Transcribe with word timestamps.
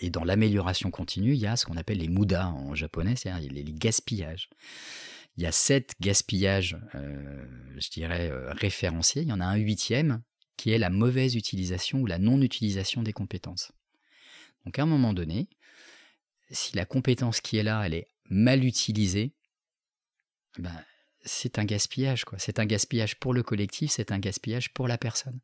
et 0.00 0.10
dans 0.10 0.24
l'amélioration 0.24 0.90
continue, 0.90 1.34
il 1.34 1.40
y 1.40 1.46
a 1.46 1.56
ce 1.56 1.66
qu'on 1.66 1.76
appelle 1.76 1.98
les 1.98 2.08
muda 2.08 2.48
en 2.48 2.74
japonais, 2.74 3.16
c'est-à-dire 3.16 3.52
les, 3.52 3.64
gaspillages. 3.64 4.48
Il 5.36 5.42
y 5.42 5.46
a 5.46 5.52
sept 5.52 5.94
gaspillages, 6.00 6.76
je 6.94 7.90
dirais, 7.90 8.30
référenciés. 8.48 9.22
Il 9.22 9.28
y 9.28 9.32
en 9.32 9.40
a 9.40 9.46
un 9.46 9.56
huitième 9.56 10.22
qui 10.56 10.70
est 10.70 10.78
la 10.78 10.90
mauvaise 10.90 11.34
utilisation 11.34 12.00
ou 12.00 12.06
la 12.06 12.18
non-utilisation 12.18 13.02
des 13.02 13.12
compétences. 13.12 13.72
Donc 14.64 14.78
à 14.78 14.82
un 14.82 14.86
moment 14.86 15.12
donné, 15.12 15.48
si 16.50 16.76
la 16.76 16.84
compétence 16.84 17.40
qui 17.40 17.56
est 17.56 17.62
là, 17.62 17.82
elle 17.84 17.94
est 17.94 18.08
mal 18.30 18.64
utilisée, 18.64 19.34
ben, 20.58 20.84
c'est 21.22 21.58
un 21.58 21.64
gaspillage. 21.64 22.24
C'est 22.38 22.58
un 22.58 22.66
gaspillage 22.66 23.16
pour 23.16 23.34
le 23.34 23.42
collectif, 23.42 23.90
c'est 23.90 24.12
un 24.12 24.18
gaspillage 24.18 24.72
pour 24.72 24.88
la 24.88 24.98
personne. 24.98 25.40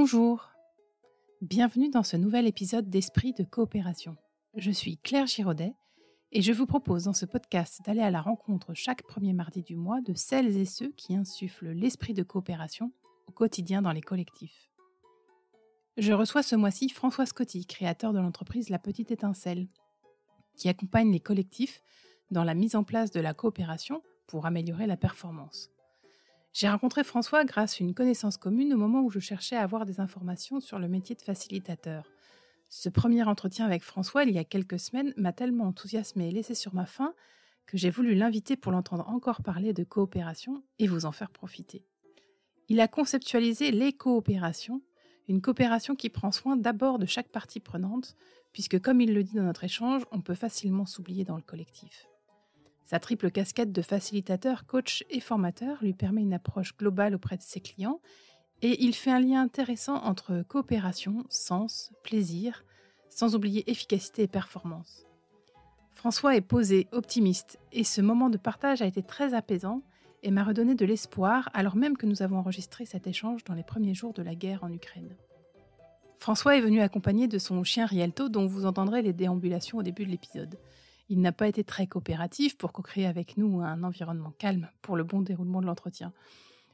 Bonjour, 0.00 0.48
bienvenue 1.42 1.90
dans 1.90 2.04
ce 2.04 2.16
nouvel 2.16 2.46
épisode 2.46 2.88
d'Esprit 2.88 3.32
de 3.32 3.42
coopération. 3.42 4.16
Je 4.54 4.70
suis 4.70 4.96
Claire 4.96 5.26
Giraudet 5.26 5.74
et 6.30 6.40
je 6.40 6.52
vous 6.52 6.66
propose 6.66 7.02
dans 7.02 7.12
ce 7.12 7.26
podcast 7.26 7.80
d'aller 7.84 8.02
à 8.02 8.12
la 8.12 8.20
rencontre 8.20 8.74
chaque 8.74 9.02
premier 9.02 9.32
mardi 9.32 9.64
du 9.64 9.74
mois 9.74 10.00
de 10.00 10.14
celles 10.14 10.56
et 10.56 10.66
ceux 10.66 10.92
qui 10.92 11.16
insufflent 11.16 11.70
l'esprit 11.70 12.14
de 12.14 12.22
coopération 12.22 12.92
au 13.26 13.32
quotidien 13.32 13.82
dans 13.82 13.90
les 13.90 14.00
collectifs. 14.00 14.70
Je 15.96 16.12
reçois 16.12 16.44
ce 16.44 16.54
mois-ci 16.54 16.90
François 16.90 17.26
Scotti, 17.26 17.66
créateur 17.66 18.12
de 18.12 18.20
l'entreprise 18.20 18.70
La 18.70 18.78
Petite 18.78 19.10
Étincelle, 19.10 19.66
qui 20.54 20.68
accompagne 20.68 21.10
les 21.10 21.18
collectifs 21.18 21.82
dans 22.30 22.44
la 22.44 22.54
mise 22.54 22.76
en 22.76 22.84
place 22.84 23.10
de 23.10 23.18
la 23.18 23.34
coopération 23.34 24.04
pour 24.28 24.46
améliorer 24.46 24.86
la 24.86 24.96
performance. 24.96 25.72
J'ai 26.58 26.68
rencontré 26.68 27.04
François 27.04 27.44
grâce 27.44 27.80
à 27.80 27.84
une 27.84 27.94
connaissance 27.94 28.36
commune 28.36 28.74
au 28.74 28.76
moment 28.76 29.02
où 29.02 29.10
je 29.10 29.20
cherchais 29.20 29.54
à 29.54 29.62
avoir 29.62 29.86
des 29.86 30.00
informations 30.00 30.58
sur 30.58 30.80
le 30.80 30.88
métier 30.88 31.14
de 31.14 31.22
facilitateur. 31.22 32.10
Ce 32.68 32.88
premier 32.88 33.22
entretien 33.22 33.64
avec 33.64 33.84
François, 33.84 34.24
il 34.24 34.32
y 34.32 34.38
a 34.38 34.44
quelques 34.44 34.80
semaines, 34.80 35.14
m'a 35.16 35.32
tellement 35.32 35.68
enthousiasmé 35.68 36.26
et 36.26 36.32
laissé 36.32 36.56
sur 36.56 36.74
ma 36.74 36.84
faim 36.84 37.14
que 37.68 37.78
j'ai 37.78 37.90
voulu 37.90 38.16
l'inviter 38.16 38.56
pour 38.56 38.72
l'entendre 38.72 39.08
encore 39.08 39.40
parler 39.44 39.72
de 39.72 39.84
coopération 39.84 40.64
et 40.80 40.88
vous 40.88 41.06
en 41.06 41.12
faire 41.12 41.30
profiter. 41.30 41.84
Il 42.66 42.80
a 42.80 42.88
conceptualisé 42.88 43.70
les 43.70 43.92
coopérations, 43.92 44.82
une 45.28 45.40
coopération 45.40 45.94
qui 45.94 46.10
prend 46.10 46.32
soin 46.32 46.56
d'abord 46.56 46.98
de 46.98 47.06
chaque 47.06 47.28
partie 47.28 47.60
prenante, 47.60 48.16
puisque 48.52 48.80
comme 48.80 49.00
il 49.00 49.14
le 49.14 49.22
dit 49.22 49.36
dans 49.36 49.44
notre 49.44 49.62
échange, 49.62 50.02
on 50.10 50.22
peut 50.22 50.34
facilement 50.34 50.86
s'oublier 50.86 51.24
dans 51.24 51.36
le 51.36 51.42
collectif. 51.42 52.08
Sa 52.88 52.98
triple 52.98 53.30
casquette 53.30 53.70
de 53.70 53.82
facilitateur, 53.82 54.64
coach 54.64 55.04
et 55.10 55.20
formateur 55.20 55.76
lui 55.82 55.92
permet 55.92 56.22
une 56.22 56.32
approche 56.32 56.74
globale 56.74 57.14
auprès 57.14 57.36
de 57.36 57.42
ses 57.42 57.60
clients 57.60 58.00
et 58.62 58.82
il 58.82 58.94
fait 58.94 59.10
un 59.10 59.20
lien 59.20 59.42
intéressant 59.42 59.96
entre 59.96 60.42
coopération, 60.48 61.26
sens, 61.28 61.92
plaisir, 62.02 62.64
sans 63.10 63.36
oublier 63.36 63.70
efficacité 63.70 64.22
et 64.22 64.26
performance. 64.26 65.04
François 65.92 66.34
est 66.34 66.40
posé, 66.40 66.88
optimiste, 66.92 67.58
et 67.72 67.84
ce 67.84 68.00
moment 68.00 68.30
de 68.30 68.38
partage 68.38 68.80
a 68.80 68.86
été 68.86 69.02
très 69.02 69.34
apaisant 69.34 69.82
et 70.22 70.30
m'a 70.30 70.42
redonné 70.42 70.74
de 70.74 70.86
l'espoir 70.86 71.50
alors 71.52 71.76
même 71.76 71.98
que 71.98 72.06
nous 72.06 72.22
avons 72.22 72.38
enregistré 72.38 72.86
cet 72.86 73.06
échange 73.06 73.44
dans 73.44 73.54
les 73.54 73.64
premiers 73.64 73.94
jours 73.94 74.14
de 74.14 74.22
la 74.22 74.34
guerre 74.34 74.64
en 74.64 74.72
Ukraine. 74.72 75.14
François 76.16 76.56
est 76.56 76.62
venu 76.62 76.80
accompagné 76.80 77.28
de 77.28 77.38
son 77.38 77.62
chien 77.64 77.84
Rialto 77.84 78.30
dont 78.30 78.46
vous 78.46 78.64
entendrez 78.64 79.02
les 79.02 79.12
déambulations 79.12 79.76
au 79.76 79.82
début 79.82 80.06
de 80.06 80.10
l'épisode. 80.10 80.58
Il 81.10 81.20
n'a 81.20 81.32
pas 81.32 81.48
été 81.48 81.64
très 81.64 81.86
coopératif 81.86 82.58
pour 82.58 82.72
co-créer 82.72 83.06
avec 83.06 83.38
nous 83.38 83.60
un 83.60 83.82
environnement 83.82 84.32
calme 84.38 84.68
pour 84.82 84.96
le 84.96 85.04
bon 85.04 85.22
déroulement 85.22 85.60
de 85.60 85.66
l'entretien. 85.66 86.12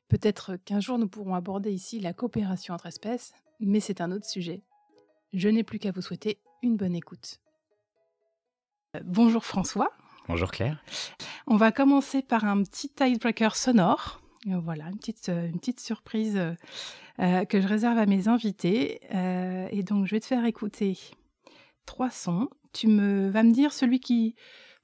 Peut-être 0.09 0.57
qu'un 0.57 0.81
jour 0.81 0.99
nous 0.99 1.09
pourrons 1.09 1.35
aborder 1.35 1.73
ici 1.73 2.01
la 2.01 2.13
coopération 2.13 2.75
entre 2.75 2.87
espèces, 2.87 3.33
mais 3.61 3.81
c'est 3.81 4.01
un 4.01 4.11
autre 4.11 4.27
sujet. 4.27 4.63
Je 5.33 5.49
n'ai 5.49 5.63
plus 5.63 5.79
qu'à 5.79 5.93
vous 5.93 6.03
souhaiter 6.03 6.39
une 6.63 6.77
bonne 6.77 6.95
écoute. 6.95 7.41
Euh, 8.97 9.01
bonjour 9.05 9.45
François. 9.45 9.91
Bonjour 10.29 10.51
Claire. 10.51 10.83
On 11.47 11.57
va 11.57 11.71
commencer 11.73 12.23
par 12.23 12.45
un 12.45 12.63
petit 12.63 12.89
tiebreaker 12.89 13.55
sonore. 13.55 14.21
Euh, 14.49 14.59
voilà, 14.59 14.87
une 14.87 14.99
petite, 14.99 15.29
euh, 15.29 15.47
une 15.47 15.59
petite 15.59 15.81
surprise 15.81 16.41
que 17.19 17.61
je 17.61 17.69
réserve 17.69 17.99
à 17.99 18.07
mes 18.07 18.27
invités. 18.27 19.01
et 19.13 19.83
donc, 19.85 20.07
je 20.07 20.11
vais 20.11 20.21
te 20.21 20.27
faire 20.27 20.45
écouter 20.45 20.99
trois 21.87 22.11
sons. 22.11 22.49
Tu 22.73 22.89
me 22.89 23.29
vas 23.31 23.43
me 23.43 23.53
dire 23.53 23.73
celui 23.73 24.01
qui 24.01 24.35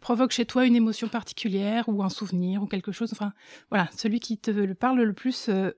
provoque 0.00 0.32
chez 0.32 0.46
toi 0.46 0.66
une 0.66 0.76
émotion 0.76 1.08
particulière 1.08 1.88
ou 1.88 2.02
un 2.02 2.08
souvenir 2.08 2.62
ou 2.62 2.66
quelque 2.66 2.92
chose. 2.92 3.12
Enfin, 3.12 3.32
voilà, 3.70 3.88
celui 3.96 4.20
qui 4.20 4.38
te 4.38 4.72
parle 4.72 5.02
le 5.02 5.12
plus 5.12 5.48
euh, 5.48 5.72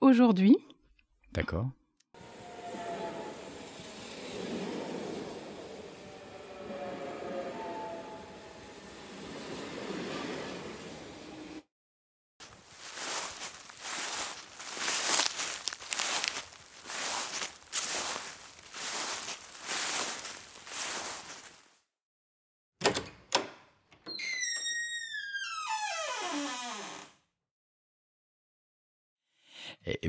aujourd'hui. 0.00 0.56
D'accord. 1.32 1.70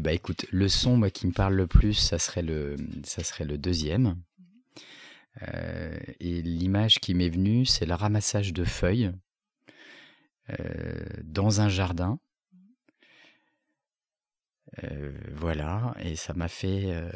Bah 0.05 0.13
écoute, 0.13 0.45
le 0.51 0.67
son 0.67 0.97
moi, 0.97 1.09
qui 1.09 1.25
me 1.25 1.31
parle 1.31 1.55
le 1.55 1.65
plus, 1.65 1.95
ça 1.95 2.19
serait 2.19 2.43
le, 2.43 2.77
deuxième. 3.57 4.21
Euh, 5.41 5.97
et 6.19 6.43
l'image 6.43 6.99
qui 6.99 7.15
m'est 7.15 7.29
venue, 7.29 7.65
c'est 7.65 7.87
le 7.87 7.95
ramassage 7.95 8.53
de 8.53 8.63
feuilles 8.65 9.11
euh, 10.51 11.05
dans 11.23 11.59
un 11.59 11.69
jardin 11.69 12.19
euh, 14.83 15.11
voilà, 15.35 15.93
et 16.03 16.15
ça 16.15 16.33
m'a 16.33 16.47
fait 16.47 16.83
euh, 16.85 17.09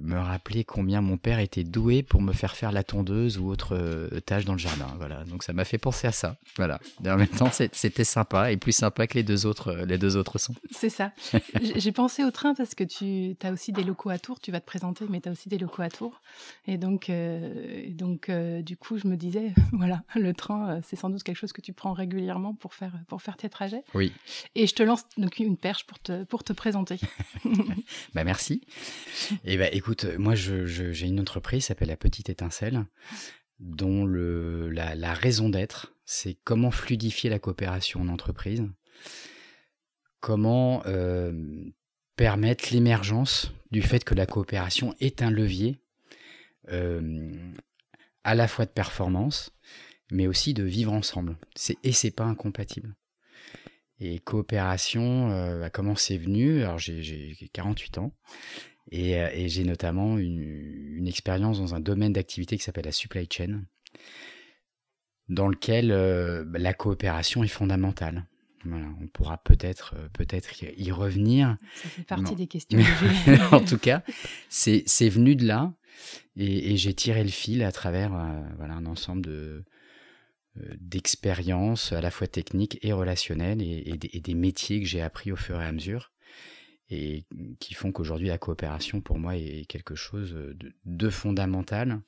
me 0.00 0.18
rappeler 0.18 0.64
combien 0.64 1.00
mon 1.00 1.16
père 1.16 1.38
était 1.38 1.62
doué 1.62 2.02
pour 2.02 2.20
me 2.20 2.32
faire 2.32 2.56
faire 2.56 2.72
la 2.72 2.82
tondeuse 2.82 3.38
ou 3.38 3.48
autre 3.48 3.76
euh, 3.76 4.20
tâche 4.20 4.44
dans 4.44 4.54
le 4.54 4.58
jardin. 4.58 4.88
Voilà, 4.98 5.24
donc 5.24 5.42
ça 5.42 5.52
m'a 5.52 5.64
fait 5.64 5.78
penser 5.78 6.06
à 6.08 6.12
ça. 6.12 6.36
Voilà, 6.56 6.80
et 7.04 7.10
en 7.10 7.16
même 7.16 7.28
temps, 7.28 7.50
c'était 7.50 8.04
sympa 8.04 8.50
et 8.50 8.56
plus 8.56 8.72
sympa 8.72 9.06
que 9.06 9.14
les 9.14 9.22
deux 9.22 9.46
autres, 9.46 9.72
les 9.86 9.98
deux 9.98 10.16
autres 10.16 10.38
sons. 10.38 10.54
C'est 10.70 10.88
ça. 10.88 11.12
J'ai 11.76 11.92
pensé 11.92 12.24
au 12.24 12.30
train 12.30 12.54
parce 12.54 12.74
que 12.74 12.84
tu 12.84 13.36
as 13.42 13.52
aussi 13.52 13.72
des 13.72 13.84
locaux 13.84 14.10
à 14.10 14.18
Tours. 14.18 14.40
Tu 14.40 14.50
vas 14.50 14.60
te 14.60 14.66
présenter, 14.66 15.06
mais 15.08 15.20
tu 15.20 15.28
as 15.28 15.32
aussi 15.32 15.48
des 15.48 15.58
locaux 15.58 15.82
à 15.82 15.90
Tours. 15.90 16.20
Et 16.66 16.76
donc, 16.76 17.10
donc 17.90 18.30
du 18.30 18.76
coup, 18.76 18.98
je 18.98 19.06
me 19.06 19.16
disais, 19.16 19.52
voilà, 19.72 20.02
le 20.14 20.32
train, 20.34 20.80
c'est 20.82 20.96
sans 20.96 21.10
doute 21.10 21.22
quelque 21.22 21.36
chose 21.36 21.52
que 21.52 21.60
tu 21.60 21.72
prends 21.72 21.92
régulièrement 21.92 22.54
pour 22.54 22.74
faire, 22.74 22.92
pour 23.06 23.22
faire 23.22 23.36
tes 23.36 23.48
trajets. 23.48 23.84
Oui. 23.94 24.12
Et 24.54 24.66
je 24.66 24.74
te 24.74 24.82
lance 24.82 25.04
donc 25.16 25.38
une 25.38 25.56
perche 25.56 25.86
pour 25.86 25.98
te, 25.98 26.24
pour 26.24 26.42
te 26.42 26.52
présenter. 26.52 26.95
bah 28.14 28.24
merci. 28.24 28.62
Et 29.44 29.56
bah 29.56 29.68
écoute, 29.72 30.06
moi 30.18 30.34
j'ai 30.34 31.06
une 31.06 31.20
entreprise 31.20 31.60
qui 31.60 31.66
s'appelle 31.66 31.88
La 31.88 31.96
Petite 31.96 32.28
Étincelle, 32.28 32.84
dont 33.60 34.06
la, 34.06 35.14
raison 35.14 35.48
d'être, 35.48 35.94
c'est 36.04 36.36
comment 36.44 36.70
fluidifier 36.70 37.30
la 37.30 37.38
coopération 37.38 38.00
en 38.00 38.08
entreprise, 38.08 38.64
comment 40.20 40.82
euh, 40.86 41.32
permettre 42.16 42.72
l'émergence 42.72 43.52
du 43.70 43.82
fait 43.82 44.04
que 44.04 44.14
la 44.14 44.26
coopération 44.26 44.94
est 45.00 45.22
un 45.22 45.30
levier 45.30 45.80
euh, 46.70 47.32
à 48.24 48.34
la 48.34 48.48
fois 48.48 48.64
de 48.64 48.70
performance, 48.70 49.52
mais 50.10 50.26
aussi 50.26 50.54
de 50.54 50.64
vivre 50.64 50.92
ensemble. 50.92 51.36
Et 51.82 51.92
c'est 51.92 52.10
pas 52.10 52.24
incompatible. 52.24 52.94
Et 53.98 54.18
coopération, 54.18 55.30
euh, 55.30 55.60
bah, 55.60 55.70
comment 55.70 55.96
c'est 55.96 56.18
venu? 56.18 56.62
Alors 56.62 56.78
j'ai 56.78 57.34
48 57.52 57.98
ans 57.98 58.12
et, 58.90 59.18
euh, 59.18 59.30
et 59.32 59.48
j'ai 59.48 59.64
notamment 59.64 60.18
une, 60.18 60.38
une, 60.38 61.08
expérience 61.08 61.58
dans 61.58 61.74
un 61.74 61.80
domaine 61.80 62.12
d'activité 62.12 62.58
qui 62.58 62.62
s'appelle 62.62 62.84
la 62.84 62.92
supply 62.92 63.26
chain, 63.30 63.62
dans 65.28 65.48
lequel 65.48 65.90
euh, 65.90 66.44
bah, 66.44 66.58
la 66.58 66.74
coopération 66.74 67.42
est 67.42 67.48
fondamentale. 67.48 68.26
Voilà, 68.64 68.88
on 69.00 69.06
pourra 69.06 69.38
peut-être 69.38 69.94
peut-être 70.12 70.50
y 70.62 70.90
revenir. 70.90 71.56
Ça 71.76 71.88
fait 71.88 72.02
partie 72.02 72.34
des 72.34 72.46
questions. 72.48 72.80
en 73.52 73.60
tout 73.60 73.78
cas, 73.78 74.02
c'est 74.48 75.08
venu 75.08 75.36
de 75.36 75.46
là 75.46 75.72
et, 76.36 76.72
et 76.72 76.76
j'ai 76.76 76.92
tiré 76.92 77.22
le 77.22 77.30
fil 77.30 77.62
à 77.62 77.70
travers 77.70 78.10
voilà 78.56 78.74
un 78.74 78.86
ensemble 78.86 79.22
de 79.22 79.64
d'expériences 80.80 81.92
à 81.92 82.00
la 82.00 82.10
fois 82.10 82.26
techniques 82.26 82.78
et 82.82 82.92
relationnelles 82.92 83.62
et, 83.62 83.96
des, 83.96 84.34
métiers 84.34 84.80
que 84.80 84.86
j'ai 84.86 85.02
appris 85.02 85.32
au 85.32 85.36
fur 85.36 85.60
et 85.60 85.64
à 85.64 85.72
mesure 85.72 86.12
et 86.88 87.24
qui 87.58 87.74
font 87.74 87.92
qu'aujourd'hui 87.92 88.28
la 88.28 88.38
coopération 88.38 89.00
pour 89.00 89.18
moi 89.18 89.36
est 89.36 89.66
quelque 89.66 89.94
chose 89.94 90.36
de, 90.84 91.10
fondamental 91.10 92.00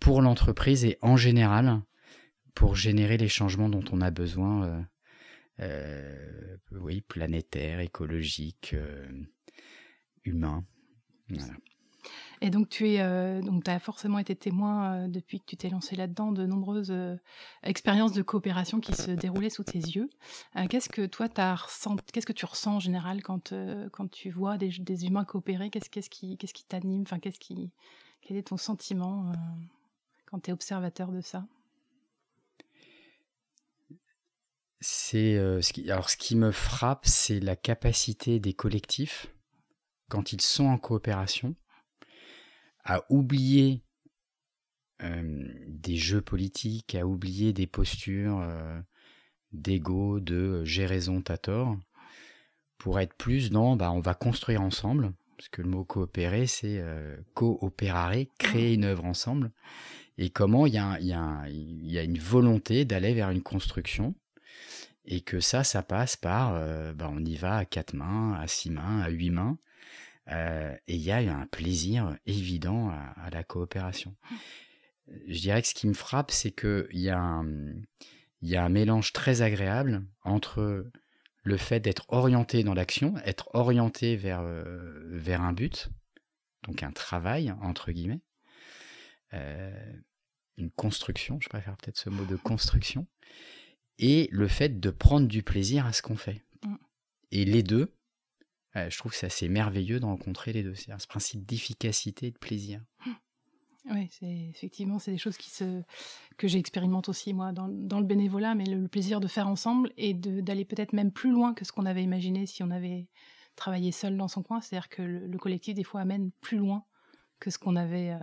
pour 0.00 0.20
l'entreprise 0.20 0.84
et 0.84 0.98
en 1.00 1.16
général 1.16 1.80
pour 2.54 2.76
générer 2.76 3.16
les 3.16 3.28
changements 3.28 3.68
dont 3.68 3.84
on 3.90 4.00
a 4.00 4.10
besoin, 4.10 4.66
euh, 4.66 4.82
euh 5.60 6.56
oui, 6.72 7.00
planétaires, 7.00 7.80
écologiques, 7.80 8.74
euh, 8.74 9.08
humains. 10.24 10.64
Et 12.40 12.50
donc, 12.50 12.68
tu 12.68 12.98
euh, 12.98 13.40
as 13.66 13.78
forcément 13.78 14.18
été 14.18 14.34
témoin 14.34 14.94
euh, 14.94 15.08
depuis 15.08 15.40
que 15.40 15.46
tu 15.46 15.56
t'es 15.56 15.68
lancé 15.68 15.96
là-dedans 15.96 16.32
de 16.32 16.46
nombreuses 16.46 16.90
euh, 16.90 17.16
expériences 17.62 18.12
de 18.12 18.22
coopération 18.22 18.80
qui 18.80 18.94
se 18.94 19.10
déroulaient 19.10 19.50
sous 19.50 19.64
tes 19.64 19.78
yeux. 19.78 20.10
qu'est-ce 20.68 20.88
que 20.88 21.06
toi, 21.06 21.28
qu'est-ce 21.28 22.26
que 22.26 22.32
tu 22.32 22.44
ressens 22.44 22.76
en 22.76 22.80
général 22.80 23.22
quand, 23.22 23.54
quand 23.92 24.10
tu 24.10 24.30
vois 24.30 24.58
des, 24.58 25.06
humains 25.06 25.24
coopérer? 25.24 25.70
Qu'est-ce 25.70 26.10
qui 26.10 26.36
qu'est-ce 26.36 26.54
qui 26.54 26.64
t'anime? 26.64 27.02
Enfin, 27.02 27.18
qu'est-ce 27.18 27.38
qui 27.38 27.70
quel 28.22 28.36
est 28.36 28.48
ton 28.48 28.56
sentiment 28.56 29.32
quand 30.26 30.40
tu 30.40 30.50
es 30.50 30.52
observateur 30.52 31.10
de 31.12 31.20
ça? 31.20 31.46
C'est 34.80 35.36
alors 35.88 36.10
ce 36.10 36.16
qui 36.16 36.36
me 36.36 36.52
frappe, 36.52 37.06
c'est 37.06 37.40
la 37.40 37.56
capacité 37.56 38.40
des 38.40 38.54
collectifs 38.54 39.26
quand 40.08 40.32
ils 40.32 40.40
sont 40.40 40.66
en 40.66 40.78
coopération 40.78 41.54
à 42.84 43.04
oublier 43.10 43.82
des 45.00 45.96
jeux 45.96 46.22
politiques, 46.22 46.94
à 46.94 47.06
oublier 47.06 47.52
des 47.52 47.66
postures 47.66 48.42
d'ego, 49.52 50.20
de 50.20 50.64
j'ai 50.64 50.86
raison, 50.86 51.20
t'as 51.20 51.36
tort, 51.36 51.76
pour 52.78 53.00
être 53.00 53.14
plus 53.14 53.50
dans 53.50 53.76
bah, 53.76 53.90
on 53.92 54.00
va 54.00 54.14
construire 54.14 54.62
ensemble, 54.62 55.12
parce 55.36 55.48
que 55.48 55.62
le 55.62 55.68
mot 55.68 55.84
coopérer, 55.84 56.46
c'est 56.46 56.82
coopérare, 57.34 58.24
créer 58.38 58.74
une 58.74 58.84
œuvre 58.84 59.04
ensemble, 59.04 59.50
et 60.16 60.30
comment 60.30 60.66
il 60.66 60.74
y, 60.74 60.76
y, 60.76 61.08
y, 61.08 61.98
a 61.98 62.02
une 62.02 62.18
volonté 62.18 62.84
d'aller 62.84 63.14
vers 63.14 63.30
une 63.30 63.42
construction, 63.42 64.14
et 65.04 65.20
que 65.20 65.40
ça, 65.40 65.64
ça 65.64 65.82
passe 65.82 66.16
par 66.16 66.52
bah, 66.94 67.10
on 67.12 67.22
y 67.24 67.36
va 67.36 67.56
à 67.56 67.64
quatre 67.64 67.94
mains, 67.94 68.34
à 68.34 68.46
six 68.46 68.70
mains, 68.70 69.00
à 69.00 69.10
huit 69.10 69.30
mains, 69.30 69.58
euh, 69.58 69.73
et 70.28 70.94
il 70.94 71.02
y 71.02 71.10
a 71.10 71.18
un 71.18 71.46
plaisir 71.46 72.16
évident 72.26 72.90
à, 72.90 73.30
la 73.30 73.44
coopération. 73.44 74.14
Je 75.28 75.38
dirais 75.38 75.60
que 75.60 75.68
ce 75.68 75.74
qui 75.74 75.86
me 75.86 75.94
frappe, 75.94 76.30
c'est 76.30 76.50
qu'il 76.50 76.88
y, 76.92 77.10
a 77.10 77.18
un, 77.18 77.46
y 78.40 78.56
a 78.56 78.64
un 78.64 78.68
mélange 78.68 79.12
très 79.12 79.42
agréable 79.42 80.06
entre 80.22 80.90
le 81.44 81.56
fait 81.58 81.78
d'être 81.80 82.06
orienté 82.08 82.64
dans 82.64 82.74
l'action, 82.74 83.14
être 83.18 83.50
orienté 83.52 84.16
vers, 84.16 84.40
euh, 84.40 85.02
vers 85.10 85.42
un 85.42 85.52
but, 85.52 85.90
donc 86.66 86.82
un 86.82 86.90
travail, 86.90 87.52
entre 87.60 87.92
guillemets, 87.92 88.22
euh, 89.34 89.92
une 90.56 90.70
construction, 90.70 91.38
je 91.40 91.48
préfère 91.48 91.76
peut-être 91.76 91.98
ce 91.98 92.08
mot 92.08 92.24
de 92.24 92.36
construction, 92.36 93.06
et 93.98 94.28
le 94.32 94.48
fait 94.48 94.80
de 94.80 94.90
prendre 94.90 95.28
du 95.28 95.42
plaisir 95.42 95.84
à 95.84 95.92
ce 95.92 96.00
qu'on 96.00 96.16
fait. 96.16 96.42
Mmh. 96.64 96.74
Et 97.30 97.44
les 97.44 97.62
deux, 97.62 97.94
je 98.74 98.98
trouve 98.98 99.12
que 99.12 99.18
c'est 99.18 99.26
assez 99.26 99.48
merveilleux 99.48 100.00
de 100.00 100.04
rencontrer 100.04 100.52
les 100.52 100.62
deux. 100.62 100.74
C'est 100.74 100.98
ce 100.98 101.06
principe 101.06 101.44
d'efficacité 101.46 102.26
et 102.26 102.30
de 102.30 102.38
plaisir. 102.38 102.80
Oui, 103.90 104.08
c'est 104.10 104.48
effectivement, 104.48 104.98
c'est 104.98 105.10
des 105.10 105.18
choses 105.18 105.36
qui 105.36 105.50
se, 105.50 105.82
que 106.38 106.48
j'expérimente 106.48 107.10
aussi 107.10 107.34
moi 107.34 107.52
dans, 107.52 107.68
dans, 107.68 108.00
le 108.00 108.06
bénévolat, 108.06 108.54
mais 108.54 108.64
le, 108.64 108.88
plaisir 108.88 109.20
de 109.20 109.26
faire 109.26 109.46
ensemble 109.46 109.92
et 109.98 110.14
d'aller 110.14 110.64
peut-être 110.64 110.94
même 110.94 111.12
plus 111.12 111.30
loin 111.30 111.52
que 111.52 111.66
ce 111.66 111.72
qu'on 111.72 111.84
avait 111.84 112.02
imaginé 112.02 112.46
si 112.46 112.62
on 112.62 112.70
avait 112.70 113.08
travaillé 113.56 113.92
seul 113.92 114.16
dans 114.16 114.28
son 114.28 114.42
coin. 114.42 114.62
C'est-à-dire 114.62 114.88
que 114.88 115.02
le, 115.02 115.38
collectif 115.38 115.74
des 115.74 115.84
fois 115.84 116.00
amène 116.00 116.30
plus 116.40 116.56
loin 116.56 116.84
que 117.40 117.50
ce 117.50 117.58
qu'on 117.58 117.76
avait 117.76 118.12
euh, 118.12 118.18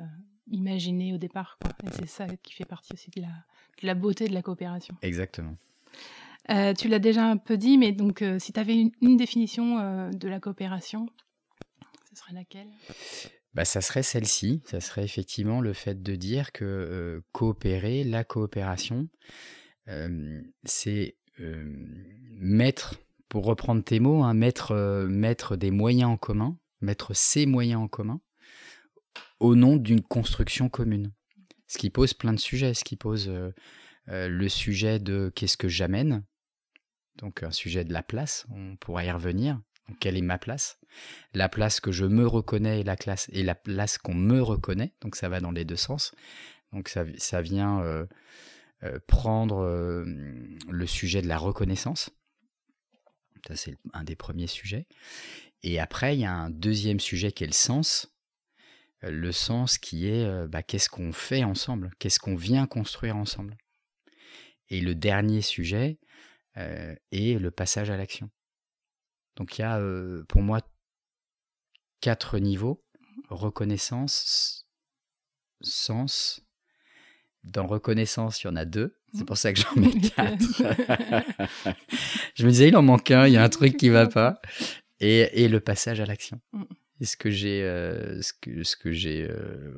imaginé 0.48 1.14
au 1.14 1.18
départ. 1.18 1.60
Et 1.86 1.92
c'est 1.92 2.08
ça 2.08 2.26
qui 2.42 2.54
fait 2.54 2.66
partie 2.66 2.94
aussi 2.94 3.12
de 3.12 3.22
la, 3.22 3.28
de 3.28 3.86
la 3.86 3.94
beauté 3.94 4.28
de 4.28 4.34
la 4.34 4.42
coopération. 4.42 4.98
Exactement. 5.04 5.56
Euh, 6.50 6.74
tu 6.74 6.88
l'as 6.88 7.00
déjà 7.00 7.26
un 7.26 7.38
peu 7.38 7.58
dit, 7.58 7.78
mais 7.78 7.92
donc 7.92 8.22
euh, 8.22 8.40
si 8.40 8.52
tu 8.52 8.60
avais 8.60 8.76
une, 9.02 9.18
définition 9.18 9.80
euh, 9.80 10.10
de 10.10 10.28
la 10.28 10.40
coopération, 10.40 11.08
ce 12.10 12.16
serait 12.16 12.34
laquelle? 12.34 12.68
Bah, 13.54 13.66
ça 13.66 13.82
serait 13.82 14.04
celle-ci, 14.04 14.62
ça 14.66 14.80
serait 14.80 15.04
effectivement 15.04 15.62
le 15.62 15.74
fait 15.74 16.02
de 16.02 16.16
dire 16.16 16.52
que 16.52 17.22
coopérer, 17.32 18.04
la 18.04 18.24
coopération, 18.24 19.10
c'est 20.64 21.18
mettre, 22.38 22.96
pour 23.28 23.46
reprendre 23.46 23.84
tes 23.84 24.00
mots, 24.00 24.24
hein, 24.24 24.34
mettre, 24.34 24.74
mettre 25.10 25.58
des 25.58 25.70
moyens 25.70 26.12
en 26.12 26.18
commun, 26.18 26.58
mettre 26.80 27.14
ces 27.14 27.46
moyens 27.46 27.82
en 27.82 27.88
commun 27.90 28.22
au 29.42 29.56
nom 29.56 29.76
d'une 29.76 30.02
construction 30.02 30.70
commune. 30.70 31.12
Ce 31.68 31.78
qui 31.78 31.90
pose 31.90 32.14
plein 32.14 32.32
de 32.32 32.40
sujets, 32.40 32.74
ce 32.74 32.86
qui 32.86 32.96
pose 32.96 33.30
le 34.08 34.48
sujet 34.48 35.00
de 35.00 35.30
qu'est-ce 35.36 35.58
que 35.58 35.68
j'amène, 35.68 36.24
donc 37.16 37.44
un 37.44 37.52
sujet 37.52 37.84
de 37.84 37.94
la 37.94 38.04
place, 38.04 38.46
on 38.52 38.76
pourra 38.78 39.04
y 39.06 39.12
revenir. 39.12 39.60
quelle 40.00 40.18
est 40.18 40.22
ma 40.22 40.38
place? 40.38 40.80
La 41.34 41.50
place 41.50 41.80
que 41.80 41.92
je 41.92 42.06
me 42.06 42.26
reconnais 42.26 42.82
et 42.82 43.44
la, 43.44 43.56
place 43.56 43.98
qu'on 43.98 44.14
me 44.14 44.42
reconnaît, 44.42 44.94
donc 45.02 45.16
ça 45.16 45.30
va 45.30 45.40
dans 45.40 45.52
les 45.52 45.66
deux 45.66 45.76
sens. 45.76 46.14
Donc 46.72 46.88
ça, 46.90 47.06
ça 47.18 47.42
vient 47.42 47.82
euh, 47.82 48.06
euh, 48.84 49.00
prendre 49.08 49.64
euh, 49.64 50.06
le 50.70 50.88
sujet 50.88 51.22
de 51.22 51.28
la 51.28 51.38
reconnaissance. 51.38 52.10
Ça 53.48 53.56
c'est 53.56 53.78
un 53.94 54.04
des 54.04 54.16
premiers 54.16 54.48
sujets. 54.48 54.88
Et 55.64 55.80
après, 55.80 56.16
il 56.16 56.22
y 56.22 56.26
a 56.26 56.34
un 56.34 56.50
deuxième 56.50 57.00
sujet 57.00 57.32
qui 57.32 57.44
est 57.44 57.48
le 57.48 57.54
sens. 57.54 58.16
Le 59.02 59.32
sens 59.32 59.78
qui 59.78 60.08
est 60.08 60.48
bah, 60.48 60.62
qu'est-ce 60.62 60.90
qu'on 60.90 61.12
fait 61.12 61.44
ensemble? 61.44 61.92
Qu'est-ce 62.00 62.20
qu'on 62.20 62.36
vient 62.36 62.68
construire 62.68 63.18
ensemble? 63.18 63.58
Et 64.70 64.80
le 64.80 64.94
dernier 64.94 65.42
sujet, 65.42 66.00
euh, 66.58 66.96
et 67.12 67.40
le 67.40 67.52
passage 67.52 67.90
à 67.90 67.98
l'action. 67.98 68.30
Donc 69.36 69.58
il 69.58 69.62
y 69.62 69.64
a 69.64 69.80
euh, 69.80 70.24
pour 70.28 70.42
moi 70.42 70.62
quatre 72.02 72.40
niveaux 72.40 72.84
reconnaissance, 73.30 74.68
sens. 75.62 76.42
Dans 77.44 77.66
reconnaissance, 77.66 78.44
il 78.44 78.48
y 78.48 78.50
en 78.50 78.56
a 78.56 78.66
deux. 78.66 78.96
C'est 79.14 79.26
pour 79.26 79.38
ça 79.38 79.52
que 79.52 79.60
j'en 79.60 79.76
mets 79.76 80.00
quatre. 80.16 80.44
je 82.36 82.46
me 82.46 82.52
disais, 82.52 82.68
il 82.68 82.78
en 82.78 82.84
manque 82.84 83.10
un, 83.10 83.26
il 83.26 83.34
y 83.34 83.38
a 83.38 83.44
un 83.44 83.50
truc 83.50 83.78
qui 83.78 83.90
va 83.90 84.08
pas. 84.08 84.40
Et, 85.00 85.44
et 85.44 85.48
le 85.48 85.60
passage 85.60 86.00
à 86.00 86.06
l'action. 86.06 86.40
Mm. 86.54 86.64
Et 87.00 87.06
ce 87.06 87.18
que 87.18 87.32
j'ai 87.32 87.64
euh, 87.64 88.22
ce 88.22 88.32
que, 88.40 88.64
ce 88.64 88.76
que 88.76 88.92
j'ai 88.92 89.28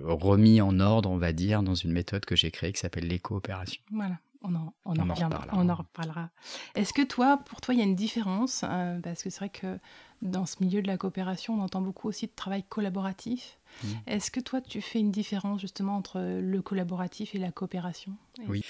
remis 0.04 0.60
en 0.60 0.81
ordre, 0.81 1.10
on 1.10 1.18
va 1.18 1.31
dire, 1.31 1.64
dans 1.64 1.76
une 1.76 1.94
méthode 1.94 2.26
que 2.26 2.36
j'ai 2.36 2.52
créée 2.52 2.74
qui 2.74 2.81
s'appelle 2.81 3.08
l'éco-opération. 3.08 3.81
Voilà. 3.92 4.19
On 4.45 4.56
en, 4.56 4.74
on 4.84 5.00
en, 5.00 5.07
on 5.54 5.69
en 5.69 5.75
reparlera. 5.75 6.30
Est-ce 6.75 6.92
que 6.92 7.01
toi, 7.01 7.38
pour 7.45 7.62
toi, 7.62 7.74
il 7.74 7.78
y 7.80 7.81
a 7.81 7.86
une 7.86 7.95
différence 7.95 8.66
euh, 8.68 9.00
Parce 9.00 9.24
que 9.24 9.30
c'est 9.30 9.40
vrai 9.40 9.50
que 9.50 9.80
dans 10.22 10.45
ce 10.45 10.57
milieu 10.62 10.81
de 10.81 10.88
la 10.88 10.97
coopération, 10.97 11.54
on 11.54 11.62
entend 11.62 11.81
beaucoup 11.81 12.07
aussi 12.07 12.28
de 12.28 12.31
travail 12.35 12.64
collaboratif. 12.68 13.59
Mmh. 13.83 13.88
Est-ce 14.07 14.31
que 14.31 14.40
toi, 14.40 14.62
tu 14.62 14.81
fais 14.81 15.00
une 15.00 15.12
différence 15.12 15.62
justement 15.62 15.95
entre 15.95 16.19
le 16.19 16.62
collaboratif 16.62 17.35
et 17.35 17.40
la 17.40 17.52
coopération? 17.52 18.18
Oui, 18.47 18.64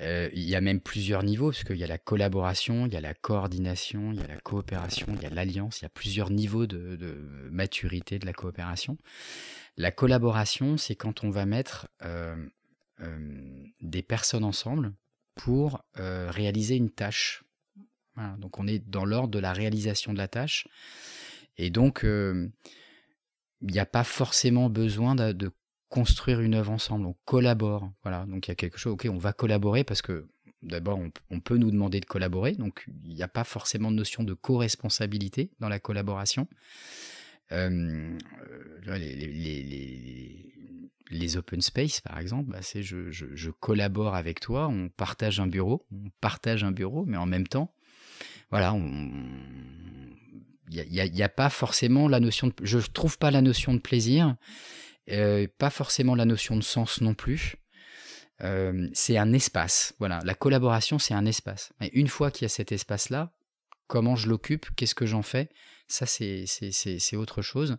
euh, 0.00 0.28
il 0.32 0.44
y 0.44 0.54
a 0.54 0.60
même 0.60 0.80
plusieurs 0.80 1.22
niveaux, 1.22 1.50
parce 1.50 1.64
qu'il 1.64 1.76
y 1.76 1.84
a 1.84 1.88
la 1.88 1.98
collaboration, 1.98 2.86
il 2.86 2.92
y 2.92 2.96
a 2.96 3.00
la 3.00 3.14
coordination, 3.14 4.12
il 4.12 4.20
y 4.20 4.22
a 4.22 4.26
la 4.26 4.40
coopération, 4.40 5.06
il 5.14 5.22
y 5.22 5.26
a 5.26 5.30
l'alliance, 5.30 5.80
il 5.80 5.84
y 5.84 5.86
a 5.86 5.90
plusieurs 5.90 6.30
niveaux 6.30 6.66
de, 6.66 7.48
maturité 7.50 8.18
de 8.18 8.26
la 8.26 8.32
coopération. 8.32 8.98
La 9.76 9.90
collaboration, 9.90 10.76
c'est 10.76 10.94
quand 10.94 11.24
on 11.24 11.30
va 11.30 11.46
mettre 11.46 11.88
euh, 12.02 12.36
des 13.80 14.02
personnes 14.02 14.44
ensemble 14.44 14.92
pour 15.36 15.84
euh, 15.98 16.30
réaliser 16.30 16.74
une 16.74 16.90
tâche. 16.90 17.44
donc 18.38 18.58
on 18.58 18.66
est 18.66 18.80
dans 18.80 19.04
l'ordre 19.04 19.30
de 19.30 19.38
la 19.38 19.52
réalisation 19.52 20.12
de 20.12 20.18
la 20.18 20.26
tâche. 20.26 20.66
Et 21.58 21.70
donc, 21.70 22.04
euh, 22.04 22.48
il 23.62 23.70
n'y 23.70 23.78
a 23.78 23.86
pas 23.86 24.04
forcément 24.04 24.68
besoin 24.68 25.14
de, 25.14 25.52
construire 25.88 26.40
une 26.40 26.54
œuvre 26.54 26.72
ensemble. 26.72 27.06
On 27.06 27.14
collabore. 27.24 27.92
Voilà. 28.02 28.26
Donc 28.26 28.48
il 28.48 28.50
y 28.50 28.52
a 28.52 28.56
quelque 28.56 28.76
chose. 28.76 28.94
Ok, 28.94 29.06
on 29.08 29.18
va 29.18 29.32
collaborer 29.32 29.84
parce 29.84 30.02
que 30.02 30.26
d'abord, 30.60 31.00
on, 31.30 31.40
peut 31.40 31.56
nous 31.56 31.70
demander 31.70 32.00
de 32.00 32.04
collaborer. 32.04 32.52
Donc 32.52 32.84
il 33.04 33.14
n'y 33.14 33.22
a 33.22 33.28
pas 33.28 33.44
forcément 33.44 33.92
de 33.92 33.96
notion 33.96 34.24
de 34.24 34.34
co-responsabilité 34.34 35.52
dans 35.60 35.68
la 35.68 35.78
collaboration. 35.78 36.48
Euh, 37.52 38.18
les, 38.84 40.52
open 41.36 41.60
space, 41.60 42.00
par 42.00 42.18
exemple, 42.18 42.50
bah, 42.50 42.58
c'est 42.62 42.82
je, 42.82 43.50
collabore 43.50 44.14
avec 44.14 44.40
toi, 44.40 44.68
on 44.68 44.88
partage 44.88 45.40
un 45.40 45.46
bureau, 45.46 45.86
on 45.92 46.10
partage 46.20 46.64
un 46.64 46.72
bureau, 46.72 47.04
mais 47.06 47.16
en 47.16 47.26
même 47.26 47.46
temps, 47.46 47.72
voilà, 48.50 48.74
il 50.70 51.12
n'y 51.12 51.22
a, 51.22 51.28
pas 51.28 51.50
forcément 51.50 52.08
la 52.08 52.20
notion 52.20 52.48
de, 52.48 52.54
je 52.62 52.78
trouve 52.78 53.18
pas 53.18 53.30
la 53.30 53.42
notion 53.42 53.74
de 53.74 53.80
plaisir, 53.80 54.36
euh, 55.10 55.46
pas 55.58 55.70
forcément 55.70 56.14
la 56.14 56.24
notion 56.24 56.56
de 56.56 56.62
sens 56.62 57.00
non 57.00 57.14
plus. 57.14 57.56
Euh, 58.42 58.88
c'est 58.92 59.16
un 59.16 59.32
espace, 59.32 59.94
voilà. 59.98 60.20
La 60.24 60.34
collaboration, 60.34 60.98
c'est 60.98 61.14
un 61.14 61.24
espace. 61.24 61.72
Et 61.80 61.98
une 61.98 62.08
fois 62.08 62.30
qu'il 62.30 62.42
y 62.42 62.46
a 62.46 62.50
cet 62.50 62.70
espace-là, 62.70 63.32
comment 63.86 64.16
je 64.16 64.28
l'occupe, 64.28 64.66
qu'est-ce 64.76 64.94
que 64.94 65.06
j'en 65.06 65.22
fais, 65.22 65.48
ça 65.88 66.06
c'est 66.06 67.16
autre 67.16 67.42
chose. 67.42 67.78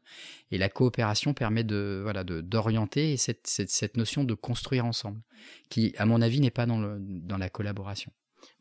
Et 0.51 0.57
la 0.57 0.69
coopération 0.69 1.33
permet 1.33 1.63
de 1.63 1.99
voilà 2.03 2.23
d'orienter 2.23 3.17
cette, 3.17 3.47
cette, 3.47 3.69
cette, 3.69 3.97
notion 3.97 4.23
de 4.23 4.33
construire 4.33 4.85
ensemble, 4.85 5.21
qui 5.69 5.93
à 5.97 6.05
mon 6.05 6.21
avis 6.21 6.39
n'est 6.39 6.51
pas 6.51 6.65
dans, 6.65 6.79
le, 6.79 6.97
dans 6.99 7.37
la 7.37 7.49
collaboration. 7.49 8.11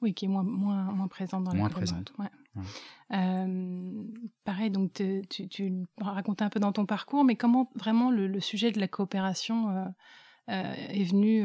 Oui, 0.02 0.14
qui 0.14 0.24
est 0.24 0.28
moins, 0.28 0.42
moins, 0.42 0.84
moins 0.92 1.08
présente 1.08 1.44
dans 1.44 1.54
moins 1.54 1.68
la 1.68 1.74
présente. 1.74 2.12
Ouais. 2.18 2.26
Euh, 3.12 4.04
pareil, 4.44 4.70
donc 4.70 4.92
tu, 4.94 5.48
tu, 5.48 5.72
racontais 5.98 6.44
un 6.44 6.50
peu 6.50 6.60
dans 6.60 6.72
ton 6.72 6.86
parcours, 6.86 7.24
mais 7.24 7.36
comment 7.36 7.70
vraiment 7.74 8.10
le, 8.10 8.40
sujet 8.40 8.72
de 8.72 8.80
la 8.80 8.88
coopération 8.88 9.70
euh, 9.70 9.84
euh, 10.48 10.74
est 10.90 11.04
venu 11.04 11.44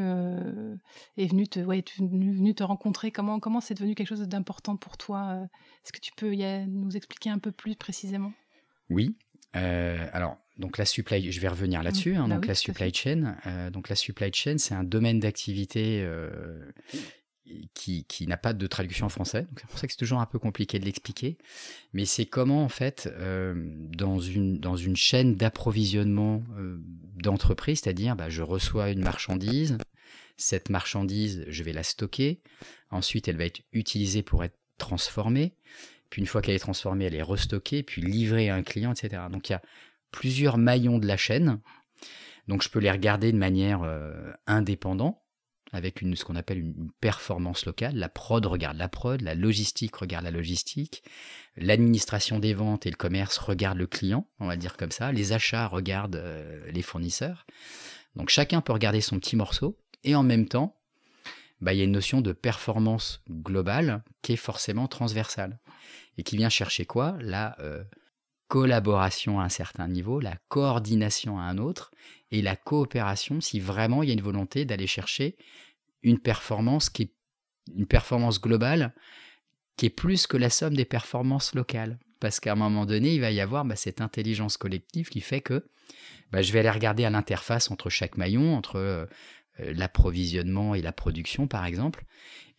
est 1.16 1.26
venu 1.26 1.48
te 1.48 1.60
ouais, 1.60 1.84
venu, 1.98 2.32
venu, 2.32 2.54
te 2.54 2.62
rencontrer 2.62 3.10
Comment 3.10 3.40
comment 3.40 3.60
c'est 3.60 3.74
devenu 3.74 3.94
quelque 3.94 4.08
chose 4.08 4.20
d'important 4.22 4.76
pour 4.76 4.96
toi 4.96 5.48
Est-ce 5.84 5.92
que 5.92 6.00
tu 6.00 6.12
peux 6.16 6.34
y 6.34 6.66
nous 6.66 6.96
expliquer 6.96 7.30
un 7.30 7.38
peu 7.38 7.52
plus 7.52 7.76
précisément? 7.76 8.32
Oui. 8.90 9.16
alors 9.52 10.36
donc 10.58 10.76
la 10.76 10.84
supply, 10.84 11.32
je 11.32 11.40
vais 11.40 11.48
revenir 11.48 11.80
mmh. 11.80 11.84
là-dessus. 11.84 12.14
Hein, 12.14 12.28
bah 12.28 12.34
donc 12.34 12.46
la 12.46 12.54
supply 12.54 12.92
chain, 12.92 13.36
donc 13.72 13.88
la 13.88 13.96
supply 13.96 14.30
chain, 14.32 14.58
c'est 14.58 14.74
un 14.74 14.84
domaine 14.84 15.18
d'activité 15.18 16.06
qui, 17.74 18.04
qui 18.04 18.26
n'a 18.26 18.36
pas 18.36 18.52
de 18.52 18.66
traduction 18.66 19.06
en 19.06 19.08
français. 19.08 19.46
C'est 19.56 19.66
pour 19.66 19.78
ça 19.78 19.86
que 19.86 19.92
c'est 19.92 19.98
toujours 19.98 20.20
un 20.20 20.26
peu 20.26 20.38
compliqué 20.38 20.78
de 20.78 20.84
l'expliquer. 20.84 21.38
Mais 21.92 22.04
c'est 22.04 22.26
comment, 22.26 22.64
en 22.64 22.68
fait, 22.68 23.12
euh, 23.12 23.54
dans, 23.96 24.20
une, 24.20 24.58
dans 24.58 24.76
une 24.76 24.96
chaîne 24.96 25.34
d'approvisionnement 25.34 26.42
euh, 26.58 26.78
d'entreprise, 27.16 27.80
c'est-à-dire, 27.82 28.16
bah, 28.16 28.28
je 28.28 28.42
reçois 28.42 28.90
une 28.90 29.02
marchandise, 29.02 29.78
cette 30.36 30.70
marchandise, 30.70 31.44
je 31.48 31.62
vais 31.62 31.72
la 31.72 31.82
stocker, 31.82 32.40
ensuite 32.90 33.28
elle 33.28 33.36
va 33.36 33.44
être 33.44 33.62
utilisée 33.72 34.22
pour 34.22 34.44
être 34.44 34.58
transformée, 34.78 35.54
puis 36.10 36.20
une 36.20 36.26
fois 36.26 36.42
qu'elle 36.42 36.54
est 36.54 36.60
transformée, 36.60 37.04
elle 37.06 37.14
est 37.14 37.22
restockée, 37.22 37.82
puis 37.82 38.02
livrée 38.02 38.50
à 38.50 38.54
un 38.54 38.62
client, 38.62 38.92
etc. 38.92 39.22
Donc 39.30 39.48
il 39.48 39.52
y 39.52 39.54
a 39.54 39.62
plusieurs 40.10 40.58
maillons 40.58 40.98
de 40.98 41.06
la 41.06 41.16
chaîne. 41.16 41.60
Donc 42.48 42.62
je 42.62 42.68
peux 42.68 42.80
les 42.80 42.90
regarder 42.90 43.32
de 43.32 43.38
manière 43.38 43.82
euh, 43.82 44.32
indépendante 44.46 45.21
avec 45.72 46.02
une, 46.02 46.14
ce 46.14 46.24
qu'on 46.24 46.36
appelle 46.36 46.58
une 46.58 46.90
performance 47.00 47.66
locale. 47.66 47.96
La 47.96 48.08
prod 48.08 48.44
regarde 48.44 48.76
la 48.76 48.88
prod, 48.88 49.20
la 49.20 49.34
logistique 49.34 49.96
regarde 49.96 50.24
la 50.24 50.30
logistique, 50.30 51.02
l'administration 51.56 52.38
des 52.38 52.54
ventes 52.54 52.86
et 52.86 52.90
le 52.90 52.96
commerce 52.96 53.38
regardent 53.38 53.78
le 53.78 53.86
client, 53.86 54.26
on 54.38 54.46
va 54.46 54.56
dire 54.56 54.76
comme 54.76 54.90
ça, 54.90 55.12
les 55.12 55.32
achats 55.32 55.66
regardent 55.66 56.16
euh, 56.16 56.70
les 56.70 56.82
fournisseurs. 56.82 57.46
Donc 58.14 58.28
chacun 58.28 58.60
peut 58.60 58.72
regarder 58.72 59.00
son 59.00 59.18
petit 59.18 59.36
morceau 59.36 59.78
et 60.04 60.14
en 60.14 60.22
même 60.22 60.46
temps, 60.46 60.76
bah, 61.62 61.72
il 61.72 61.78
y 61.78 61.80
a 61.80 61.84
une 61.84 61.92
notion 61.92 62.20
de 62.20 62.32
performance 62.32 63.22
globale 63.30 64.02
qui 64.20 64.32
est 64.32 64.36
forcément 64.36 64.88
transversale 64.88 65.58
et 66.18 66.22
qui 66.22 66.36
vient 66.36 66.48
chercher 66.48 66.84
quoi? 66.84 67.16
La 67.20 67.56
euh, 67.60 67.84
collaboration 68.48 69.40
à 69.40 69.44
un 69.44 69.48
certain 69.48 69.88
niveau, 69.88 70.20
la 70.20 70.36
coordination 70.48 71.38
à 71.38 71.44
un 71.44 71.56
autre, 71.56 71.92
et 72.32 72.42
la 72.42 72.56
coopération 72.56 73.40
si 73.40 73.60
vraiment 73.60 74.02
il 74.02 74.08
y 74.08 74.10
a 74.10 74.14
une 74.14 74.20
volonté 74.20 74.64
d'aller 74.64 74.88
chercher 74.88 75.36
une 76.02 76.18
performance 76.18 76.90
qui 76.90 77.02
est 77.02 77.12
une 77.76 77.86
performance 77.86 78.40
globale 78.40 78.92
qui 79.76 79.86
est 79.86 79.90
plus 79.90 80.26
que 80.26 80.36
la 80.36 80.50
somme 80.50 80.74
des 80.74 80.84
performances 80.84 81.54
locales. 81.54 81.98
Parce 82.18 82.40
qu'à 82.40 82.52
un 82.52 82.56
moment 82.56 82.86
donné, 82.86 83.14
il 83.14 83.20
va 83.20 83.30
y 83.30 83.40
avoir 83.40 83.64
bah, 83.64 83.76
cette 83.76 84.00
intelligence 84.00 84.56
collective 84.56 85.08
qui 85.08 85.20
fait 85.20 85.40
que 85.40 85.64
bah, 86.30 86.42
je 86.42 86.52
vais 86.52 86.58
aller 86.58 86.70
regarder 86.70 87.04
à 87.04 87.10
l'interface 87.10 87.70
entre 87.70 87.88
chaque 87.88 88.16
maillon, 88.16 88.56
entre 88.56 88.76
euh, 88.76 89.06
euh, 89.60 89.72
l'approvisionnement 89.74 90.74
et 90.74 90.82
la 90.82 90.92
production, 90.92 91.46
par 91.46 91.64
exemple. 91.64 92.04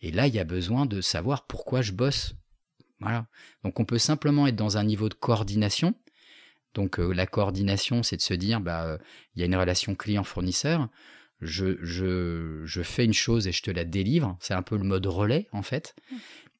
Et 0.00 0.10
là, 0.10 0.26
il 0.26 0.34
y 0.34 0.38
a 0.38 0.44
besoin 0.44 0.86
de 0.86 1.00
savoir 1.00 1.46
pourquoi 1.46 1.82
je 1.82 1.92
bosse 1.92 2.34
voilà. 3.00 3.26
Donc 3.62 3.80
on 3.80 3.84
peut 3.84 3.98
simplement 3.98 4.46
être 4.46 4.56
dans 4.56 4.76
un 4.76 4.84
niveau 4.84 5.08
de 5.08 5.14
coordination. 5.14 5.94
Donc 6.74 6.98
euh, 6.98 7.12
la 7.12 7.26
coordination, 7.26 8.02
c'est 8.02 8.16
de 8.16 8.22
se 8.22 8.34
dire, 8.34 8.60
bah, 8.60 8.84
euh, 8.84 8.98
il 9.34 9.40
y 9.40 9.42
a 9.42 9.46
une 9.46 9.56
relation 9.56 9.94
client-fournisseur. 9.94 10.88
Je, 11.40 11.76
je, 11.82 12.62
je, 12.64 12.82
fais 12.82 13.04
une 13.04 13.14
chose 13.14 13.46
et 13.46 13.52
je 13.52 13.62
te 13.62 13.70
la 13.70 13.84
délivre. 13.84 14.36
C'est 14.40 14.54
un 14.54 14.62
peu 14.62 14.76
le 14.76 14.84
mode 14.84 15.06
relais, 15.06 15.48
en 15.52 15.62
fait. 15.62 15.94
Mmh. 16.10 16.16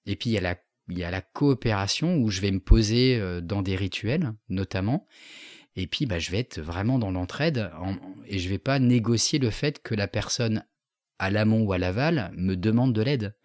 Et 0.07 0.17
puis 0.17 0.31
il 0.31 0.33
y 0.35 0.39
a 0.39 0.41
la, 0.41 0.57
il 0.89 0.99
y 0.99 1.05
a 1.05 1.11
la 1.11 1.23
coopération 1.23 2.17
où 2.17 2.31
je 2.31 2.41
vais 2.41 2.51
me 2.51 2.61
poser 2.61 3.17
euh, 3.17 3.41
dans 3.41 3.63
des 3.63 3.77
rituels, 3.77 4.35
notamment. 4.49 5.07
Et 5.77 5.87
puis, 5.87 6.07
bah, 6.07 6.19
je 6.19 6.31
vais 6.31 6.39
être 6.39 6.61
vraiment 6.61 6.99
dans 6.99 7.11
l'entraide 7.11 7.71
et 8.27 8.39
je 8.39 8.49
vais 8.49 8.59
pas 8.59 8.79
négocier 8.79 9.41
le 9.41 9.51
fait 9.51 9.83
que 9.83 9.95
la 9.95 10.07
personne 10.07 10.65
à 11.19 11.31
l'amont 11.31 11.63
ou 11.63 11.73
à 11.73 11.79
l'aval 11.79 12.33
me 12.37 12.55
demande 12.55 12.93
de 12.93 13.03
l'aide. 13.03 13.37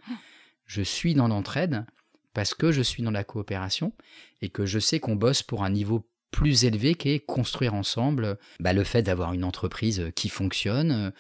Je 0.66 0.84
suis 0.84 1.16
dans 1.16 1.28
l'entraide 1.28 1.86
parce 2.34 2.54
que 2.54 2.72
je 2.72 2.84
suis 2.84 3.02
dans 3.02 3.12
la 3.12 3.24
coopération 3.24 3.94
et 4.42 4.50
que 4.50 4.68
je 4.68 4.78
sais 4.78 5.00
qu'on 5.00 5.16
bosse 5.16 5.42
pour 5.42 5.64
un 5.64 5.72
niveau 5.72 6.08
plus 6.32 6.66
élevé 6.66 6.96
qu'est 6.96 7.20
construire 7.20 7.74
ensemble 7.74 8.38
bah, 8.60 8.74
le 8.74 8.84
fait 8.84 9.02
d'avoir 9.02 9.34
une 9.34 9.44
entreprise 9.44 10.12
qui 10.16 10.30
fonctionne, 10.30 11.12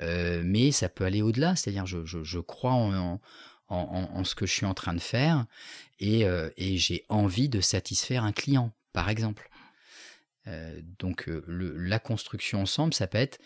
euh, 0.00 0.42
mais 0.44 0.72
ça 0.72 0.88
peut 0.88 1.04
aller 1.04 1.22
au-delà, 1.22 1.56
c'est-à-dire 1.56 1.86
je, 1.86 2.04
je, 2.04 2.38
crois 2.38 2.72
en, 2.72 3.20
en, 3.68 4.24
ce 4.24 4.34
que 4.34 4.46
je 4.46 4.52
suis 4.52 4.66
en 4.66 4.74
train 4.74 4.94
de 4.94 5.00
faire 5.00 5.46
et, 5.98 6.24
euh, 6.24 6.50
et 6.56 6.76
j'ai 6.76 7.04
envie 7.08 7.48
de 7.48 7.60
satisfaire 7.60 8.24
un 8.24 8.32
client, 8.32 8.72
par 8.92 9.08
exemple. 9.08 9.50
Euh, 10.46 10.80
donc 10.98 11.28
la 11.46 11.98
construction 11.98 12.62
ensemble, 12.62 12.94
ça 12.94 13.06
peut 13.06 13.18
être 13.18 13.38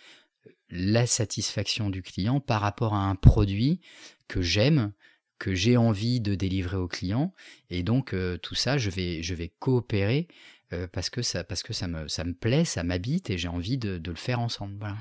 la 0.68 1.06
satisfaction 1.06 1.90
du 1.90 2.02
client 2.02 2.40
par 2.40 2.60
rapport 2.60 2.94
à 2.94 3.04
un 3.04 3.14
produit 3.14 3.80
que 4.28 4.42
j'aime, 4.42 4.92
que 5.38 5.54
j'ai 5.54 5.76
envie 5.76 6.20
de 6.20 6.34
délivrer 6.34 6.76
au 6.76 6.88
client. 6.88 7.34
Et 7.68 7.82
donc, 7.82 8.14
tout 8.42 8.54
ça, 8.54 8.78
je 8.78 8.88
vais, 8.88 9.22
je 9.22 9.34
vais 9.34 9.52
coopérer 9.58 10.28
euh, 10.72 10.86
parce 10.90 11.10
que, 11.10 11.22
ça, 11.22 11.44
parce 11.44 11.62
que 11.62 11.72
ça, 11.72 11.86
me, 11.88 12.08
ça 12.08 12.24
me 12.24 12.34
plaît, 12.34 12.64
ça 12.64 12.82
m'habite 12.82 13.30
et 13.30 13.38
j'ai 13.38 13.48
envie 13.48 13.78
de, 13.78 13.98
de, 13.98 14.10
le 14.10 14.16
faire 14.16 14.40
ensemble. 14.40 14.76
Voilà. 14.78 14.96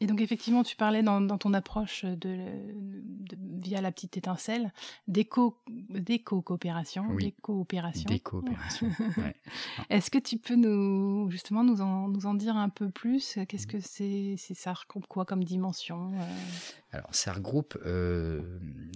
Et 0.00 0.06
donc 0.06 0.20
effectivement, 0.20 0.64
tu 0.64 0.76
parlais 0.76 1.02
dans, 1.02 1.26
ton 1.38 1.54
approche 1.54 2.04
de, 2.04 2.36
via 3.62 3.80
la 3.80 3.90
petite 3.92 4.18
étincelle 4.18 4.72
d'éco-coopération. 5.08 7.06
Oui. 7.10 7.24
D'éco-opération. 7.24 8.04
D'éco-opération, 8.08 8.90
Est-ce 9.90 10.10
que 10.10 10.18
tu 10.18 10.36
peux 10.36 10.56
nous, 10.56 11.30
justement 11.30 11.62
nous 11.62 11.80
en, 11.80 12.08
nous 12.08 12.26
en 12.26 12.34
dire 12.34 12.56
un 12.56 12.68
peu 12.68 12.90
plus? 12.90 13.38
Qu'est-ce 13.48 13.66
que 13.66 13.78
c'est, 13.80 14.36
Ça 14.36 14.72
regroupe 14.72 15.06
quoi 15.06 15.24
comme 15.24 15.44
dimension 15.44 16.12
euh? 16.12 16.20
Alors 16.90 17.14
ça 17.14 17.32
regroupe, 17.32 17.78
euh, 17.86 18.42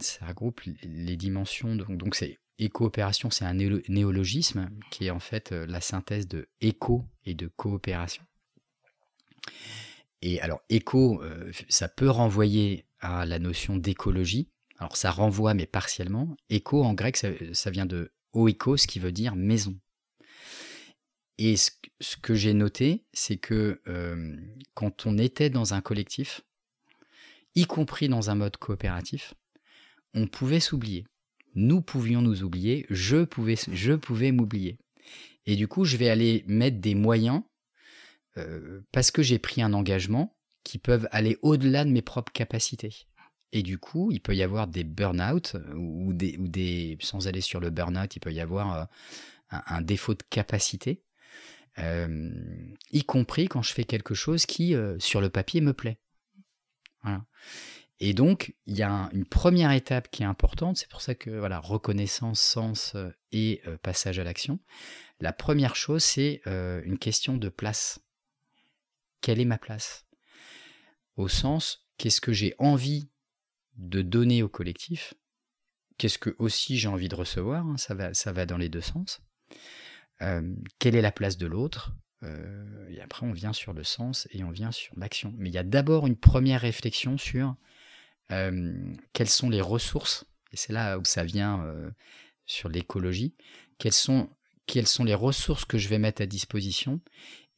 ça 0.01 0.27
regroupe 0.27 0.61
les 0.83 1.17
dimensions. 1.17 1.77
Donc, 1.77 1.97
donc 1.97 2.17
c'est 2.17 2.39
éco-opération, 2.59 3.31
c'est 3.31 3.45
un 3.45 3.55
néologisme 3.55 4.71
qui 4.91 5.07
est 5.07 5.11
en 5.11 5.21
fait 5.21 5.53
euh, 5.53 5.67
la 5.67 5.81
synthèse 5.81 6.27
de 6.29 6.49
éco 6.61 7.05
et 7.25 7.35
de 7.35 7.47
coopération. 7.47 8.23
Et 10.23 10.41
alors, 10.41 10.61
éco, 10.69 11.23
euh, 11.23 11.53
ça 11.69 11.89
peut 11.89 12.11
renvoyer 12.11 12.87
à 13.01 13.25
la 13.25 13.39
notion 13.39 13.77
d'écologie. 13.77 14.49
Alors, 14.79 14.97
ça 14.97 15.11
renvoie, 15.11 15.55
mais 15.55 15.67
partiellement. 15.67 16.37
Éco, 16.51 16.83
en 16.85 16.95
grec, 16.95 17.17
ça, 17.17 17.71
vient 17.71 17.87
de 17.87 18.13
oikos, 18.33 18.87
qui 18.87 18.99
veut 18.99 19.13
dire 19.13 19.37
maison. 19.37 19.79
Et 21.39 21.57
ce, 21.57 21.71
que 22.21 22.35
j'ai 22.35 22.53
noté, 22.53 23.05
c'est 23.13 23.37
que 23.37 23.81
euh, 23.87 24.37
quand 24.75 25.07
on 25.07 25.19
était 25.19 25.51
dans 25.51 25.75
un 25.75 25.81
collectif, 25.81 26.43
y 27.55 27.65
compris 27.65 28.09
dans 28.09 28.31
un 28.31 28.35
mode 28.35 28.57
coopératif, 28.57 29.35
on 30.15 30.27
pouvait 30.27 30.61
s'oublier. 30.61 31.07
Nous 31.59 31.83
pouvions 31.83 32.23
nous 32.23 32.45
oublier, 32.45 32.87
je 32.89 33.25
pouvais, 33.25 33.57
m'oublier. 34.31 34.79
Et 35.45 35.57
du 35.57 35.67
coup, 35.67 35.85
je 35.85 35.97
vais 35.97 36.09
aller 36.09 36.45
mettre 36.47 36.79
des 36.79 36.95
moyens 36.95 37.43
euh, 38.37 38.83
parce 38.93 39.11
que 39.11 39.25
j'ai 39.25 39.41
pris 39.41 39.61
un 39.61 39.73
engagement 39.73 40.39
qui 40.63 40.79
peuvent 40.79 41.09
aller 41.11 41.37
au-delà 41.43 41.85
de 41.85 41.91
mes 41.91 42.01
propres 42.01 42.33
capacités. 42.33 43.09
Et 43.51 43.65
du 43.65 43.77
coup, 43.77 44.13
il 44.13 44.21
peut 44.21 44.37
y 44.37 44.45
avoir 44.45 44.69
des 44.69 44.85
burn-out 44.85 45.57
ou 45.75 46.13
des, 46.13 46.37
ou 46.39 46.47
des, 46.47 46.97
sans 47.01 47.27
aller 47.27 47.41
sur 47.41 47.59
le 47.59 47.71
burn-out, 47.71 48.15
il 48.15 48.21
peut 48.21 48.33
y 48.33 48.41
avoir 48.41 48.75
euh, 48.77 48.85
un, 49.51 49.83
défaut 49.83 50.15
de 50.15 50.23
capacité, 50.31 51.03
euh, 51.79 52.31
y 52.93 53.03
compris 53.03 53.49
quand 53.49 53.63
je 53.63 53.73
fais 53.73 53.85
quelque 53.85 54.15
chose 54.15 54.47
qui, 54.47 54.77
sur 55.01 55.21
le 55.21 55.29
papier, 55.29 55.61
me 55.61 55.73
plaît. 55.73 55.99
Et 58.01 58.15
donc, 58.15 58.55
il 58.67 58.77
y 58.77 58.83
a 58.83 59.11
une 59.13 59.25
première 59.25 59.73
étape 59.73 60.11
qui 60.11 60.23
est 60.23 60.27
importante, 60.27 60.77
c'est 60.77 60.89
pour 60.89 61.01
ça 61.01 61.15
que 61.15 61.31
voilà, 61.31 61.59
reconnaissance, 61.59 62.41
sens 62.41 62.97
et 63.33 63.61
passage 63.83 64.19
à 64.19 64.25
l'action. 64.25 64.61
La 65.21 65.33
première 65.33 65.75
chose, 65.75 66.05
c'est 66.05 66.41
une 66.47 66.99
question 66.99 67.37
de 67.37 67.49
place 67.49 68.01
quelle 69.21 69.41
est 69.41 69.45
ma 69.45 69.59
place? 69.59 70.07
Au 71.17 71.29
sens, 71.29 71.87
qu'est-ce 71.97 72.21
que 72.21 72.33
j'ai 72.33 72.55
envie 72.59 73.11
de 73.77 74.03
donner 74.03 74.43
au 74.43 74.49
collectif? 74.49 75.15
Qu'est-ce 75.97 76.19
que 76.19 76.35
aussi 76.39 76.79
j'ai 76.79 76.89
envie 76.89 77.09
de 77.09 77.15
recevoir? 77.15 77.67
Hein, 77.67 77.77
ça, 77.77 77.95
va, 77.95 78.15
ça 78.15 78.33
va 78.33 78.47
dans 78.47 78.57
les 78.57 78.69
deux 78.69 78.81
sens. 78.81 79.21
Euh, 80.23 80.55
quelle 80.79 80.95
est 80.95 81.03
la 81.03 81.13
place 81.13 81.37
de 81.37 81.47
l'autre? 81.47 81.93
Euh, 82.23 82.89
Et 82.89 83.01
après, 83.01 83.27
on 83.27 83.33
vient 83.33 83.53
sur 83.53 83.73
le 83.73 83.85
sens 83.85 84.29
et 84.31 84.45
on 84.45 84.51
vient 84.51 84.73
sur 84.73 84.95
l'action. 84.97 85.35
Mais 85.37 85.49
il 85.49 85.55
y 85.55 85.59
a 85.59 85.65
d'abord 85.65 86.07
une 86.07 86.17
première 86.17 86.61
réflexion 86.61 87.19
sur 87.19 87.49
euh, 87.49 87.53
quelles 88.29 89.29
sont 89.29 89.51
les 89.51 89.61
ressources, 89.61 90.27
et 90.53 90.57
c'est 90.57 90.73
là 90.73 90.99
où 90.99 91.05
ça 91.05 91.25
vient 91.25 91.65
sur 92.47 92.69
l'écologie, 92.69 93.35
quelles 93.79 93.93
sont, 93.93 94.29
quelles 94.67 94.87
sont 94.87 95.05
les 95.05 95.15
ressources 95.15 95.65
que 95.65 95.79
je 95.79 95.89
vais 95.89 95.99
mettre 95.99 96.23
à 96.23 96.27
disposition 96.27 97.01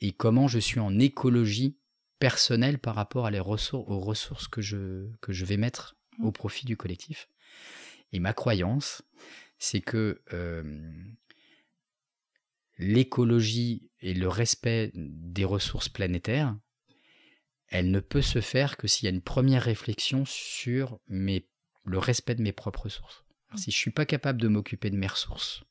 et 0.01 0.13
comment 0.13 0.49
je 0.49 0.59
suis 0.59 0.81
en 0.81 0.99
écologie 0.99 1.77
personnelle 2.19 2.79
par 2.79 2.95
rapport 2.95 3.27
à 3.27 3.31
les 3.31 3.41
ressources, 3.41 3.89
aux 3.89 4.01
ressources 4.01 4.49
que 4.49 4.61
je, 4.61 5.09
que 5.21 5.33
je 5.33 5.45
vais 5.45 5.57
mettre 5.57 5.97
au 6.21 6.29
mmh. 6.29 6.33
profit 6.33 6.67
du 6.67 6.77
collectif. 6.77 7.29
Et 8.13 8.19
ma 8.19 8.33
croyance, 8.33 9.03
c'est 9.59 9.81
que 9.81 10.23
l'écologie 12.79 13.91
et 14.01 14.15
le 14.15 14.29
respect 14.29 14.91
des 14.95 15.45
ressources 15.45 15.89
planétaires, 15.89 16.57
elle 17.71 17.91
ne 17.91 18.01
peut 18.01 18.23
se 18.23 18.41
faire 18.41 18.77
que 18.77 18.87
s'il 18.87 19.07
y 19.07 19.09
a 19.09 19.15
une 19.15 19.23
première 19.23 19.63
réflexion 19.63 20.25
sur 20.25 20.99
mes, 21.09 21.47
le 21.85 21.99
respect 21.99 22.35
de 22.35 22.43
mes 22.43 22.53
propres 22.53 22.85
ressources. 22.85 23.25
Mmh. 23.53 23.57
si 23.57 23.71
je 23.71 23.77
ne 23.77 23.81
suis 23.81 23.91
pas 23.91 24.07
capable 24.07 24.41
de 24.41 24.49
m'occuper 24.49 24.91
de 24.91 24.97
mes 24.97 25.09
ressources 25.09 25.65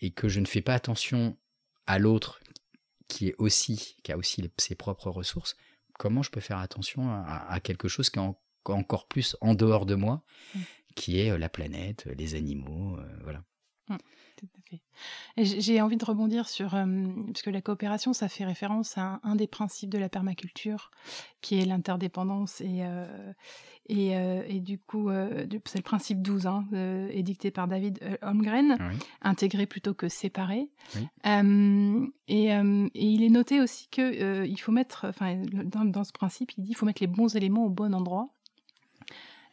et 0.00 0.10
que 0.10 0.28
je 0.28 0.40
ne 0.40 0.46
fais 0.46 0.60
pas 0.60 0.74
attention 0.74 1.38
à 1.86 1.98
l'autre 1.98 2.40
qui 3.08 3.28
est 3.28 3.34
aussi 3.38 3.96
qui 4.02 4.12
a 4.12 4.16
aussi 4.16 4.50
ses 4.58 4.74
propres 4.74 5.10
ressources, 5.10 5.56
comment 5.98 6.22
je 6.22 6.30
peux 6.30 6.40
faire 6.40 6.58
attention 6.58 7.10
à, 7.10 7.60
quelque 7.60 7.88
chose 7.88 8.10
qui 8.10 8.18
est 8.18 8.34
encore 8.66 9.08
plus 9.08 9.36
en 9.40 9.54
dehors 9.54 9.86
de 9.86 9.94
moi, 9.94 10.22
mmh. 10.54 10.60
qui 10.96 11.20
est 11.20 11.30
euh, 11.30 11.38
la 11.38 11.48
planète, 11.48 12.06
les 12.16 12.34
animaux, 12.34 12.96
euh, 12.98 13.18
voilà. 13.22 13.44
Mmh. 13.88 13.96
J'ai 15.36 15.80
envie 15.80 15.96
de 15.96 16.04
rebondir 16.04 16.48
sur, 16.48 16.70
parce 16.70 17.42
que 17.42 17.50
la 17.50 17.60
coopération, 17.60 18.12
ça 18.12 18.28
fait 18.28 18.44
référence 18.44 18.98
à 18.98 19.20
un, 19.22 19.36
des 19.36 19.46
principes 19.46 19.90
de 19.90 19.98
la 19.98 20.08
permaculture, 20.08 20.90
qui 21.40 21.60
est 21.60 21.64
l'interdépendance. 21.64 22.60
Et, 22.60 22.84
et, 23.88 24.10
et, 24.10 24.60
du 24.60 24.78
coup, 24.78 25.08
c'est 25.64 25.78
le 25.78 25.82
principe 25.82 26.20
12, 26.20 26.46
hein, 26.46 26.66
édicté 27.10 27.50
par 27.50 27.68
David 27.68 28.00
Holmgren, 28.22 28.76
intégrer 29.22 29.66
plutôt 29.66 29.94
que 29.94 30.08
séparer. 30.08 30.68
et, 31.24 32.46
et, 32.48 32.50
il 32.94 33.22
est 33.22 33.30
noté 33.30 33.60
aussi 33.60 33.88
qu'il 33.90 34.46
il 34.46 34.60
faut 34.60 34.72
mettre, 34.72 35.06
enfin, 35.08 35.42
dans, 35.64 35.84
dans, 35.84 36.04
ce 36.04 36.12
principe, 36.12 36.52
il 36.58 36.62
dit 36.62 36.68
qu'il 36.68 36.76
faut 36.76 36.86
mettre 36.86 37.02
les 37.02 37.08
bons 37.08 37.34
éléments 37.34 37.64
au 37.64 37.70
bon 37.70 37.94
endroit. 37.94 38.28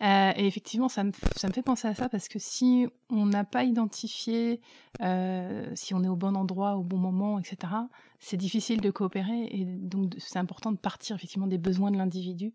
Euh, 0.04 0.32
et 0.36 0.46
effectivement, 0.46 0.90
ça 0.90 1.04
me, 1.04 1.12
ça 1.36 1.48
me, 1.48 1.54
fait 1.54 1.64
penser 1.64 1.88
à 1.88 1.96
ça 1.96 2.08
parce 2.08 2.28
que 2.28 2.38
si 2.38 2.88
on 3.10 3.26
n'a 3.26 3.44
pas 3.44 3.64
identifié 3.64 4.62
euh, 5.02 5.68
si 5.74 5.96
on 5.96 6.04
est 6.04 6.08
au 6.08 6.16
bon 6.16 6.36
endroit, 6.36 6.76
au 6.76 6.84
bon 6.84 6.98
moment, 6.98 7.40
etc., 7.40 7.74
c'est 8.20 8.38
difficile 8.38 8.80
de 8.80 8.92
coopérer. 8.92 9.48
Et 9.52 9.66
donc, 9.66 10.14
c'est 10.20 10.38
important 10.38 10.72
de 10.72 10.78
partir 10.78 11.16
effectivement 11.16 11.48
des 11.48 11.58
besoins 11.58 11.90
de 11.92 11.98
l'individu 11.98 12.54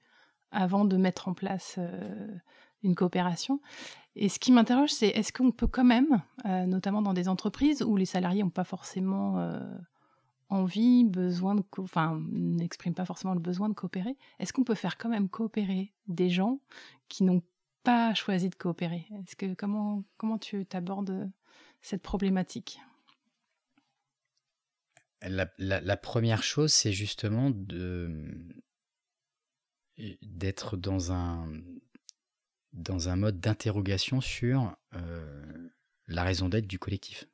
avant 0.52 0.84
de 0.84 0.96
mettre 0.96 1.28
en 1.28 1.34
place 1.34 1.76
euh, 1.78 2.28
une 2.84 2.94
coopération. 2.94 3.60
Et 4.14 4.28
ce 4.28 4.38
qui 4.38 4.52
m'interroge, 4.52 4.90
c'est 4.90 5.08
est-ce 5.08 5.32
qu'on 5.32 5.50
peut 5.50 5.66
quand 5.66 5.84
même, 5.84 6.20
notamment 6.44 7.00
dans 7.00 7.14
des 7.14 7.28
entreprises 7.28 7.82
où 7.82 7.96
les 7.96 8.04
salariés 8.04 8.42
n'ont 8.42 8.50
pas 8.50 8.64
forcément 8.64 9.38
envie, 10.52 11.04
besoin 11.04 11.54
de, 11.54 11.62
enfin, 11.78 12.22
n'exprime 12.30 12.94
pas 12.94 13.04
forcément 13.04 13.34
le 13.34 13.40
besoin 13.40 13.68
de 13.68 13.74
coopérer. 13.74 14.16
Est-ce 14.38 14.52
qu'on 14.52 14.64
peut 14.64 14.74
faire 14.74 14.98
quand 14.98 15.08
même 15.08 15.28
coopérer 15.28 15.92
des 16.06 16.28
gens 16.30 16.60
qui 17.08 17.24
n'ont 17.24 17.42
pas 17.82 18.14
choisi 18.14 18.50
de 18.50 18.54
coopérer? 18.54 19.06
Est-ce 19.24 19.36
que 19.36 19.54
comment 19.54 20.38
tu 20.38 20.66
t'abordes 20.66 21.30
cette 21.80 22.02
problématique? 22.02 22.80
La, 25.22 25.96
première 25.96 26.42
chose, 26.42 26.72
c'est 26.72 26.92
justement 26.92 27.50
de 27.50 28.28
d'être 30.20 30.76
dans 30.76 31.12
un 31.12 31.48
dans 32.72 33.08
un 33.08 33.16
mode 33.16 33.38
d'interrogation 33.38 34.20
sur 34.20 34.74
euh, 34.94 35.68
la 36.08 36.24
raison 36.24 36.48
d'être 36.48 36.66
du 36.66 36.78
collectif 36.78 37.26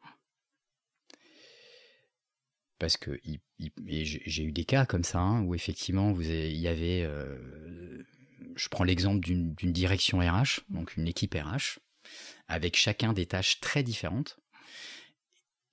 parce 2.78 2.96
que 2.96 3.20
j'ai 3.58 4.42
eu 4.44 4.52
des 4.52 4.64
cas 4.64 4.86
comme 4.86 5.04
ça 5.04 5.18
hein, 5.18 5.42
où 5.42 5.54
effectivement 5.54 6.12
vous 6.12 6.22
il 6.22 6.56
y 6.56 6.68
avait, 6.68 7.02
euh, 7.02 8.02
je 8.54 8.68
prends 8.68 8.84
l'exemple 8.84 9.20
d'une 9.20 9.54
direction 9.54 10.18
RH, 10.18 10.60
donc 10.68 10.96
une 10.96 11.08
équipe 11.08 11.34
RH, 11.34 11.78
avec 12.46 12.76
chacun 12.76 13.12
des 13.12 13.26
tâches 13.26 13.60
très 13.60 13.82
différentes. 13.82 14.38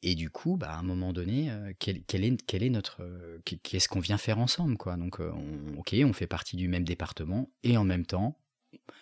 Et 0.02 0.14
du 0.14 0.30
coup, 0.30 0.56
bah, 0.56 0.72
à 0.72 0.78
un 0.78 0.84
moment 0.84 1.14
donné, 1.14 1.50
euh, 1.50 1.74
quel, 1.80 1.98
est, 1.98 2.46
quel 2.46 2.62
est 2.62 2.70
notre, 2.70 3.02
qu'est-ce 3.44 3.88
qu'on 3.88 4.00
vient 4.00 4.20
faire 4.20 4.38
ensemble, 4.38 4.78
quoi 4.78 4.98
Donc, 4.98 5.20
euh, 5.20 5.32
ok, 5.78 5.96
on 6.04 6.14
fait 6.14 6.28
partie 6.28 6.58
du 6.58 6.68
même 6.68 6.84
département 6.84 7.50
et 7.64 7.76
en 7.78 7.84
même 7.84 8.06
temps, 8.06 8.38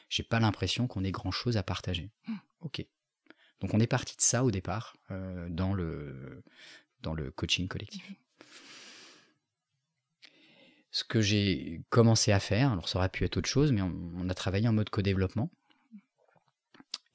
j'ai 0.07 0.23
pas 0.23 0.39
l'impression 0.39 0.87
qu'on 0.87 1.03
ait 1.03 1.11
grand 1.11 1.31
chose 1.31 1.57
à 1.57 1.63
partager. 1.63 2.09
Mmh. 2.27 2.33
Ok. 2.61 2.85
Donc, 3.59 3.73
on 3.73 3.79
est 3.81 3.87
parti 3.87 4.15
de 4.15 4.21
ça 4.21 4.45
au 4.45 4.51
départ 4.51 4.95
dans 5.49 5.73
le 5.73 6.43
dans 7.03 7.13
le 7.13 7.29
coaching 7.29 7.67
collectif. 7.67 8.11
Ce 10.91 11.03
que 11.03 11.21
j'ai 11.21 11.81
commencé 11.89 12.31
à 12.31 12.39
faire, 12.39 12.71
alors 12.71 12.87
ça 12.87 12.99
aurait 12.99 13.09
pu 13.09 13.23
être 13.25 13.37
autre 13.37 13.49
chose, 13.49 13.71
mais 13.71 13.81
on, 13.81 14.29
a 14.29 14.33
travaillé 14.33 14.67
en 14.67 14.73
mode 14.73 14.89
co-développement. 14.89 15.51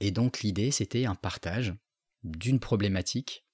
Et 0.01 0.11
donc 0.11 0.41
l'idée, 0.41 0.71
c'était 0.71 1.07
un 1.07 1.15
partage 1.15 1.75
d'une 2.25 2.61
problématique 2.61 3.45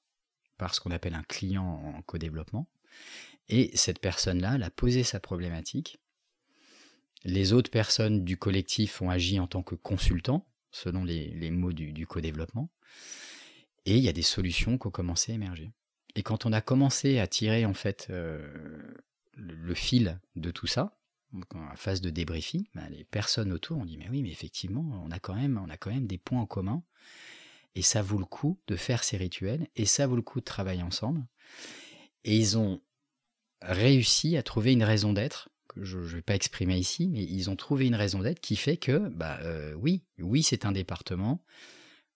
par 0.57 0.75
ce 0.75 0.81
qu'on 0.81 0.91
appelle 0.91 1.15
un 1.15 1.23
client 1.23 1.65
en 1.65 2.03
co-développement. 2.03 2.69
Et 3.49 3.71
cette 3.77 3.99
personne-là, 3.99 4.55
elle 4.55 4.63
a 4.63 4.71
posé 4.71 5.05
sa 5.05 5.21
problématique. 5.21 5.99
Les 7.25 7.53
autres 7.53 7.71
personnes 7.71 8.25
du 8.25 8.37
collectif 8.37 9.03
ont 9.03 9.11
agi 9.11 9.39
en 9.41 9.47
tant 9.47 9.63
que 9.63 9.75
consultants, 9.75 10.47
selon 10.71 11.05
les, 11.05 11.51
mots 11.51 11.73
du, 11.73 11.93
du 11.93 12.07
co-développement. 12.07 12.71
Et 13.85 13.99
il 13.99 14.03
y 14.03 14.09
a 14.09 14.13
des 14.13 14.23
solutions 14.23 14.79
qui 14.79 14.87
ont 14.87 14.91
commencé 14.91 15.33
à 15.33 15.35
émerger. 15.35 15.71
Et 16.15 16.23
quand 16.23 16.47
on 16.47 16.53
a 16.53 16.61
commencé 16.61 17.19
à 17.19 17.27
tirer 17.27 17.67
en 17.67 17.75
fait 17.75 18.07
euh, 18.11 18.47
le, 19.35 19.75
fil 19.75 20.21
de 20.37 20.51
tout 20.51 20.67
ça, 20.67 20.97
en 21.33 21.77
phase 21.77 22.01
de 22.01 22.11
débriefing, 22.11 22.67
bah, 22.75 22.89
les 22.91 23.05
personnes 23.05 23.53
autour 23.53 23.79
ont 23.79 23.85
dit 23.85 23.99
mais 23.99 24.09
oui, 24.09 24.23
mais 24.23 24.31
effectivement, 24.31 25.03
on 25.05 25.11
a 25.11 25.19
quand 25.19 25.35
même, 25.35 25.61
on 25.65 25.71
a 25.71 25.77
quand 25.77 25.91
même 25.91 26.07
des 26.07 26.19
points 26.19 26.41
en 26.41 26.47
commun, 26.47 26.83
et 27.75 27.83
ça 27.83 28.03
vaut 28.03 28.19
le 28.19 28.25
coup 28.25 28.61
de 28.69 28.77
faire 28.77 29.03
ces 29.03 29.17
rituels, 29.17 29.69
et 29.75 29.87
ça 29.87 30.07
vaut 30.07 30.17
le 30.17 30.23
coup 30.23 30.41
de 30.41 30.45
travailler 30.45 30.83
ensemble. 30.83 31.27
Et 32.23 32.37
ils 32.37 32.57
ont 32.57 32.81
réussi 33.63 34.37
à 34.37 34.43
trouver 34.43 34.73
une 34.73 34.85
raison 34.85 35.13
d'être 35.13 35.51
que 35.69 35.83
je 35.83 35.99
ne 35.99 36.05
vais 36.05 36.23
pas 36.23 36.35
exprimer 36.35 36.77
ici, 36.77 37.09
mais 37.09 37.25
ils 37.25 37.51
ont 37.51 37.57
trouvé 37.57 37.87
une 37.87 37.95
raison 37.95 38.21
d'être 38.21 38.41
qui 38.41 38.57
fait 38.57 38.77
que, 38.77 39.09
bah 39.09 39.39
euh, 39.43 39.75
oui, 39.75 40.05
oui, 40.19 40.43
c'est 40.43 40.67
un 40.67 40.73
département, 40.73 41.43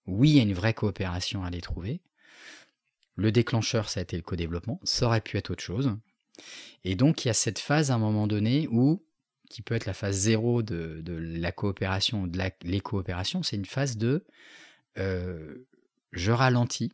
oui, 0.05 0.29
il 0.29 0.35
y 0.37 0.39
a 0.39 0.43
une 0.43 0.53
vraie 0.53 0.73
coopération 0.73 1.43
à 1.43 1.49
les 1.49 1.61
trouver, 1.61 2.01
le 3.19 3.31
déclencheur, 3.31 3.89
ça 3.89 3.99
a 3.99 4.03
été 4.03 4.15
le 4.15 4.23
co-développement. 4.23 4.79
Ça 4.83 5.05
aurait 5.05 5.21
pu 5.21 5.37
être 5.37 5.51
autre 5.51 5.63
chose. 5.63 5.95
Et 6.83 6.95
donc, 6.95 7.25
il 7.25 7.27
y 7.27 7.31
a 7.31 7.33
cette 7.33 7.59
phase 7.59 7.91
à 7.91 7.95
un 7.95 7.97
moment 7.97 8.27
donné 8.27 8.67
où, 8.71 9.03
qui 9.49 9.61
peut 9.61 9.75
être 9.75 9.85
la 9.85 9.93
phase 9.93 10.15
zéro 10.15 10.63
de, 10.63 11.03
la 11.05 11.51
coopération, 11.51 12.27
de 12.27 12.37
la, 12.37 12.51
les 12.63 12.79
coopérations, 12.79 13.43
c'est 13.43 13.57
une 13.57 13.65
phase 13.65 13.97
de 13.97 14.25
euh, 14.97 15.67
je 16.11 16.31
ralentis, 16.31 16.91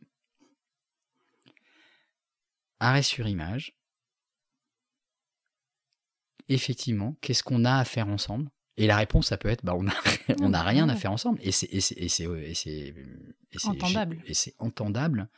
arrêt 2.80 3.02
sur 3.02 3.28
image. 3.28 3.76
Effectivement, 6.48 7.16
qu'est-ce 7.20 7.42
qu'on 7.42 7.64
a 7.64 7.76
à 7.76 7.84
faire 7.84 8.08
ensemble? 8.08 8.50
Et 8.76 8.86
la 8.86 8.96
réponse, 8.96 9.28
ça 9.28 9.38
peut 9.38 9.48
être, 9.48 9.64
bah, 9.64 9.74
on 9.74 9.84
n'a 9.84 9.94
on 10.40 10.52
a 10.52 10.62
rien 10.62 10.88
à 10.88 10.96
faire 10.96 11.12
ensemble. 11.12 11.38
Et 11.42 11.52
c'est 11.52 11.68
entendable. 13.64 14.22
Et 14.26 14.34
c'est 14.34 14.54
entendable. 14.58 15.28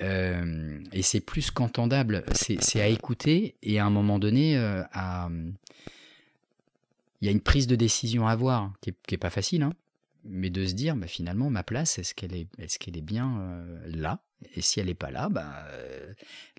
Euh, 0.00 0.78
et 0.92 1.02
c'est 1.02 1.20
plus 1.20 1.50
qu'entendable, 1.50 2.24
c'est 2.32 2.80
à 2.80 2.88
écouter 2.88 3.56
et 3.62 3.78
à 3.78 3.86
un 3.86 3.90
moment 3.90 4.18
donné, 4.18 4.56
euh, 4.56 4.82
il 7.20 7.26
y 7.26 7.28
a 7.28 7.32
une 7.32 7.40
prise 7.40 7.66
de 7.66 7.76
décision 7.76 8.26
à 8.26 8.32
avoir 8.32 8.72
qui 8.80 8.92
n'est 9.10 9.18
pas 9.18 9.30
facile, 9.30 9.62
hein, 9.62 9.72
mais 10.24 10.50
de 10.50 10.66
se 10.66 10.74
dire 10.74 10.96
bah, 10.96 11.06
finalement 11.06 11.48
ma 11.48 11.62
place, 11.62 11.98
est-ce 11.98 12.14
qu'elle 12.14 12.34
est, 12.34 13.00
bien 13.00 13.38
euh, 13.40 13.80
là? 13.86 14.22
Et 14.54 14.60
si 14.60 14.80
elle 14.80 14.86
n'est 14.86 14.94
pas 14.94 15.10
là, 15.10 15.30
bah, 15.30 15.66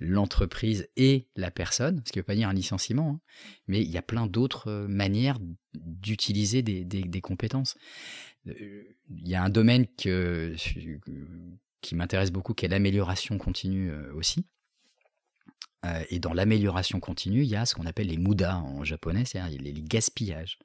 l'entreprise 0.02 0.88
et 0.97 1.28
la 1.36 1.52
personne, 1.52 2.02
ce 2.06 2.12
qui 2.12 2.17
ne 2.17 2.21
veut 2.21 2.26
pas 2.26 2.34
dire 2.34 2.50
un 2.50 2.54
licenciement, 2.54 3.12
hein, 3.12 3.19
mais 3.67 3.82
il 3.84 3.91
y 3.91 4.00
a 4.00 4.02
plein 4.02 4.26
d'autres 4.26 4.88
manières 4.89 5.38
d'utiliser 5.76 6.63
des, 6.63 7.21
compétences. 7.21 7.78
Il 8.45 9.28
y 9.28 9.36
a 9.36 9.43
un 9.43 9.50
domaine 9.50 9.86
que, 9.95 10.56
qui 11.82 11.96
m'intéresse 11.96 12.32
beaucoup, 12.32 12.54
qui 12.54 12.66
est 12.66 12.70
l'amélioration 12.70 13.38
continue 13.38 13.92
euh, 13.92 14.13
aussi. 14.13 14.46
Euh, 15.86 16.04
et 16.10 16.20
dans 16.20 16.34
l'amélioration 16.34 17.00
continue, 17.00 17.44
il 17.44 17.50
y 17.50 17.56
a 17.56 17.66
ce 17.66 17.76
qu'on 17.76 17.86
appelle 17.86 18.08
les 18.08 18.18
muda 18.18 18.58
en 18.58 18.84
japonais, 18.84 19.26
c'est-à-dire 19.26 19.62
les, 19.62 19.74
gaspillages. 19.74 20.58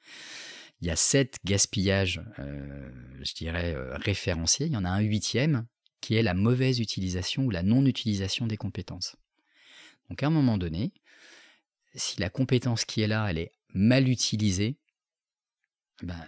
Il 0.81 0.89
y 0.89 0.91
a 0.91 0.97
sept 0.97 1.37
gaspillages, 1.45 2.23
euh, 2.39 2.91
je 3.23 3.35
dirais, 3.35 3.77
référenciés. 3.93 4.67
Il 4.67 4.73
y 4.73 4.77
en 4.77 4.85
a 4.85 4.91
un 4.91 5.01
huitième 5.01 5.67
qui 6.01 6.17
est 6.17 6.23
la 6.23 6.35
mauvaise 6.35 6.81
utilisation 6.81 7.45
ou 7.45 7.51
la 7.51 7.63
non-utilisation 7.63 8.47
des 8.47 8.57
compétences. 8.57 9.17
Donc 10.09 10.23
à 10.23 10.27
un 10.27 10.31
moment 10.31 10.59
donné, 10.59 10.93
si 11.95 12.19
la 12.21 12.31
compétence 12.31 12.85
qui 12.85 13.03
est 13.03 13.07
là, 13.07 13.29
elle 13.31 13.39
est 13.39 13.53
mal 13.75 14.09
utilisée, 14.09 14.77
ben, 16.03 16.19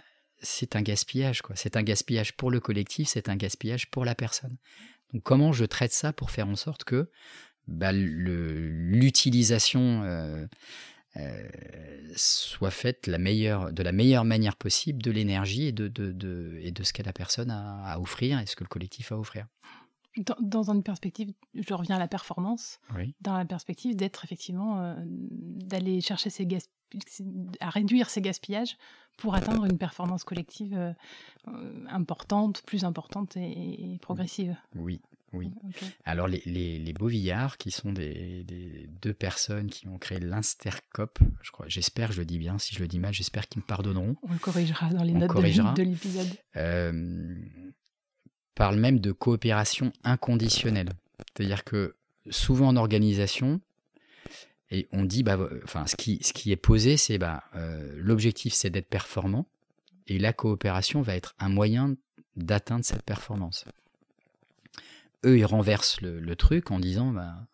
c'est 0.41 0.75
un 0.75 0.81
gaspillage. 0.81 1.41
quoi. 1.41 1.55
C'est 1.55 1.77
un 1.77 1.83
gaspillage 1.83 2.35
pour 2.35 2.51
le 2.51 2.59
collectif, 2.59 3.09
c'est 3.09 3.29
un 3.29 3.35
gaspillage 3.35 3.89
pour 3.89 4.05
la 4.05 4.15
personne. 4.15 4.57
Donc 5.13 5.23
comment 5.23 5.53
je 5.53 5.65
traite 5.65 5.93
ça 5.93 6.13
pour 6.13 6.31
faire 6.31 6.47
en 6.47 6.55
sorte 6.55 6.83
que 6.83 7.09
bah, 7.67 7.91
l'utilisation, 7.91 10.03
euh, 10.03 10.45
soit 12.15 12.71
faite 12.71 13.05
de 13.05 13.11
la 13.11 13.91
meilleure 13.91 14.25
manière 14.25 14.55
possible 14.55 15.01
de 15.01 15.11
l'énergie 15.11 15.67
et 15.67 15.71
de, 15.71 16.59
et 16.61 16.71
de 16.71 16.83
ce 16.83 16.93
qu'a 16.93 17.03
la 17.03 17.13
personne 17.13 17.51
à, 17.51 17.99
offrir 17.99 18.39
et 18.39 18.45
ce 18.45 18.55
que 18.55 18.63
le 18.63 18.69
collectif 18.69 19.11
a 19.11 19.15
à 19.15 19.17
offrir? 19.17 19.47
Dans, 20.39 20.69
une 20.69 20.83
perspective, 20.83 21.33
je 21.53 21.73
reviens 21.73 21.97
à 21.97 21.99
la 21.99 22.07
performance, 22.07 22.79
dans 23.21 23.37
la 23.37 23.45
perspective 23.45 23.95
d'être 23.95 24.23
effectivement, 24.23 24.95
d'aller 25.05 26.01
chercher 26.01 26.29
ses 26.29 26.47
à 27.59 27.69
réduire 27.69 28.09
ses 28.09 28.21
gaspillages 28.21 28.77
pour 29.17 29.35
atteindre 29.35 29.65
une 29.65 29.77
performance 29.77 30.23
collective 30.23 30.95
importante, 31.89 32.61
plus 32.65 32.85
importante 32.85 33.35
et, 33.35 33.97
progressive. 34.01 34.55
Oui, 34.75 35.01
oui. 35.35 35.51
Alors 36.05 36.27
les, 36.27 36.41
les, 36.45 36.79
les, 36.79 36.93
Beauvillards, 36.93 37.57
qui 37.57 37.71
sont 37.71 37.91
des, 37.91 38.45
deux 39.01 39.13
personnes 39.13 39.69
qui 39.69 39.87
ont 39.87 39.97
créé 39.97 40.19
l'Instercop, 40.19 41.19
je 41.41 41.51
crois, 41.51 41.65
j'espère 41.67 42.11
je 42.11 42.19
le 42.19 42.25
dis 42.25 42.37
bien, 42.37 42.57
si 42.57 42.73
je 42.73 42.79
le 42.79 42.87
dis 42.87 42.99
mal, 42.99 43.13
j'espère 43.13 43.47
qu'ils 43.47 43.61
me 43.61 43.67
pardonneront. 43.67 44.15
On 44.23 44.33
le 44.33 44.39
corrigera 44.39 44.89
dans 44.89 45.03
les 45.03 45.13
notes 45.13 45.35
de, 45.35 45.83
l'épisode. 45.83 46.27
Euh, 46.55 47.35
parlent 48.55 48.79
même 48.79 48.99
de 48.99 49.11
coopération 49.11 49.93
inconditionnelle. 50.03 50.89
C'est-à-dire 51.35 51.63
que 51.63 51.95
souvent 52.29 52.69
en 52.69 52.75
organisation, 52.75 53.61
et 54.71 54.87
on 54.91 55.03
dit, 55.03 55.23
bah, 55.23 55.37
enfin, 55.63 55.85
ce 55.85 55.95
qui, 55.95 56.19
ce 56.23 56.33
qui 56.33 56.51
est 56.51 56.57
posé, 56.57 56.97
c'est 56.97 57.17
bah, 57.17 57.43
euh, 57.55 57.93
l'objectif, 57.97 58.53
c'est 58.53 58.69
d'être 58.69 58.89
performant, 58.89 59.47
et 60.07 60.17
la 60.17 60.33
coopération 60.33 61.01
va 61.01 61.15
être 61.15 61.35
un 61.39 61.49
moyen 61.49 61.95
d'atteindre 62.35 62.83
cette 62.83 63.03
performance 63.03 63.65
eux, 65.25 65.37
ils 65.37 65.45
renversent 65.45 65.99
le, 66.01 66.35
truc 66.35 66.71
en 66.71 66.79
disant 66.79 67.11
bah, 67.11 67.47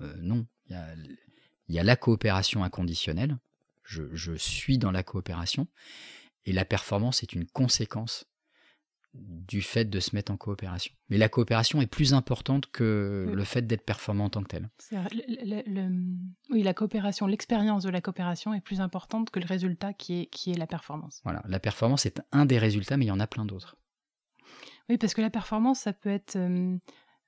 euh, 0.00 0.14
non, 0.20 0.46
il 0.68 0.76
y 1.68 1.78
a, 1.78 1.82
la 1.82 1.96
coopération 1.96 2.62
inconditionnelle, 2.62 3.38
je, 3.84 4.34
suis 4.36 4.78
dans 4.78 4.90
la 4.90 5.02
coopération, 5.02 5.66
et 6.44 6.52
la 6.52 6.64
performance 6.64 7.22
est 7.22 7.32
une 7.32 7.46
conséquence 7.46 8.26
du 9.18 9.62
fait 9.62 9.84
de 9.84 10.00
se 10.00 10.14
mettre 10.14 10.32
en 10.32 10.36
coopération. 10.36 10.92
Mais 11.08 11.18
la 11.18 11.28
coopération 11.28 11.80
est 11.80 11.86
plus 11.86 12.14
importante 12.14 12.66
que 12.70 13.32
le 13.32 13.44
fait 13.44 13.62
d'être 13.62 13.84
performant 13.84 14.24
en 14.24 14.30
tant 14.30 14.42
que 14.42 14.48
tel. 14.48 14.68
oui, 16.50 16.62
la 16.62 16.74
coopération, 16.74 17.26
l'expérience 17.26 17.84
de 17.84 17.90
la 17.90 18.00
coopération 18.00 18.54
est 18.54 18.60
plus 18.60 18.80
importante 18.80 19.30
que 19.30 19.40
le 19.40 19.46
résultat 19.46 19.92
qui 19.92 20.22
est, 20.22 20.26
qui 20.26 20.52
est 20.52 20.58
la 20.58 20.66
performance. 20.66 21.20
Voilà, 21.24 21.42
la 21.46 21.60
performance 21.60 22.06
est 22.06 22.20
un 22.32 22.44
des 22.44 22.58
résultats, 22.58 22.96
mais 22.96 23.04
il 23.04 23.08
y 23.08 23.12
en 23.12 23.20
a 23.20 23.26
plein 23.26 23.44
d'autres. 23.44 23.76
Oui, 24.88 24.98
parce 24.98 25.14
que 25.14 25.20
la 25.20 25.30
performance, 25.30 25.80
ça 25.80 25.92
peut 25.92 26.10
être 26.10 26.36
euh, 26.36 26.76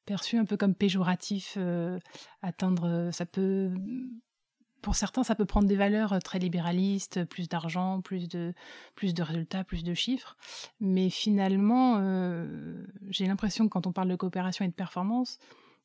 perçu 0.07 0.39
un 0.39 0.45
peu 0.45 0.57
comme 0.57 0.75
péjoratif. 0.75 1.55
Euh, 1.57 1.99
atteindre, 2.43 2.87
euh, 2.87 3.13
ça 3.13 3.27
peut, 3.27 3.73
pour 4.83 4.95
certains, 4.95 5.25
ça 5.25 5.35
peut 5.35 5.45
prendre 5.45 5.69
des 5.69 5.77
valeurs 5.77 6.13
euh, 6.13 6.19
très 6.19 6.39
libéralistes, 6.39 7.25
plus 7.25 7.49
d'argent, 7.49 8.01
plus 8.01 8.29
de, 8.29 8.55
plus 8.95 9.15
de 9.15 9.23
résultats, 9.23 9.65
plus 9.65 9.85
de 9.85 9.95
chiffres. 9.95 10.37
Mais 10.81 11.11
finalement, 11.11 12.01
j'ai 13.09 13.27
l'impression 13.27 13.65
que 13.65 13.71
quand 13.71 13.87
on 13.87 13.93
parle 13.93 14.09
de 14.09 14.17
coopération 14.17 14.65
et 14.65 14.69
de 14.69 14.73
performance, 14.73 15.39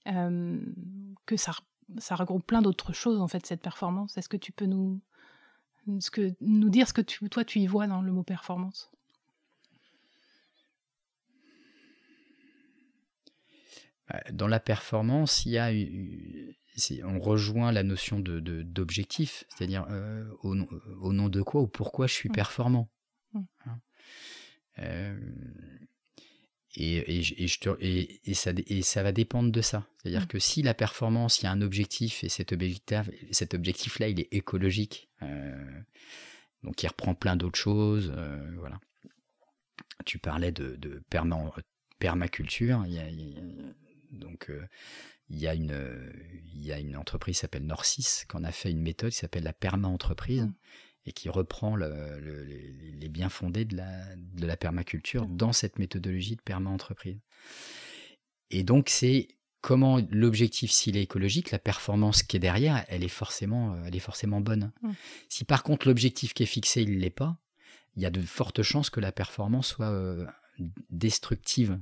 que 0.06 1.38
ça, 1.38 1.54
ça 1.98 2.16
regroupe 2.16 2.46
plein 2.46 2.62
d'autres 2.62 2.94
choses 2.94 3.20
en 3.22 3.28
fait 3.28 3.46
cette 3.46 3.62
performance. 3.62 4.18
Est-ce 4.18 4.30
que 4.30 4.38
tu 4.38 4.52
peux 4.52 4.66
nous, 4.66 5.02
ce 6.00 6.12
que, 6.12 6.34
nous 6.42 6.70
dire 6.70 6.88
ce 6.88 6.94
que 6.94 7.02
tu, 7.02 7.30
toi 7.30 7.44
tu 7.44 7.60
y 7.60 7.68
vois 7.68 7.88
dans 7.88 8.02
le 8.02 8.12
mot 8.12 8.24
performance? 8.24 8.92
Bah, 14.10 14.22
dans 14.32 14.48
la 14.48 14.60
performance, 14.60 15.46
il 15.46 15.54
y 15.54 15.58
a, 15.58 15.72
on 17.04 17.20
rejoint 17.20 17.72
la 17.72 17.84
notion 17.84 18.20
de, 18.20 18.40
d'objectif, 18.40 19.44
c'est-à-dire 19.50 19.86
euh, 19.90 20.26
au, 20.42 20.56
nom 21.14 21.30
de 21.30 21.42
quoi 21.42 21.62
ou 21.62 21.68
pourquoi 21.68 22.08
je 22.08 22.14
suis 22.14 22.30
performant. 22.30 22.90
Mmh. 23.34 23.42
Hein. 23.66 23.80
Euh, 24.80 25.20
et, 26.76 27.20
et, 27.20 27.22
je 27.22 27.70
et, 27.80 28.34
ça, 28.34 28.52
et 28.66 28.82
ça 28.82 29.04
va 29.04 29.12
dépendre 29.12 29.52
de 29.52 29.62
ça. 29.62 29.88
C'est-à-dire 29.98 30.24
mmh. 30.24 30.28
que 30.28 30.40
si 30.40 30.62
la 30.64 30.74
performance, 30.74 31.42
il 31.42 31.46
y 31.46 31.48
a 31.48 31.52
un 31.52 31.62
objectif 31.62 32.24
et 32.24 32.30
cet 32.30 32.52
objectif, 32.52 33.10
cet 33.32 33.54
objectif-là, 33.54 34.10
il 34.10 34.20
est 34.20 34.34
écologique, 34.34 35.10
euh, 35.22 35.82
donc 36.64 36.82
il 36.82 36.88
reprend 36.88 37.14
plein 37.14 37.36
d'autres 37.36 37.60
choses. 37.60 38.14
voilà. 38.58 38.80
Tu 40.06 40.18
parlais 40.18 40.52
de, 40.52 40.76
de 40.76 41.04
permaculture. 42.00 42.84
Il 42.88 42.94
y 42.94 43.00
a, 43.00 43.06
donc, 44.14 44.50
euh, 44.50 44.66
il 45.30 45.40
y, 45.40 45.48
a 45.48 45.56
une, 45.56 45.76
il 46.54 46.66
y 46.66 46.72
a 46.72 46.80
une 46.80 46.96
entreprise 46.96 47.38
qui 47.38 47.42
s'appelle 47.42 47.66
Norcis, 47.66 48.26
qui 48.30 48.38
en 48.38 48.44
a 48.44 48.52
fait 48.52 48.72
une 48.72 48.82
méthode 48.82 49.12
qui 49.12 49.18
s'appelle 49.18 49.44
la 49.44 49.54
perma-entreprise, 49.54 50.50
et 51.06 51.12
qui 51.12 51.30
reprend 51.30 51.76
les 51.76 53.10
bien 53.10 53.30
fondés 53.30 53.66
de 53.66 53.76
la, 53.76 54.16
de 54.16 54.46
la 54.46 54.56
permaculture 54.56 55.28
dans 55.28 55.52
cette 55.52 55.80
méthodologie 55.80 56.36
de 56.36 56.42
perma-entreprise. 56.42 57.20
Et 58.52 58.64
donc, 58.64 58.90
c'est 58.90 59.28
comment 59.64 60.00
l'objectif, 60.12 60.72
s'il 60.72 60.98
est 60.98 61.02
écologique, 61.02 61.52
la 61.52 61.60
performance 61.60 62.22
qui 62.22 62.38
est 62.38 62.40
derrière, 62.40 62.86
elle 62.90 63.04
est 63.04 63.08
forcément, 63.08 63.76
elle 63.86 63.96
est 63.96 64.00
forcément 64.00 64.42
bonne. 64.42 64.72
Mmh. 64.82 64.92
Si 65.30 65.46
par 65.46 65.64
contre 65.64 65.88
l'objectif 65.88 66.34
qui 66.34 66.44
est 66.44 66.48
fixé, 66.48 66.84
il 66.84 66.92
ne 66.92 67.00
l'est 67.00 67.10
pas, 67.10 67.38
il 67.96 68.04
y 68.04 68.06
a 68.06 68.12
de 68.12 68.22
fortes 68.22 68.62
chances 68.62 68.90
que 68.90 69.00
la 69.00 69.12
performance 69.12 69.68
soit 69.68 69.90
euh, 69.90 70.26
destructive, 70.90 71.80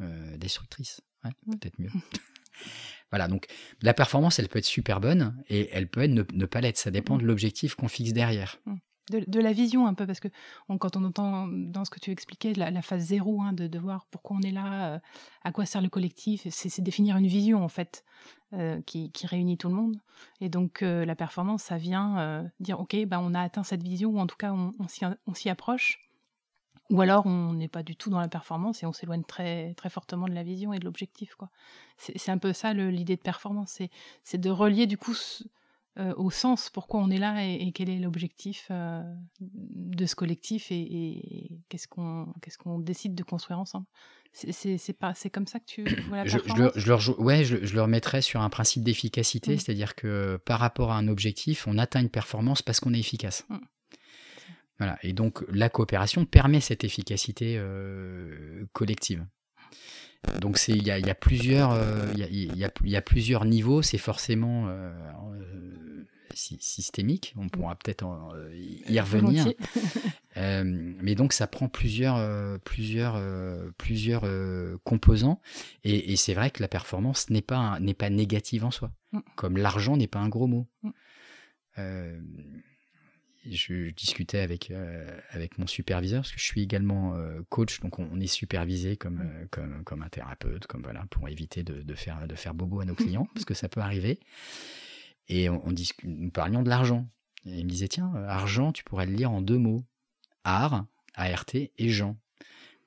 euh, 0.00 0.36
destructrice. 0.36 1.00
Mmh. 1.22 1.56
peut-être 1.56 1.78
mieux. 1.78 1.90
voilà, 3.10 3.28
donc 3.28 3.46
la 3.82 3.92
performance, 3.92 4.38
elle 4.38 4.48
peut 4.48 4.58
être 4.58 4.64
super 4.64 5.00
bonne 5.00 5.36
et 5.48 5.68
elle 5.72 5.88
peut 5.88 6.02
être 6.02 6.12
ne, 6.12 6.46
pas 6.46 6.60
l'être. 6.60 6.78
Ça 6.78 6.90
dépend 6.90 7.18
de 7.18 7.24
l'objectif 7.24 7.74
qu'on 7.74 7.88
fixe 7.88 8.12
derrière. 8.12 8.58
Mmh. 8.66 8.76
De, 9.26 9.40
la 9.40 9.52
vision 9.52 9.88
un 9.88 9.94
peu, 9.94 10.06
parce 10.06 10.20
que 10.20 10.28
quand 10.78 10.96
on 10.96 11.02
entend 11.02 11.48
dans 11.48 11.84
ce 11.84 11.90
que 11.90 11.98
tu 11.98 12.12
expliquais, 12.12 12.52
la, 12.52 12.80
phase 12.80 13.02
zéro, 13.02 13.42
hein, 13.42 13.52
de, 13.52 13.76
voir 13.76 14.06
pourquoi 14.12 14.36
on 14.36 14.42
est 14.42 14.52
là, 14.52 14.94
euh, 14.94 14.98
à 15.42 15.50
quoi 15.50 15.66
sert 15.66 15.82
le 15.82 15.88
collectif, 15.88 16.46
c'est 16.48 16.80
définir 16.80 17.16
une 17.16 17.26
vision 17.26 17.64
en 17.64 17.68
fait 17.68 18.04
euh, 18.52 18.80
qui, 18.82 19.10
réunit 19.24 19.58
tout 19.58 19.68
le 19.68 19.74
monde. 19.74 19.96
Et 20.40 20.48
donc 20.48 20.84
euh, 20.84 21.04
la 21.04 21.16
performance, 21.16 21.64
ça 21.64 21.76
vient 21.76 22.48
dire, 22.60 22.78
ok, 22.78 23.04
bah, 23.06 23.18
on 23.20 23.34
a 23.34 23.40
atteint 23.40 23.64
cette 23.64 23.82
vision, 23.82 24.10
ou 24.10 24.20
en 24.20 24.28
tout 24.28 24.36
cas 24.36 24.52
on, 24.52 24.70
on 25.26 25.34
s'y 25.34 25.48
approche. 25.48 26.09
Ou 26.90 27.00
alors 27.00 27.26
on 27.26 27.54
n'est 27.54 27.68
pas 27.68 27.82
du 27.82 27.96
tout 27.96 28.10
dans 28.10 28.20
la 28.20 28.28
performance 28.28 28.82
et 28.82 28.86
on 28.86 28.92
s'éloigne 28.92 29.22
très, 29.22 29.74
très 29.74 29.90
fortement 29.90 30.26
de 30.26 30.34
la 30.34 30.42
vision 30.42 30.72
et 30.72 30.78
de 30.78 30.84
l'objectif. 30.84 31.36
C'est 31.96 32.30
un 32.30 32.38
peu 32.38 32.52
ça 32.52 32.72
l'idée 32.72 33.16
de 33.16 33.22
performance, 33.22 33.80
c'est 34.24 34.38
de 34.38 34.50
relier 34.50 34.86
du 34.86 34.98
coup 34.98 35.14
euh, 35.98 36.14
au 36.16 36.30
sens 36.30 36.70
pourquoi 36.70 37.00
on 37.00 37.10
est 37.10 37.18
là 37.18 37.44
et, 37.44 37.72
quel 37.72 37.90
est 37.90 37.98
l'objectif 37.98 38.68
euh, 38.70 39.02
de 39.40 40.06
ce 40.06 40.14
collectif 40.14 40.68
et, 40.70 41.60
qu'est-ce 41.68 41.88
qu'on 41.88 42.32
qu'est-ce 42.40 42.58
qu'on 42.58 42.78
décide 42.78 43.14
de 43.14 43.24
construire 43.24 43.58
ensemble. 43.58 43.86
C'est 44.32 44.98
pas 44.98 45.14
c'est 45.14 45.30
comme 45.30 45.48
ça 45.48 45.58
que 45.58 45.64
tu 45.66 45.84
vois 46.08 46.18
la. 46.18 46.26
Je, 46.26 46.38
je, 46.38 46.92
le, 46.92 47.20
ouais, 47.20 47.44
je, 47.44 47.74
le 47.74 47.82
remettrais 47.82 48.22
sur 48.22 48.40
un 48.40 48.50
principe 48.50 48.84
d'efficacité, 48.84 49.54
mmh. 49.54 49.58
c'est-à-dire 49.58 49.94
que 49.96 50.40
par 50.44 50.60
rapport 50.60 50.92
à 50.92 50.96
un 50.96 51.08
objectif, 51.08 51.66
on 51.66 51.76
atteint 51.76 52.00
une 52.00 52.08
performance 52.08 52.62
parce 52.62 52.78
qu'on 52.78 52.94
est 52.94 53.00
efficace. 53.00 53.44
Mmh. 53.48 53.58
Et 55.02 55.12
donc 55.12 55.44
la 55.48 55.68
coopération 55.68 56.24
permet 56.24 56.60
cette 56.60 56.84
efficacité 56.84 57.56
euh, 57.58 58.64
collective. 58.72 59.24
Donc 60.40 60.60
il 60.68 60.82
y 60.82 60.90
a, 60.90 61.14
plusieurs 61.14 61.74
il 62.14 62.56
y 62.56 62.96
a, 62.96 63.02
plusieurs 63.02 63.44
niveaux. 63.46 63.80
C'est 63.80 63.98
forcément 63.98 64.66
euh, 64.68 64.92
systémique. 66.34 67.34
On 67.38 67.48
pourra 67.48 67.74
peut-être 67.76 68.06
y 68.54 69.00
revenir. 69.00 69.46
mais 70.36 71.14
donc 71.14 71.32
ça 71.32 71.46
prend 71.46 71.68
plusieurs 71.68 72.60
plusieurs 72.60 73.18
plusieurs 73.78 74.24
composants. 74.84 75.40
Et, 75.84 76.16
c'est 76.16 76.34
vrai 76.34 76.50
que 76.50 76.60
la 76.60 76.68
performance 76.68 77.30
n'est 77.30 77.40
pas 77.40 77.78
n'est 77.80 77.94
pas 77.94 78.10
négative 78.10 78.66
en 78.66 78.70
soi. 78.70 78.92
Mm. 79.12 79.20
Comme 79.36 79.56
l'argent 79.56 79.96
n'est 79.96 80.06
pas 80.06 80.20
un 80.20 80.28
gros 80.28 80.46
mot. 80.46 80.68
Mm 80.82 80.90
je 83.46 83.90
discutais 83.90 84.40
avec, 84.40 84.70
euh, 84.70 85.18
avec 85.30 85.58
mon 85.58 85.66
superviseur, 85.66 86.22
parce 86.22 86.32
que 86.32 86.38
je 86.38 86.44
suis 86.44 86.62
également 86.62 87.14
euh, 87.14 87.40
coach, 87.48 87.80
donc 87.80 87.98
on, 87.98 88.20
est 88.20 88.26
supervisé 88.26 88.96
comme, 88.96 89.20
euh, 89.20 89.46
comme, 89.50 89.82
comme, 89.84 90.02
un 90.02 90.08
thérapeute, 90.08 90.66
comme 90.66 90.82
voilà, 90.82 91.06
pour 91.10 91.28
éviter 91.28 91.62
de, 91.62 91.82
de, 91.82 91.94
faire, 91.94 92.26
de 92.26 92.34
faire 92.34 92.54
bobo 92.54 92.80
à 92.80 92.84
nos 92.84 92.94
clients, 92.94 93.28
parce 93.34 93.44
que 93.44 93.54
ça 93.54 93.68
peut 93.68 93.80
arriver. 93.80 94.20
Et 95.28 95.48
on, 95.48 95.72
nous 96.04 96.30
parlions 96.30 96.62
de 96.62 96.68
l'argent. 96.68 97.08
Et 97.46 97.60
il 97.60 97.64
me 97.64 97.70
disait, 97.70 97.88
tiens, 97.88 98.12
argent, 98.26 98.72
tu 98.72 98.84
pourrais 98.84 99.06
le 99.06 99.12
lire 99.12 99.30
en 99.30 99.40
deux 99.40 99.58
mots. 99.58 99.84
Art, 100.44 100.86
ART, 101.14 101.54
et 101.54 101.88
Jean. 101.88 102.16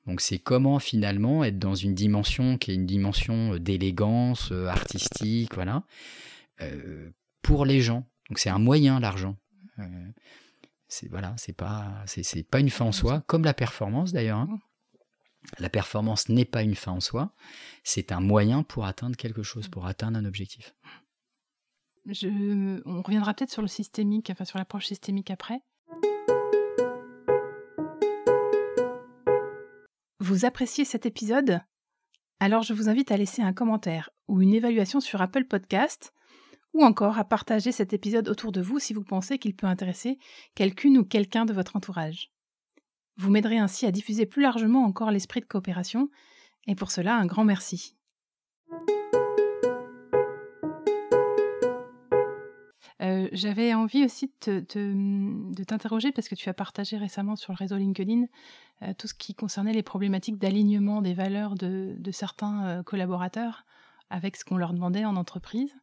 Donc 0.05 0.19
c'est 0.21 0.37
comment 0.37 0.79
finalement 0.79 1.43
être 1.43 1.57
dans 1.57 1.75
une 1.75 1.95
dimension 1.95 2.57
qui 2.57 2.71
est 2.71 2.75
une 2.75 2.85
dimension 2.85 3.55
d'élégance, 3.55 4.51
artistique, 4.51 5.55
voilà, 5.55 5.83
pour 7.41 7.65
les 7.65 7.79
gens. 7.79 8.05
Donc 8.29 8.39
c'est 8.39 8.49
un 8.49 8.59
moyen 8.59 8.99
l'argent 8.99 9.37
c'est 10.93 11.09
voilà, 11.09 11.33
c'est 11.37 11.53
pas 11.53 12.03
c'est 12.05 12.47
pas 12.47 12.59
une 12.59 12.69
fin 12.69 12.85
en 12.85 12.91
soi, 12.91 13.23
comme 13.25 13.43
la 13.43 13.55
performance 13.55 14.13
d'ailleurs. 14.13 14.37
Hein. 14.37 14.59
La 15.57 15.69
performance 15.69 16.29
n'est 16.29 16.45
pas 16.45 16.61
une 16.61 16.75
fin 16.75 16.91
en 16.91 16.99
soi, 16.99 17.33
c'est 17.83 18.11
un 18.11 18.21
moyen 18.21 18.63
pour 18.63 18.85
atteindre 18.85 19.17
quelque 19.17 19.43
chose, 19.43 19.67
pour 19.67 19.87
atteindre 19.87 20.17
un 20.19 20.25
objectif. 20.25 20.75
Je, 22.05 22.81
on 22.85 23.01
reviendra 23.01 23.33
peut-être 23.33 23.51
sur 23.51 23.61
le 23.61 23.67
systémique, 23.67 24.29
enfin 24.29 24.45
sur 24.45 24.59
l'approche 24.59 24.85
systémique 24.85 25.31
après. 25.31 25.61
Vous 30.19 30.45
appréciez 30.45 30.85
cet 30.85 31.05
épisode? 31.05 31.61
Alors 32.39 32.61
je 32.61 32.73
vous 32.73 32.87
invite 32.87 33.11
à 33.11 33.17
laisser 33.17 33.41
un 33.41 33.53
commentaire 33.53 34.11
ou 34.27 34.41
une 34.41 34.53
évaluation 34.53 34.99
sur 34.99 35.21
Apple 35.21 35.45
Podcast 35.45 36.13
ou 36.73 36.83
encore 36.83 37.17
à 37.17 37.23
partager 37.23 37.71
cet 37.71 37.93
épisode 37.93 38.29
autour 38.29 38.51
de 38.51 38.61
vous 38.61 38.79
si 38.79 38.93
vous 38.93 39.03
pensez 39.03 39.37
qu'il 39.37 39.55
peut 39.55 39.67
intéresser 39.67 40.17
quelqu'une 40.55 40.97
ou 40.97 41.05
quelqu'un 41.05 41.45
de 41.45 41.53
votre 41.53 41.75
entourage. 41.75 42.31
Vous 43.17 43.29
m'aiderez 43.29 43.59
ainsi 43.59 43.85
à 43.85 43.91
diffuser 43.91 44.25
plus 44.25 44.41
largement 44.41 44.83
encore 44.83 45.11
l'esprit 45.11 45.41
de 45.41 45.45
coopération, 45.45 46.09
et 46.65 46.75
pour 46.75 46.91
cela 46.91 47.15
un 47.15 47.25
grand 47.25 47.43
merci. 47.43 47.95
Euh, 53.03 53.27
j'avais 53.33 53.73
envie 53.73 54.05
aussi 54.05 54.31
de, 54.47 55.63
t'interroger 55.63 56.11
parce 56.11 56.29
que 56.29 56.35
tu 56.35 56.47
as 56.49 56.53
partagé 56.53 56.97
récemment 56.97 57.35
sur 57.35 57.51
le 57.51 57.57
réseau 57.57 57.75
LinkedIn 57.75 58.25
euh, 58.81 58.93
tout 58.97 59.07
ce 59.07 59.13
qui 59.13 59.35
concernait 59.35 59.73
les 59.73 59.83
problématiques 59.83 60.37
d'alignement 60.37 61.01
des 61.01 61.13
valeurs 61.13 61.55
de, 61.55 61.97
certains 62.11 62.65
euh, 62.65 62.83
collaborateurs 62.83 63.65
avec 64.09 64.37
ce 64.37 64.45
qu'on 64.45 64.57
leur 64.57 64.73
demandait 64.73 65.05
en 65.05 65.17
entreprise. 65.17 65.75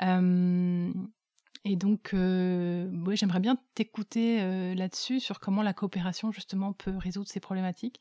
Et 0.00 1.76
donc, 1.76 2.10
j'aimerais 2.12 3.40
bien 3.40 3.56
t'écouter 3.74 4.74
là-dessus 4.74 5.20
sur 5.20 5.40
comment 5.40 5.62
la 5.62 5.72
coopération 5.72 6.32
justement 6.32 6.72
peut 6.72 6.96
résoudre 6.96 7.28
ces 7.28 7.40
problématiques. 7.40 8.00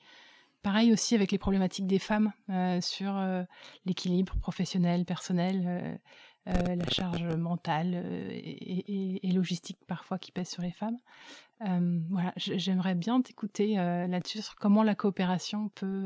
Pareil 0.62 0.94
aussi 0.94 1.14
avec 1.14 1.32
les 1.32 1.38
problématiques 1.38 1.88
des 1.88 2.00
femmes 2.00 2.32
sur 2.82 3.22
l'équilibre 3.86 4.36
professionnel, 4.40 5.06
personnel 5.06 6.00
euh, 6.50 6.76
la 6.76 6.90
charge 6.90 7.24
mentale 7.24 7.94
euh, 7.96 8.30
et, 8.34 9.32
logistique 9.32 9.80
parfois 9.88 10.20
qui 10.20 10.34
pèse 10.34 10.50
sur 10.50 10.62
les 10.62 10.72
femmes. 10.72 10.98
Euh, 11.62 12.02
voilà, 12.10 12.34
j'aimerais 12.36 12.96
bien 12.96 13.22
t'écouter 13.22 13.76
là-dessus 13.76 14.42
sur 14.42 14.56
comment 14.56 14.84
la 14.84 14.94
coopération 14.94 15.70
peut, 15.70 16.06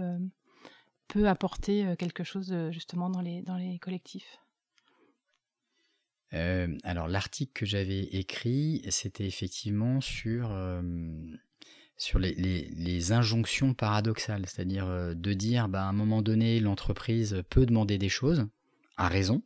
peut 1.08 1.28
apporter 1.28 1.95
quelque 1.97 2.23
chose 2.23 2.56
justement 2.71 3.10
dans 3.10 3.21
les, 3.21 3.41
dans 3.41 3.58
les 3.58 3.80
collectifs. 3.80 4.39
Alors 6.32 7.08
l'article 7.08 7.52
que 7.54 7.66
j'avais 7.66 8.04
écrit, 8.04 8.84
c'était 8.90 9.26
effectivement 9.26 10.02
sur, 10.02 10.52
sur 11.98 12.20
les, 12.20 13.12
injonctions 13.12 13.74
paradoxales, 13.74 14.46
c'est-à-dire 14.48 14.88
de 15.16 15.34
dire 15.34 15.70
bah, 15.70 15.84
à 15.84 15.88
un 15.88 15.94
moment 15.94 16.22
donné 16.22 16.60
l'entreprise 16.60 17.44
peut 17.50 17.66
demander 17.66 17.98
des 17.98 18.10
choses, 18.10 18.46
à 18.98 19.08
raison, 19.08 19.42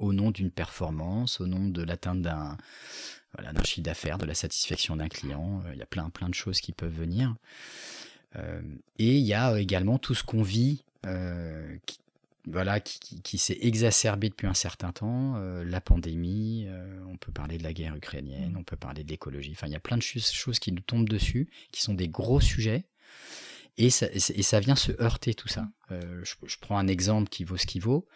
au 0.00 0.12
nom 0.12 0.30
d'une 0.30 0.50
performance, 0.50 1.40
au 1.40 1.46
nom 1.46 1.68
de 1.68 1.82
l'atteinte 1.82 2.22
d'un 2.22 2.56
chiffre 3.64 3.82
d'affaires, 3.82 4.18
de 4.18 4.24
la 4.24 4.34
satisfaction 4.34 4.96
d'un 4.96 5.08
client. 5.08 5.62
Euh, 5.66 5.74
il 5.74 5.78
y 5.78 5.82
a 5.82 5.86
plein, 5.86 6.10
plein 6.10 6.28
de 6.28 6.34
choses 6.34 6.60
qui 6.60 6.72
peuvent 6.72 6.92
venir. 6.92 7.36
Euh, 8.36 8.60
et 8.98 9.16
il 9.16 9.24
y 9.24 9.34
a 9.34 9.58
également 9.60 9.98
tout 9.98 10.14
ce 10.14 10.24
qu'on 10.24 10.42
vit, 10.42 10.84
euh, 11.06 11.76
qui, 11.86 11.98
voilà, 12.46 12.80
qui, 12.80 13.38
s'est 13.38 13.58
exacerbé 13.60 14.28
depuis 14.28 14.46
un 14.46 14.54
certain 14.54 14.92
temps, 14.92 15.36
la 15.38 15.80
pandémie, 15.80 16.66
on 17.06 17.16
peut 17.16 17.32
parler 17.32 17.58
de 17.58 17.62
la 17.62 17.72
guerre 17.72 17.94
ukrainienne, 17.94 18.56
on 18.58 18.64
peut 18.64 18.76
parler 18.76 19.04
de 19.04 19.10
l'écologie, 19.10 19.52
enfin 19.52 19.66
il 19.66 19.72
y 19.72 19.76
a 19.76 19.80
plein 19.80 19.96
de 19.98 20.02
choses 20.02 20.58
qui 20.58 20.72
nous 20.72 20.80
tombent 20.80 21.08
dessus, 21.08 21.50
qui 21.70 21.82
sont 21.82 21.94
des 21.94 22.08
gros 22.08 22.40
sujets, 22.40 22.84
et 23.76 23.90
ça, 23.90 24.06
et 24.12 24.42
ça 24.42 24.60
vient 24.60 24.76
se 24.76 24.92
heurter 25.02 25.34
tout 25.34 25.48
ça. 25.48 25.68
Je, 25.90 26.34
je, 26.46 26.56
prends 26.60 26.78
un 26.78 26.88
exemple 26.88 27.28
qui 27.28 27.44
vaut 27.44 27.56
ce 27.56 27.66
qui 27.66 27.78
vaut. 27.78 28.06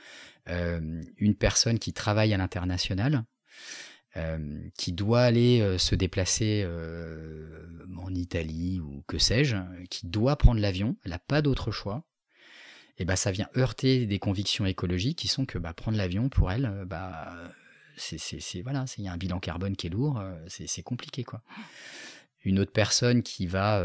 Euh, 0.48 1.02
une 1.16 1.34
personne 1.34 1.78
qui 1.78 1.92
travaille 1.92 2.34
à 2.34 2.36
l'international, 2.36 3.24
euh, 4.16 4.60
qui 4.76 4.92
doit 4.92 5.22
aller 5.22 5.60
euh, 5.60 5.78
se 5.78 5.94
déplacer 5.94 6.66
en 7.96 8.14
Italie 8.14 8.80
ou 8.80 9.02
que 9.06 9.18
sais-je, 9.18 9.56
qui 9.88 10.06
doit 10.06 10.36
prendre 10.36 10.60
l'avion, 10.60 10.96
elle 11.04 11.12
n'a 11.12 11.18
pas 11.18 11.40
d'autre 11.40 11.70
choix, 11.70 12.04
et 12.98 13.04
ben 13.04 13.16
ça 13.16 13.32
vient 13.32 13.48
heurter 13.56 14.06
des 14.06 14.18
convictions 14.18 14.66
écologiques 14.66 15.18
qui 15.18 15.28
sont 15.28 15.46
que 15.46 15.58
bah, 15.58 15.72
prendre 15.72 15.96
l'avion 15.96 16.28
pour 16.28 16.52
elle, 16.52 16.84
bah, 16.86 17.34
c'est 17.96 18.62
voilà, 18.62 18.84
il 18.98 19.04
y 19.04 19.08
a 19.08 19.12
un 19.12 19.16
bilan 19.16 19.40
carbone 19.40 19.76
qui 19.76 19.86
est 19.86 19.90
lourd, 19.90 20.22
c'est 20.48 20.82
compliqué 20.82 21.24
quoi. 21.24 21.42
Une 22.44 22.58
autre 22.58 22.72
personne 22.72 23.22
qui 23.22 23.46
va, 23.46 23.82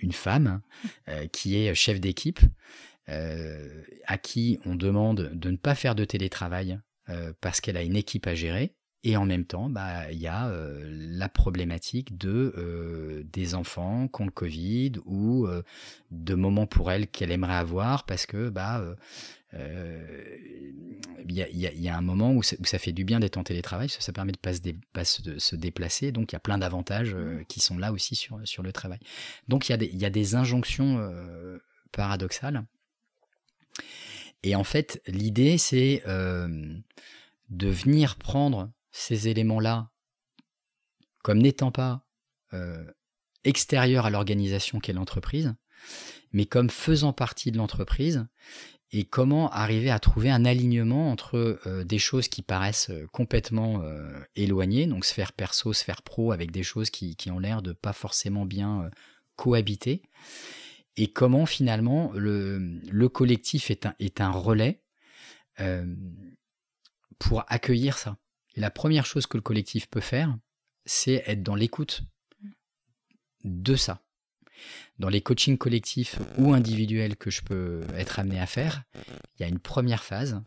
une 0.00 0.12
femme 0.12 0.60
qui 1.32 1.56
est 1.56 1.74
chef 1.74 2.00
d'équipe, 2.00 2.40
euh, 3.08 3.82
à 4.04 4.18
qui 4.18 4.58
on 4.66 4.74
demande 4.74 5.30
de 5.32 5.50
ne 5.50 5.56
pas 5.56 5.74
faire 5.74 5.94
de 5.94 6.04
télétravail 6.04 6.78
euh, 7.08 7.32
parce 7.40 7.62
qu'elle 7.62 7.78
a 7.78 7.82
une 7.82 7.96
équipe 7.96 8.26
à 8.26 8.34
gérer. 8.34 8.74
Et 9.04 9.16
en 9.16 9.24
même 9.24 9.44
temps, 9.44 9.70
bah, 9.70 10.10
il 10.10 10.18
y 10.18 10.26
a 10.26 10.48
euh, 10.48 10.82
la 10.84 11.28
problématique 11.28 12.18
de 12.18 13.24
des 13.32 13.54
enfants 13.54 14.08
qui 14.08 14.22
ont 14.22 14.26
le 14.26 14.30
Covid 14.30 14.92
ou 15.06 15.46
de 16.10 16.34
moments 16.34 16.66
pour 16.66 16.90
elle 16.90 17.06
qu'elle 17.06 17.30
aimerait 17.30 17.54
avoir 17.54 18.04
parce 18.04 18.26
que 18.26 18.48
bah 18.48 18.84
il 19.52 21.32
y, 21.32 21.88
a, 21.88 21.96
un 21.96 22.00
moment 22.00 22.32
où 22.32 22.42
ça, 22.42 22.78
fait 22.78 22.92
du 22.92 23.04
bien 23.04 23.20
d'être 23.20 23.36
en 23.36 23.44
télétravail, 23.44 23.88
ça, 23.88 24.00
ça 24.00 24.12
permet 24.12 24.32
de 24.32 24.38
ne 24.38 24.72
pas, 24.92 25.04
se, 25.04 25.56
déplacer, 25.56 26.12
donc 26.12 26.32
il 26.32 26.34
y 26.34 26.36
a 26.36 26.40
plein 26.40 26.58
d'avantages 26.58 27.14
mmh. 27.14 27.44
qui 27.48 27.60
sont 27.60 27.78
là 27.78 27.92
aussi 27.92 28.14
sur, 28.14 28.40
sur 28.44 28.62
le 28.62 28.72
travail. 28.72 28.98
Donc 29.46 29.68
il 29.68 29.82
y, 29.82 29.96
y, 29.96 30.04
a 30.04 30.10
des 30.10 30.34
injonctions 30.34 31.12
paradoxales 31.92 32.64
et 34.42 34.54
en 34.54 34.64
fait, 34.64 35.02
l'idée, 35.06 35.58
c'est 35.58 36.02
euh, 36.06 36.74
de 37.50 37.68
venir 37.68 38.16
prendre 38.16 38.70
ces 38.90 39.28
éléments-là 39.28 39.90
comme 41.22 41.38
n'étant 41.38 41.72
pas 41.72 42.06
euh, 42.54 42.84
extérieurs 43.44 44.06
à 44.06 44.10
l'organisation 44.10 44.78
qu'est 44.80 44.92
l'entreprise, 44.92 45.54
mais 46.32 46.46
comme 46.46 46.70
faisant 46.70 47.12
partie 47.12 47.52
de 47.52 47.58
l'entreprise, 47.58 48.26
et 48.90 49.04
comment 49.04 49.50
arriver 49.50 49.90
à 49.90 49.98
trouver 49.98 50.30
un 50.30 50.46
alignement 50.46 51.10
entre 51.10 51.60
euh, 51.66 51.84
des 51.84 51.98
choses 51.98 52.28
qui 52.28 52.40
paraissent 52.40 52.90
complètement 53.12 53.82
éloignées, 54.34 54.86
donc 54.86 55.04
sphère 55.04 55.32
perso, 55.32 55.72
sphère 55.72 56.02
pro, 56.02 56.32
avec 56.32 56.50
des 56.50 56.62
choses 56.62 56.88
qui, 56.88 57.16
qui 57.16 57.30
ont 57.30 57.38
l'air 57.38 57.60
de 57.60 57.72
pas 57.72 57.92
forcément 57.92 58.46
bien 58.46 58.90
cohabiter, 59.36 60.02
et 60.98 61.12
comment 61.12 61.46
finalement 61.46 62.10
le, 62.14 63.08
collectif 63.08 63.70
est 63.70 63.86
un, 63.86 63.94
est 64.00 64.20
un 64.20 64.32
relais 64.32 64.82
euh, 65.60 65.86
pour 67.20 67.44
accueillir 67.46 67.96
ça. 67.98 68.16
La 68.58 68.70
première 68.70 69.06
chose 69.06 69.28
que 69.28 69.36
le 69.36 69.42
collectif 69.42 69.88
peut 69.88 70.00
faire, 70.00 70.36
c'est 70.84 71.22
être 71.26 71.44
dans 71.44 71.54
l'écoute 71.54 72.02
de 73.44 73.76
ça. 73.76 74.02
Dans 74.98 75.08
les 75.08 75.20
coachings 75.20 75.58
collectifs 75.58 76.18
ou 76.38 76.52
individuels 76.52 77.16
que 77.16 77.30
je 77.30 77.42
peux 77.42 77.86
être 77.94 78.18
amené 78.18 78.40
à 78.40 78.46
faire, 78.46 78.82
il 78.96 79.42
y 79.42 79.44
a 79.44 79.48
une 79.48 79.60
première 79.60 80.02
phase 80.02 80.42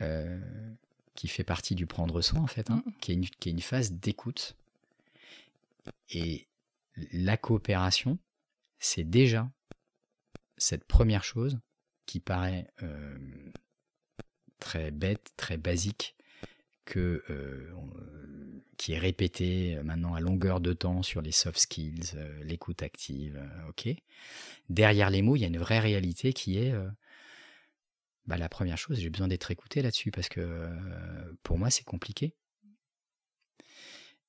euh, 0.00 0.40
qui 1.16 1.26
fait 1.26 1.42
partie 1.42 1.74
du 1.74 1.86
prendre 1.86 2.22
soin 2.22 2.40
en 2.40 2.46
fait, 2.46 2.70
hein, 2.70 2.84
qui, 3.00 3.10
est 3.10 3.14
une, 3.16 3.28
qui 3.28 3.48
est 3.48 3.52
une 3.52 3.60
phase 3.60 3.90
d'écoute. 3.90 4.54
Et 6.10 6.46
la 7.12 7.36
coopération, 7.36 8.16
c'est 8.78 9.02
déjà 9.02 9.50
cette 10.56 10.84
première 10.84 11.24
chose 11.24 11.58
qui 12.06 12.20
paraît 12.20 12.70
euh, 12.84 13.18
très 14.60 14.92
bête, 14.92 15.32
très 15.36 15.56
basique, 15.56 16.14
que, 16.84 17.22
euh, 17.30 17.72
qui 18.76 18.92
est 18.92 18.98
répétée 18.98 19.78
maintenant 19.84 20.14
à 20.14 20.20
longueur 20.20 20.60
de 20.60 20.72
temps 20.72 21.02
sur 21.02 21.22
les 21.22 21.32
soft 21.32 21.58
skills, 21.58 22.12
euh, 22.16 22.44
l'écoute 22.44 22.82
active, 22.82 23.40
ok. 23.68 23.88
Derrière 24.68 25.10
les 25.10 25.22
mots, 25.22 25.36
il 25.36 25.40
y 25.40 25.44
a 25.44 25.48
une 25.48 25.58
vraie 25.58 25.80
réalité 25.80 26.32
qui 26.32 26.58
est 26.58 26.74
bah, 28.26 28.38
la 28.38 28.48
première 28.48 28.78
chose, 28.78 28.98
j'ai 28.98 29.10
besoin 29.10 29.28
d'être 29.28 29.50
écouté 29.50 29.82
là-dessus 29.82 30.10
parce 30.10 30.28
que 30.28 30.70
pour 31.42 31.58
moi 31.58 31.68
c'est 31.68 31.84
compliqué. 31.84 32.34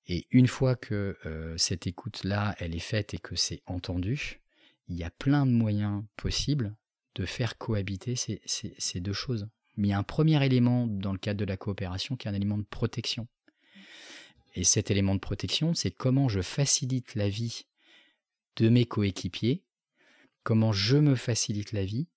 Et 0.07 0.27
une 0.31 0.47
fois 0.47 0.75
que 0.75 1.17
cette 1.57 1.87
écoute-là, 1.87 2.55
elle 2.59 2.75
est 2.75 2.79
faite 2.79 3.13
et 3.13 3.17
que 3.17 3.35
c'est 3.35 3.61
entendu, 3.65 4.41
il 4.87 4.97
y 4.97 5.03
a 5.03 5.09
plein 5.09 5.45
de 5.45 5.51
moyens 5.51 6.03
possibles 6.17 6.75
de 7.15 7.25
faire 7.25 7.57
cohabiter 7.57 8.15
ces, 8.15 8.99
deux 8.99 9.13
choses. 9.13 9.47
Mais 9.77 9.89
il 9.89 9.91
y 9.91 9.93
a 9.93 9.97
un 9.97 10.03
premier 10.03 10.43
élément 10.45 10.87
dans 10.87 11.11
le 11.11 11.17
cadre 11.17 11.39
de 11.39 11.45
la 11.45 11.57
coopération 11.57 12.15
qui 12.15 12.27
est 12.27 12.31
un 12.31 12.35
élément 12.35 12.57
de 12.57 12.63
protection. 12.63 13.27
Et 14.55 14.63
cet 14.63 14.89
élément 14.89 15.15
de 15.15 15.19
protection, 15.19 15.73
c'est 15.73 15.91
comment 15.91 16.29
je 16.29 16.41
facilite 16.41 17.15
la 17.15 17.27
vie 17.27 17.65
de 18.55 18.69
mes 18.69 18.85
coéquipiers, 18.85 19.63
comment 20.43 20.71
je 20.71 20.97
me 20.97 21.15
facilite 21.15 21.73
la 21.73 21.83
vie, 21.83 22.07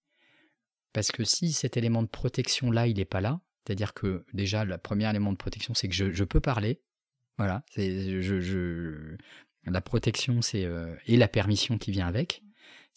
parce 0.93 1.11
que 1.11 1.25
si 1.25 1.53
cet 1.53 1.77
élément 1.77 2.03
de 2.03 2.09
protection-là, 2.09 2.87
il 2.87 2.99
n'est 2.99 3.05
pas 3.05 3.21
là, 3.21 3.41
c'est-à-dire 3.67 3.93
que 3.93 4.25
déjà, 4.33 4.65
le 4.65 4.79
premier 4.79 5.11
élément 5.11 5.33
de 5.33 5.37
protection, 5.37 5.75
c'est 5.75 5.89
que 5.89 5.95
je, 5.95 6.25
peux 6.25 6.41
parler, 6.41 6.81
voilà, 7.39 7.65
la 7.77 9.81
protection, 9.81 10.41
c'est 10.41 10.65
euh, 10.65 10.95
et 11.07 11.17
la 11.17 11.29
permission 11.29 11.77
qui 11.77 11.91
vient 11.91 12.07
avec 12.07 12.43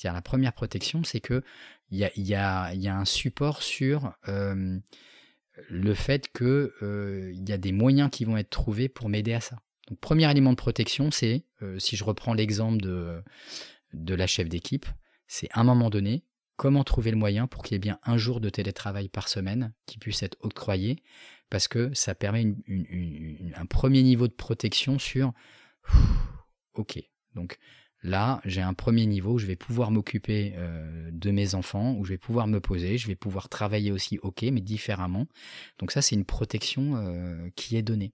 la 0.10 0.22
première 0.22 0.54
protection, 0.54 1.04
c'est 1.04 1.20
que 1.20 1.44
il 1.92 2.00
y 2.16 2.36
a, 2.36 2.66
un 2.68 3.06
support 3.06 3.62
sur 3.62 4.14
euh, 4.28 4.80
le 5.70 5.94
fait 5.94 6.32
qu'il 6.32 6.46
euh, 6.82 7.34
y 7.34 7.52
a 7.52 7.58
des 7.58 7.72
moyens 7.72 8.10
qui 8.10 8.26
vont 8.26 8.38
être 8.38 8.50
trouvés 8.50 8.90
pour 8.90 9.10
m'aider 9.10 9.34
à 9.34 9.42
ça. 9.42 9.58
Donc, 9.90 10.00
premier 10.00 10.30
élément 10.30 10.52
de 10.52 10.56
protection, 10.56 11.12
c'est, 11.12 11.46
euh, 11.62 11.78
si 11.80 11.98
je 11.98 12.04
reprends 12.04 12.34
l'exemple 12.34 12.82
de, 12.82 13.22
de 13.94 14.16
la 14.16 14.26
chef 14.26 14.48
d'équipe, 14.48 14.86
c'est 15.28 15.50
à 15.52 15.60
un 15.60 15.64
moment 15.64 15.90
donné, 15.90 16.24
comment 16.56 16.84
trouver 16.84 17.12
le 17.12 17.18
moyen 17.18 17.48
pour 17.48 17.64
qu'il 17.64 17.76
y 17.76 17.78
ait 17.78 17.80
bien 17.80 18.00
un 18.04 18.18
jour 18.18 18.40
de 18.40 18.50
télétravail 18.50 19.10
par 19.10 19.28
semaine 19.28 19.74
qui 19.86 19.98
puisse 19.98 20.24
être 20.24 20.38
octroyé, 20.42 21.04
parce 21.50 21.68
que 21.68 21.94
ça 21.94 22.16
permet 22.16 22.56
un 23.56 23.66
premier 23.66 24.04
niveau 24.04 24.28
de 24.28 24.34
protection 24.34 24.98
sur, 24.98 25.34
ok, 26.74 27.02
donc 27.36 27.58
Là, 28.04 28.42
j'ai 28.46 28.62
un 28.62 28.74
premier 28.74 29.06
niveau 29.06 29.34
où 29.34 29.38
je 29.38 29.46
vais 29.46 29.56
pouvoir 29.56 29.92
m'occuper 29.92 30.54
euh, 30.56 31.10
de 31.12 31.30
mes 31.30 31.54
enfants, 31.54 31.96
où 31.98 32.04
je 32.04 32.10
vais 32.10 32.18
pouvoir 32.18 32.48
me 32.48 32.60
poser, 32.60 32.98
je 32.98 33.08
vais 33.08 33.16
pouvoir 33.16 33.48
travailler 33.48 33.92
aussi, 33.92 34.18
ok, 34.24 34.42
mais 34.44 34.62
différemment. 34.62 35.28
Donc 35.78 35.92
ça, 35.92 36.02
c'est 36.02 36.16
une 36.16 36.26
protection 36.26 36.96
euh, 36.96 37.50
qui 37.56 37.78
est 37.78 37.84
donnée. 37.84 38.12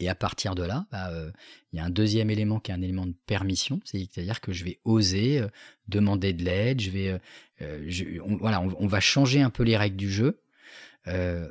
Et 0.00 0.08
à 0.08 0.16
partir 0.16 0.56
de 0.56 0.64
là, 0.64 0.86
bah, 0.90 1.10
euh, 1.10 1.30
il 1.72 1.76
y 1.76 1.80
a 1.80 1.84
un 1.84 1.90
deuxième 1.90 2.30
élément 2.30 2.58
qui 2.58 2.72
est 2.72 2.74
un 2.74 2.82
élément 2.82 3.06
de 3.06 3.14
permission, 3.26 3.80
c'est-à-dire 3.84 4.40
que 4.40 4.52
je 4.52 4.64
vais 4.64 4.80
oser 4.84 5.46
demander 5.86 6.32
de 6.32 6.42
l'aide, 6.42 6.80
je 6.80 6.90
vais, 6.90 7.20
on, 7.60 8.86
va 8.88 9.00
changer 9.00 9.40
un 9.40 9.50
peu 9.50 9.62
les 9.62 9.76
règles 9.76 9.96
du 9.96 10.10
jeu 10.10 10.40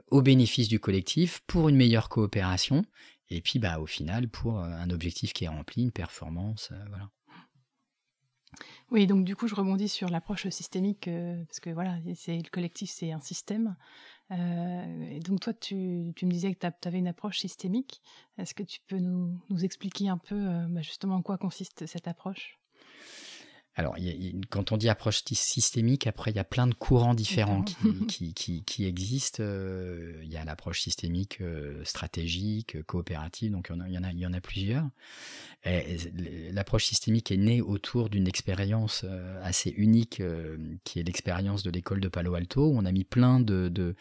au 0.09 0.21
bénéfice 0.21 0.67
du 0.67 0.79
collectif 0.81 1.41
pour 1.47 1.69
une 1.69 1.77
meilleure 1.77 2.09
coopération 2.09 2.85
et 3.31 3.41
puis, 3.41 3.59
bah, 3.59 3.79
au 3.79 3.85
final, 3.85 4.27
pour 4.27 4.59
euh, 4.59 4.65
un 4.65 4.89
objectif 4.89 5.31
qui 5.31 5.45
est 5.45 5.47
rempli, 5.47 5.83
une 5.83 5.91
performance, 5.91 6.69
euh, 6.73 6.83
voilà. 6.89 7.09
Oui, 8.91 9.07
donc 9.07 9.23
du 9.23 9.37
coup, 9.37 9.47
je 9.47 9.55
rebondis 9.55 9.87
sur 9.87 10.09
l'approche 10.09 10.49
systémique, 10.49 11.07
euh, 11.07 11.41
parce 11.45 11.61
que 11.61 11.69
voilà, 11.69 11.97
c'est 12.13 12.35
le 12.35 12.49
collectif, 12.49 12.91
c'est 12.91 13.13
un 13.13 13.21
système. 13.21 13.77
et 14.29 15.19
donc 15.23 15.39
toi, 15.39 15.53
tu, 15.53 15.75
me 15.75 16.29
disais 16.29 16.53
que 16.53 16.59
tu 16.59 16.87
avais 16.87 16.99
une 16.99 17.07
approche 17.07 17.39
systémique. 17.39 18.01
Est-ce 18.37 18.53
que 18.53 18.63
tu 18.63 18.81
peux 18.87 18.99
nous, 18.99 19.41
nous 19.49 19.63
expliquer 19.63 20.09
un 20.09 20.17
peu 20.17 20.67
bah, 20.67 20.81
justement 20.81 21.15
en 21.15 21.21
quoi 21.21 21.37
consiste 21.37 21.85
cette 21.85 22.09
approche? 22.09 22.60
Alors, 23.75 23.95
quand 24.49 24.73
on 24.73 24.77
dit 24.77 24.89
approche 24.89 25.23
systémique, 25.31 26.05
après, 26.05 26.31
il 26.31 26.35
y 26.35 26.39
a 26.39 26.43
plein 26.43 26.67
de 26.67 26.73
courants 26.73 27.13
différents 27.13 27.63
qui, 28.09 28.33
qui, 28.33 28.85
existent. 28.85 29.41
Euh, 29.41 30.19
il 30.23 30.29
y 30.29 30.35
a 30.35 30.43
l'approche 30.43 30.81
systémique 30.81 31.39
euh, 31.39 31.81
stratégique, 31.85 32.83
coopérative, 32.83 33.53
donc 33.53 33.69
il 33.69 33.93
y 33.93 33.97
en 33.97 34.03
a, 34.03 34.11
il 34.11 34.19
y 34.19 34.25
en 34.25 34.33
a, 34.33 34.41
plusieurs. 34.41 34.89
L'approche 35.63 36.85
systémique 36.85 37.31
est 37.31 37.37
née 37.37 37.61
autour 37.61 38.09
d'une 38.09 38.27
expérience 38.27 39.05
euh, 39.05 39.41
assez 39.41 39.69
unique, 39.69 40.21
qui 40.83 40.99
est 40.99 41.03
l'expérience 41.03 41.63
de 41.63 41.71
l'école 41.71 42.01
de 42.01 42.09
Palo 42.09 42.33
Alto, 42.35 42.67
où 42.67 42.77
on 42.77 42.83
a 42.83 42.91
mis 42.91 43.05
plein 43.05 43.39
de, 43.39 43.69
de, 43.69 43.95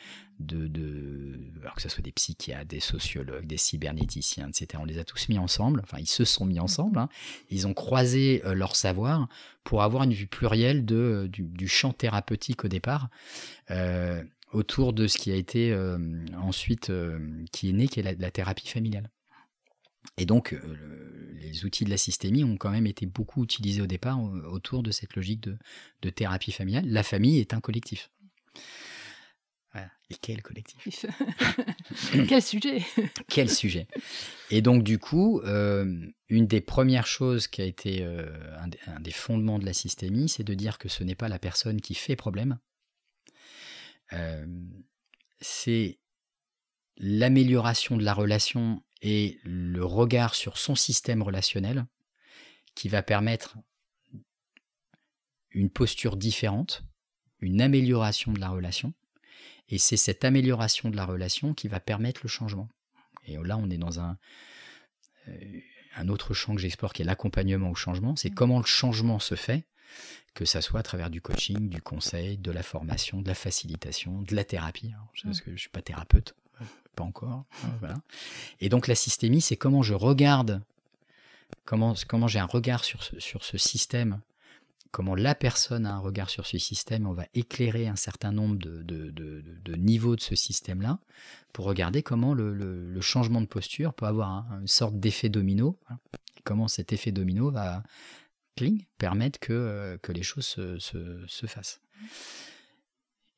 que 1.81 1.83
ce 1.83 1.89
soit 1.89 2.03
des 2.03 2.13
psychiatres, 2.13 2.67
des 2.67 2.81
sociologues, 2.81 3.47
des 3.47 3.57
cybernéticiens, 3.57 4.49
etc. 4.49 4.81
On 4.83 4.85
les 4.85 4.99
a 4.99 5.05
tous 5.05 5.29
mis 5.29 5.39
ensemble, 5.39 5.81
enfin 5.83 5.99
ils 5.99 6.09
se 6.09 6.25
sont 6.25 6.45
mis 6.45 6.61
ensemble, 6.61 6.99
hein. 6.99 7.09
ils 7.49 7.67
ont 7.67 7.75
croisé 7.75 8.43
euh, 8.45 8.55
leur 8.55 8.77
savoir 8.77 9.29
pour 9.65 9.83
avoir 9.83 10.05
une 10.05 10.13
vue 10.13 10.27
plurielle 10.27 10.85
de, 10.85 11.29
du, 11.31 11.69
champ 11.69 11.93
thérapeutique 11.93 12.65
au 12.65 12.69
départ, 12.69 13.09
euh, 13.71 14.23
autour 14.53 14.93
de 14.93 15.07
ce 15.07 15.19
qui 15.19 15.31
a 15.31 15.37
été 15.37 15.73
euh, 15.73 15.99
ensuite, 16.37 16.93
qui 17.53 17.71
est 17.71 17.73
né, 17.73 17.89
qui 17.89 18.01
est 18.01 18.19
la, 18.19 18.31
thérapie 18.31 18.69
familiale. 18.69 19.11
Et 20.17 20.25
donc, 20.25 20.59
les 21.35 21.65
outils 21.65 21.85
de 21.85 21.91
la 21.91 21.99
systémie 21.99 22.43
ont 22.43 22.57
quand 22.57 22.71
même 22.71 22.87
été 22.87 23.07
beaucoup 23.07 23.45
utilisés 23.45 23.83
au 23.83 23.87
départ 23.87 24.19
autour 24.51 24.83
de 24.83 24.91
cette 24.91 25.15
logique 25.15 25.47
de 26.03 26.11
thérapie 26.11 26.53
familiale. 26.53 26.87
La 26.89 27.03
famille 27.03 27.39
est 27.39 27.55
un 27.55 27.61
collectif. 27.61 28.11
Et 30.11 30.17
quel 30.21 30.43
collectif 30.43 31.07
Quel 32.29 32.43
sujet 32.43 32.83
Quel 33.29 33.49
sujet. 33.49 33.87
Et 34.51 34.63
donc 34.63 34.83
du 34.83 34.99
coup, 34.99 35.41
euh, 35.43 36.07
une 36.29 36.47
des 36.47 36.61
premières 36.61 37.07
choses 37.07 37.47
qui 37.47 37.63
a 37.63 37.65
été 37.65 38.03
euh, 38.03 38.27
un, 38.87 39.01
des, 39.01 39.13
fondements 39.13 39.61
de 39.61 39.65
la 39.65 39.73
systémie, 39.73 40.29
c'est 40.29 40.43
de 40.43 40.55
dire 40.55 40.79
que 40.79 40.89
ce 40.89 41.05
n'est 41.05 41.15
pas 41.15 41.29
la 41.29 41.39
personne 41.39 41.81
qui 41.81 41.95
fait 41.95 42.17
problème, 42.17 42.59
euh, 44.13 44.45
c'est 45.41 46.01
l'amélioration 46.97 47.97
de 47.97 48.05
la 48.05 48.13
relation 48.13 48.83
et 49.03 49.39
le 49.45 49.85
regard 49.85 50.35
sur 50.35 50.59
son 50.59 50.75
système 50.75 51.23
relationnel 51.23 51.87
qui 52.75 52.89
va 52.89 53.03
permettre 53.03 53.57
une 55.53 55.71
posture 55.71 56.17
différente, 56.17 56.83
une 57.39 57.63
amélioration 57.63 58.33
de 58.33 58.41
la 58.41 58.51
relation 58.51 58.93
et 59.71 59.79
c'est 59.79 59.97
cette 59.97 60.25
amélioration 60.25 60.91
de 60.91 60.97
la 60.97 61.05
relation 61.05 61.55
qui 61.55 61.69
va 61.69 61.81
permettre 61.81 62.21
le 62.23 62.29
changement. 62.29 62.69
Et 63.27 63.37
là, 63.37 63.57
on 63.57 63.71
est 63.71 63.79
dans 63.79 64.01
un, 64.01 64.19
euh, 65.29 65.61
un 65.97 66.09
autre 66.09 66.35
champ 66.35 66.55
que 66.55 66.61
j'explore 66.61 66.93
qui 66.93 67.03
est 67.03 67.05
l'accompagnement 67.05 67.71
au 67.71 67.75
changement. 67.75 68.17
C'est 68.17 68.31
mmh. 68.31 68.35
comment 68.35 68.59
le 68.59 68.67
changement 68.67 69.19
se 69.19 69.35
fait, 69.35 69.65
que 70.35 70.45
ça 70.45 70.61
soit 70.61 70.81
à 70.81 70.83
travers 70.83 71.11
du 71.11 71.21
coaching, 71.21 71.69
du 71.69 71.83
conseil, 71.83 72.37
de 72.39 72.51
la 72.51 72.63
formation, 72.63 73.23
de 73.23 73.29
la 73.29 73.35
facilitation, 73.35 74.23
de 74.23 74.35
la 74.35 74.45
thérapie. 74.45 74.93
parce 75.25 75.39
mmh. 75.39 75.41
que 75.41 75.47
je 75.47 75.53
ne 75.53 75.57
suis 75.59 75.71
pas 75.71 75.83
thérapeute, 75.83 76.35
pas 76.97 77.05
encore. 77.05 77.31
Hein, 77.31 77.45
voilà. 77.81 77.97
Et 78.61 78.69
donc 78.69 78.89
la 78.89 78.95
systémie, 78.95 79.41
c'est 79.41 79.57
comment 79.57 79.83
je 79.83 79.95
regarde, 79.95 80.63
comment, 81.65 81.95
comment 82.09 82.29
j'ai 82.29 82.39
un 82.39 82.47
regard 82.47 82.85
sur 82.85 83.03
ce, 83.03 83.19
sur 83.21 83.45
ce 83.45 83.59
système 83.59 84.21
comment 84.91 85.15
la 85.15 85.35
personne 85.35 85.87
a 85.87 85.95
un 85.95 85.99
regard 85.99 86.31
sur 86.31 86.47
ce 86.47 86.59
système, 86.59 87.07
on 87.07 87.13
va 87.13 87.27
éclairer 87.35 87.87
un 87.87 87.97
certain 87.97 88.33
nombre 88.33 88.57
de, 88.59 89.77
niveaux 89.77 90.17
de 90.17 90.21
ce 90.21 90.35
système-là 90.35 90.99
pour 91.53 91.65
regarder 91.65 92.03
comment 92.03 92.35
le, 92.35 93.01
changement 93.01 93.41
de 93.41 93.47
posture 93.47 93.95
peut 93.95 94.07
avoir 94.07 94.47
une 94.61 94.67
sorte 94.67 94.99
d'effet 94.99 95.29
domino, 95.29 95.79
comment 96.45 96.69
cet 96.69 96.93
effet 96.93 97.13
domino 97.13 97.51
va 97.51 97.83
permettre 98.99 99.39
que, 99.39 99.53
euh, 99.53 99.99
que 99.99 100.13
les 100.13 100.23
choses 100.23 100.45
se, 100.47 101.47
fassent. 101.47 101.81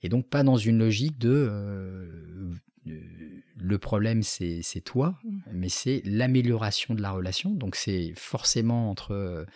Et 0.03 0.09
donc 0.09 0.29
pas 0.29 0.43
dans 0.43 0.57
une 0.57 0.79
logique 0.79 1.19
de 1.19 1.31
euh, 1.31 2.53
le 2.85 3.79
problème 3.79 4.23
c'est 4.23 4.63
toi, 4.85 5.19
mmh. 5.23 5.39
mais 5.53 5.69
c'est 5.69 6.03
l'amélioration 6.05 6.95
de 6.95 7.03
la 7.03 7.13
relation. 7.13 7.51
Donc 7.51 7.77
c'est 7.77 8.13
forcément 8.17 8.91
entre 8.91 9.47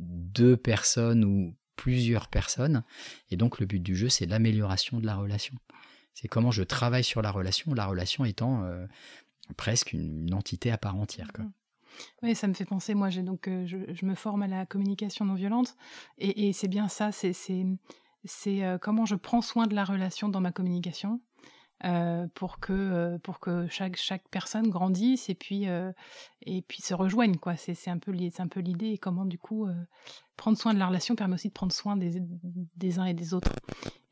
deux 0.00 0.56
personnes 0.56 1.24
ou 1.24 1.54
plusieurs 1.76 2.28
personnes. 2.28 2.82
Et 3.30 3.36
donc 3.36 3.60
le 3.60 3.66
but 3.66 3.80
du 3.80 3.96
jeu, 3.96 4.08
c'est 4.08 4.26
l'amélioration 4.26 4.98
de 4.98 5.06
la 5.06 5.16
relation. 5.16 5.54
C'est 6.14 6.28
comment 6.28 6.50
je 6.50 6.62
travaille 6.62 7.04
sur 7.04 7.22
la 7.22 7.30
relation, 7.30 7.72
la 7.72 7.86
relation 7.86 8.24
étant 8.24 8.64
euh, 8.64 8.86
presque 9.56 9.92
une, 9.92 10.34
entité 10.34 10.70
à 10.70 10.78
part 10.78 10.96
entière. 10.96 11.32
Quoi. 11.32 11.46
Oui, 12.22 12.34
ça 12.34 12.46
me 12.48 12.54
fait 12.54 12.64
penser, 12.64 12.94
moi, 12.94 13.10
donc, 13.10 13.48
euh, 13.48 13.66
je, 13.66 14.04
me 14.04 14.14
forme 14.14 14.42
à 14.42 14.48
la 14.48 14.66
communication 14.66 15.24
non 15.24 15.34
violente, 15.34 15.76
et, 16.18 16.52
c'est 16.52 16.68
bien 16.68 16.88
ça, 16.88 17.12
c'est, 17.12 17.32
c'est, 17.32 18.64
euh, 18.64 18.78
comment 18.78 19.06
je 19.06 19.14
prends 19.14 19.42
soin 19.42 19.66
de 19.66 19.74
la 19.74 19.84
relation 19.84 20.28
dans 20.28 20.40
ma 20.40 20.52
communication, 20.52 21.20
euh, 21.84 22.26
pour 22.34 22.60
que 22.60 22.72
euh, 22.72 23.18
pour 23.18 23.40
que 23.40 23.66
chaque 23.68 23.96
chaque 23.96 24.28
personne 24.28 24.68
grandisse 24.68 25.30
et 25.30 25.34
puis 25.34 25.68
euh, 25.68 25.92
et 26.42 26.62
puis 26.62 26.82
se 26.82 26.94
rejoigne 26.94 27.36
quoi. 27.36 27.56
C'est 27.56 27.74
c'est 27.74 27.90
un 27.90 27.98
peu 27.98 28.14
c'est 28.30 28.42
un 28.42 28.48
peu 28.48 28.60
l'idée 28.60 28.88
et 28.88 28.98
comment 28.98 29.24
du 29.24 29.38
coup 29.38 29.66
prendre 30.36 30.58
soin 30.58 30.74
de 30.74 30.78
la 30.78 30.86
relation 30.86 31.14
permet 31.14 31.34
aussi 31.34 31.48
de 31.48 31.54
prendre 31.54 31.72
soin 31.72 31.96
des 31.96 32.22
des 32.76 32.98
uns 32.98 33.06
et 33.06 33.14
des 33.14 33.34
autres. 33.34 33.52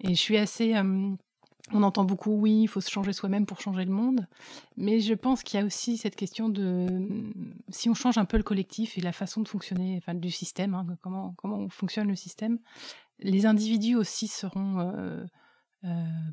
Et 0.01 0.11
je 0.11 0.21
suis 0.21 0.39
assez 0.39 0.75
on 1.71 1.83
entend 1.83 2.05
beaucoup 2.05 2.33
oui 2.33 2.63
il 2.63 2.69
faut 2.69 2.81
se 2.81 2.91
changer 2.91 3.13
soi-même 3.13 3.45
pour 3.45 3.61
changer 3.61 3.85
le 3.85 3.93
monde. 3.93 4.27
Mais 4.77 5.01
je 5.01 5.15
pense 5.15 5.43
qu'il 5.43 5.61
y 5.61 5.63
a 5.63 5.67
aussi 5.67 5.99
cette 5.99 6.17
question 6.17 6.49
de 6.49 6.87
si 7.69 7.91
on 7.91 7.95
change 7.95 8.17
un 8.17 8.25
peu 8.25 8.39
le 8.39 8.43
collectif 8.43 8.97
et 8.97 9.03
la 9.03 9.13
façon 9.13 9.43
de 9.43 9.49
fonctionner 9.49 9.97
enfin 9.99 10.15
du 10.15 10.31
système 10.31 10.75
hein, 10.75 10.87
comment 11.03 11.35
comment 11.37 11.69
fonctionne 11.69 12.09
le 12.09 12.17
système 12.17 12.59
les 13.21 13.47
individus 13.47 13.97
aussi 13.97 14.29
seront 14.29 14.81
euh, 14.81 15.25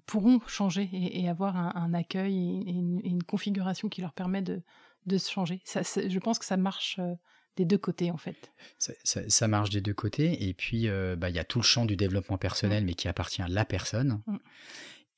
pourront 0.05 0.39
changer 0.47 0.89
et, 0.91 1.29
avoir 1.29 1.55
un, 1.55 1.93
accueil 1.93 2.35
et 2.67 2.71
une, 2.71 3.23
configuration 3.23 3.89
qui 3.89 4.01
leur 4.01 4.13
permet 4.13 4.41
de, 4.41 4.61
de 5.05 5.17
se 5.17 5.31
changer. 5.31 5.61
Ça, 5.65 5.81
je 5.83 6.19
pense 6.19 6.39
que 6.39 6.45
ça 6.45 6.57
marche 6.57 6.97
euh, 6.99 7.13
des 7.55 7.65
deux 7.65 7.77
côtés 7.77 8.11
en 8.11 8.17
fait. 8.17 8.51
Ça, 8.77 9.47
marche 9.47 9.69
des 9.69 9.81
deux 9.81 9.93
côtés 9.93 10.47
et 10.47 10.53
puis 10.53 10.87
euh, 10.87 11.15
bah, 11.15 11.29
il 11.29 11.35
y 11.35 11.39
a 11.39 11.43
tout 11.43 11.59
le 11.59 11.63
champ 11.63 11.85
du 11.85 11.95
développement 11.95 12.37
personnel 12.37 12.83
mmh. 12.83 12.87
mais 12.87 12.93
qui 12.95 13.07
appartient 13.07 13.41
à 13.41 13.47
la 13.47 13.65
personne. 13.65 14.21
Mmh. 14.25 14.37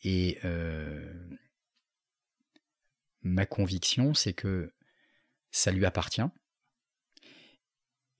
Et 0.04 0.40
ma 3.24 3.46
conviction 3.46 4.14
c'est 4.14 4.34
que 4.34 4.74
ça 5.52 5.72
lui 5.72 5.86
appartient 5.86 6.22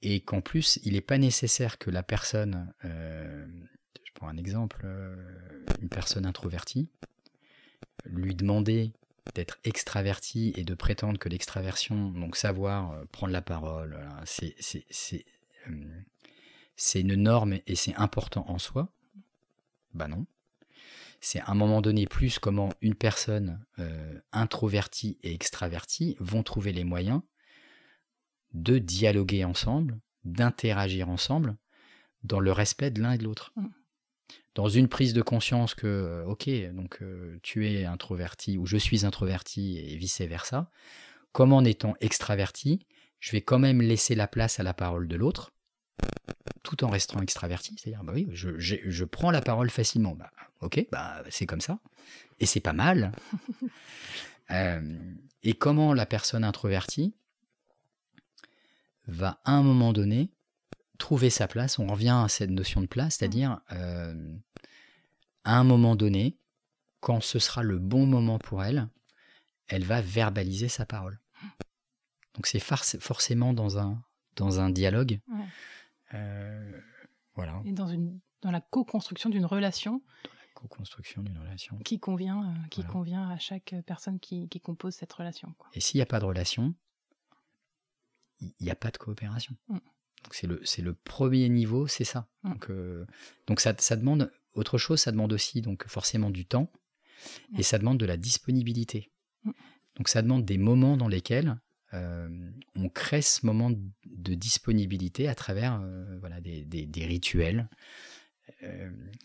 et 0.02 0.22
qu'en 0.22 0.42
plus 0.42 0.80
il 0.84 0.94
n'est 0.94 1.02
pas 1.02 1.18
nécessaire 1.18 1.78
que 1.78 1.92
la 1.92 2.02
personne 2.02 2.74
pour 4.18 4.28
un 4.28 4.38
exemple, 4.38 4.82
euh, 4.84 5.16
une 5.80 5.90
personne 5.90 6.26
introvertie, 6.26 6.90
lui 8.04 8.34
demander 8.34 8.92
d'être 9.36 9.60
extraverti 9.64 10.54
et 10.56 10.64
de 10.64 10.74
prétendre 10.74 11.20
que 11.20 11.30
l'extraversion, 11.30 12.10
donc 12.10 12.36
savoir 12.36 12.94
euh, 12.94 13.06
prendre 13.12 13.32
la 13.32 13.44
parole, 13.44 13.96
c'est 14.26 14.56
c'est 16.76 17.02
une 17.02 17.16
norme 17.16 17.60
et 17.68 17.76
c'est 17.76 17.96
important 17.96 18.50
en 18.50 18.58
soi. 18.58 18.92
Bah 19.94 20.08
non. 20.08 20.26
C'est 21.22 21.42
à 21.42 21.50
un 21.50 21.56
moment 21.56 21.82
donné 21.82 22.08
plus 22.08 22.40
comment 22.40 22.74
une 22.82 22.96
personne 22.96 23.64
euh, 23.78 24.20
introvertie 24.32 25.20
et 25.22 25.32
extravertie 25.32 26.16
vont 26.20 26.42
trouver 26.42 26.72
les 26.72 26.84
moyens 26.84 27.22
de 28.54 28.80
dialoguer 28.80 29.44
ensemble, 29.44 30.00
d'interagir 30.24 31.08
ensemble, 31.08 31.56
dans 32.24 32.40
le 32.40 32.52
respect 32.52 32.90
de 32.90 33.02
l'un 33.02 33.12
et 33.12 33.18
de 33.20 33.24
l'autre. 33.24 33.52
Mm. 33.56 33.68
Dans 34.56 34.68
une 34.70 34.88
prise 34.88 35.14
de 35.14 35.22
conscience 35.22 35.76
que, 35.76 35.86
euh, 35.88 36.26
ok, 36.26 36.50
donc 36.74 37.02
euh, 37.02 37.38
tu 37.44 37.70
es 37.72 37.86
introverti 37.86 38.58
ou 38.58 38.66
je 38.66 38.78
suis 38.78 39.06
introverti 39.06 39.78
et 39.78 39.96
vice-versa, 39.98 40.72
comme 41.32 41.54
en 41.54 41.64
étant 41.64 41.96
extraverti, 42.02 42.86
je 43.20 43.32
vais 43.32 43.42
quand 43.42 43.60
même 43.60 43.82
laisser 43.82 44.16
la 44.16 44.28
place 44.28 44.60
à 44.60 44.64
la 44.64 44.74
parole 44.74 45.08
de 45.08 45.16
l'autre, 45.16 45.52
tout 46.64 46.84
en 46.84 46.90
restant 46.90 47.22
extraverti. 47.22 47.76
C'est-à-dire, 47.78 48.04
bah 48.04 48.14
oui, 48.16 48.28
je, 48.32 48.58
je- 48.58 48.76
je 48.86 49.06
prends 49.06 49.32
la 49.32 49.42
parole 49.42 49.70
facilement. 49.70 50.16
Bah, 50.16 50.32
ok, 50.62 50.86
bah, 50.92 51.24
c'est 51.30 51.46
comme 51.46 51.62
ça. 51.62 51.80
Et 52.40 52.46
c'est 52.46 52.60
pas 52.62 52.74
mal. 52.74 53.12
Euh, 54.50 54.96
et 55.44 55.52
comment 55.56 55.94
la 55.94 56.06
personne 56.06 56.46
introvertie 56.46 57.14
va 59.08 59.42
à 59.44 59.52
un 59.52 59.62
moment 59.62 59.92
donné 59.92 60.30
trouver 60.98 61.30
sa 61.30 61.48
place. 61.48 61.80
On 61.80 61.88
revient 61.88 62.22
à 62.24 62.28
cette 62.28 62.50
notion 62.50 62.82
de 62.82 62.88
place, 62.88 63.16
c'est-à-dire 63.18 63.60
euh, 63.72 64.36
à 65.44 65.58
un 65.58 65.64
moment 65.64 65.96
donné, 65.96 66.38
quand 67.00 67.22
ce 67.22 67.40
sera 67.40 67.64
le 67.64 67.78
bon 67.80 68.06
moment 68.06 68.40
pour 68.40 68.64
elle, 68.64 68.90
elle 69.68 69.84
va 69.84 70.02
verbaliser 70.02 70.68
sa 70.70 70.86
parole. 70.86 71.20
Donc 72.34 72.48
c'est 72.48 72.60
forcément 72.60 73.54
dans 73.54 73.78
un, 73.80 74.04
dans 74.36 74.60
un 74.60 74.70
dialogue. 74.70 75.20
Ouais. 75.28 75.46
Euh, 76.14 76.82
voilà, 77.36 77.62
Et 77.66 77.72
dans, 77.72 77.88
une, 77.88 78.20
dans 78.42 78.52
la 78.52 78.62
co-construction 78.62 79.30
d'une 79.30 79.46
relation 79.46 80.02
co-construction 80.56 81.22
d'une 81.22 81.38
relation. 81.38 81.78
qui 81.86 82.00
convient, 82.00 82.44
euh, 82.44 82.68
qui 82.72 82.82
Voilà. 82.82 82.92
convient 82.94 83.30
à 83.30 83.38
chaque 83.38 83.76
personne 83.86 84.20
qui, 84.20 84.50
qui 84.50 84.60
compose 84.60 84.96
cette 84.96 85.14
relation. 85.14 85.54
quoi. 85.60 85.70
Et 85.74 85.80
s'il 85.80 86.00
n'y 86.00 86.02
a 86.02 86.08
pas 86.08 86.20
de 86.20 86.26
relation, 86.26 86.74
il 88.40 88.52
n'y 88.62 88.72
a 88.72 88.76
pas 88.76 88.90
de 88.90 88.98
coopération. 88.98 89.56
Mm. 89.68 89.78
C'est 90.32 90.48
le, 90.48 90.62
le 90.80 90.94
premier 90.94 91.48
niveau, 91.50 91.88
c'est 91.88 92.04
ça. 92.04 92.28
Mm. 92.44 92.52
Donc, 92.52 92.70
euh, 92.70 93.06
donc 93.48 93.60
ça, 93.60 93.74
ça 93.78 93.96
demande 93.96 94.32
autre 94.54 94.78
chose, 94.78 95.00
ça 95.02 95.12
demande 95.12 95.34
aussi 95.34 95.62
donc 95.62 95.88
forcément 95.88 96.30
du 96.32 96.46
temps 96.46 96.72
et 97.58 97.64
ça 97.64 97.78
demande 97.78 97.98
de 98.00 98.06
la 98.06 98.18
disponibilité. 98.18 99.12
Mm. 99.44 99.52
Donc 99.96 100.10
ça 100.10 100.22
demande 100.22 100.46
des 100.46 100.58
moments 100.58 100.98
dans 100.98 101.08
lesquels 101.08 101.60
euh, 101.94 102.52
on 102.76 102.90
crée 102.90 103.22
ce 103.22 103.46
moment 103.46 103.72
de 103.72 104.34
disponibilité 104.34 105.28
à 105.28 105.36
travers 105.36 105.80
euh, 105.82 106.18
voilà, 106.20 106.42
des, 106.42 106.66
des- 106.66 106.86
des 106.86 107.06
rituels. 107.06 107.70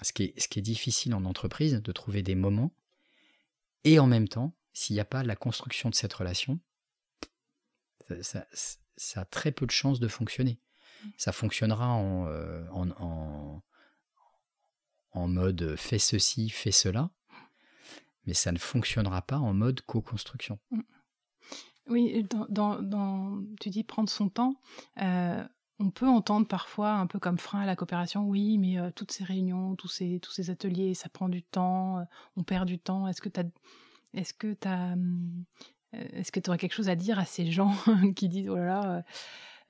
Ce, 0.03 0.13
qui 0.13 0.25
est, 0.25 0.41
ce 0.41 0.49
qui 0.49 0.59
est 0.59 0.63
difficile 0.63 1.15
en 1.15 1.25
entreprise, 1.25 1.75
de 1.81 1.93
trouver 1.93 2.23
des 2.23 2.35
moments 2.35 2.75
et 3.85 3.99
en 4.01 4.07
même 4.07 4.27
temps, 4.29 4.53
s'il 4.73 4.95
n'y 4.95 5.01
a 5.01 5.05
pas 5.05 5.23
la 5.23 5.37
construction 5.37 5.91
de 5.91 5.95
cette 5.95 6.13
relation, 6.13 6.59
ça, 8.21 8.45
ça- 8.53 8.79
ça 8.97 9.21
a 9.23 9.25
très 9.25 9.53
peu 9.53 9.65
de 9.67 9.71
chances 9.71 10.01
de 10.01 10.09
fonctionner. 10.09 10.59
Ça 11.17 11.33
fonctionnera 11.33 11.89
en, 11.89 12.27
euh, 12.27 12.67
en, 12.71 12.91
en, 13.01 13.63
en 15.13 15.29
mode 15.29 15.77
fais 15.77 15.99
ceci, 15.99 16.49
fais 16.51 16.73
cela, 16.73 17.11
mais 18.27 18.35
ça 18.35 18.53
ne 18.53 18.59
fonctionnera 18.59 19.23
pas 19.23 19.39
en 19.39 19.53
mode 19.53 19.81
co-construction. 19.83 20.59
Oui, 21.89 22.27
dans, 22.49 23.43
tu 23.61 23.71
dis 23.71 23.85
prendre 23.85 24.09
son 24.09 24.29
temps. 24.29 24.55
euh, 25.01 25.45
on 25.79 25.91
peut 25.91 26.07
entendre 26.07 26.47
parfois 26.47 26.93
un 26.93 27.09
peu 27.09 27.19
comme 27.19 27.39
frein 27.39 27.63
à 27.63 27.67
la 27.67 27.75
coopération, 27.75 28.29
oui, 28.29 28.57
mais 28.57 28.79
euh, 28.79 28.91
toutes 28.95 29.11
ces 29.11 29.25
réunions, 29.25 29.75
tous 29.75 29.89
ces, 29.89 30.21
tous 30.21 30.31
ces 30.31 30.49
ateliers, 30.51 30.95
ça 30.95 31.09
prend 31.09 31.29
du 31.29 31.43
temps, 31.43 32.07
on 32.37 32.45
perd 32.45 32.69
du 32.69 32.79
temps. 32.79 33.09
Est-ce 33.09 33.21
que 33.21 33.29
tu 33.29 33.41
est-ce 34.15 34.33
que 34.33 34.55
euh, 34.67 34.97
est-ce 35.93 36.31
que 36.31 36.39
tu 36.41 36.51
aurais 36.51 36.59
quelque 36.59 36.75
chose 36.75 36.89
à 36.89 36.95
dire 36.95 37.19
à 37.19 37.25
ces 37.25 37.51
gens 37.51 37.75
qui 38.17 38.29
disent, 38.29 38.49
oh 38.49 38.57
là 38.57 38.65
là, 38.65 39.05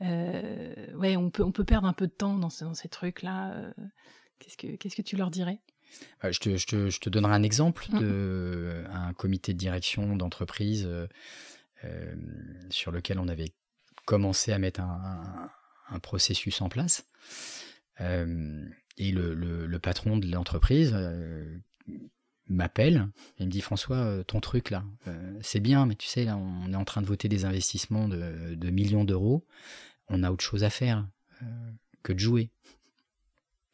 ouais, 0.03 1.16
on 1.16 1.30
peut, 1.30 1.42
on 1.42 1.53
peut 1.53 1.64
perdre 1.64 1.86
un 1.88 1.92
peu 1.92 2.07
de 2.07 2.12
temps 2.12 2.36
dans, 2.38 2.50
ces- 2.50 2.64
dans 2.64 2.74
ces 2.74 2.88
trucs-là. 2.88 3.53
euh, 3.55 3.72
qu'est-ce, 4.38 4.57
que, 4.57 4.76
qu'est-ce 4.76 4.96
que 4.96 5.03
tu 5.03 5.16
leur 5.16 5.30
dirais? 5.30 5.61
Euh, 6.24 6.32
Je 6.32 6.40
te, 6.40 6.57
je 6.57 6.66
te- 6.66 6.90
je 6.90 7.00
te 7.00 7.09
donnerai 7.11 7.34
un 7.34 7.42
exemple 7.42 7.86
de 8.00 8.84
un 8.90 9.12
comité 9.12 9.53
de 9.53 9.59
direction 9.59 10.16
d'entreprise 10.16 10.84
euh, 10.86 11.07
euh, 11.84 12.14
sur 12.70 12.90
lequel 12.92 13.18
on 13.18 13.28
avait 13.28 13.53
commencé 14.07 14.53
à 14.53 14.59
mettre 14.59 14.80
un, 14.80 14.84
un- 15.90 15.94
un 15.94 15.98
processus 15.98 16.61
en 16.62 16.68
place. 16.68 17.07
Euh, 18.00 18.64
et 18.96 19.12
le, 19.12 19.34
le- 19.34 19.66
le 19.66 19.78
patron 19.78 20.16
de 20.16 20.26
l'entreprise 20.30 20.92
euh, 20.94 21.59
m'appelle 22.48 23.09
et 23.38 23.44
me 23.44 23.50
dit 23.50 23.61
François, 23.61 23.96
euh, 23.96 24.22
ton 24.24 24.40
truc 24.40 24.70
là, 24.70 24.84
euh, 25.07 25.38
c'est 25.42 25.61
bien, 25.61 25.86
mais 25.86 25.94
tu 25.94 26.09
sais, 26.09 26.24
là, 26.24 26.36
on 26.36 26.72
est 26.72 26.76
en 26.76 26.84
train 26.84 27.03
de 27.03 27.07
voter 27.07 27.28
des 27.28 27.44
investissements 27.44 28.09
de, 28.09 28.55
de 28.55 28.70
millions 28.70 29.05
d'euros. 29.05 29.44
On 30.14 30.22
a 30.22 30.30
autre 30.30 30.44
chose 30.44 30.62
à 30.62 30.70
faire 30.70 31.08
euh, 31.42 31.72
que 32.02 32.12
de 32.12 32.18
jouer. 32.18 32.50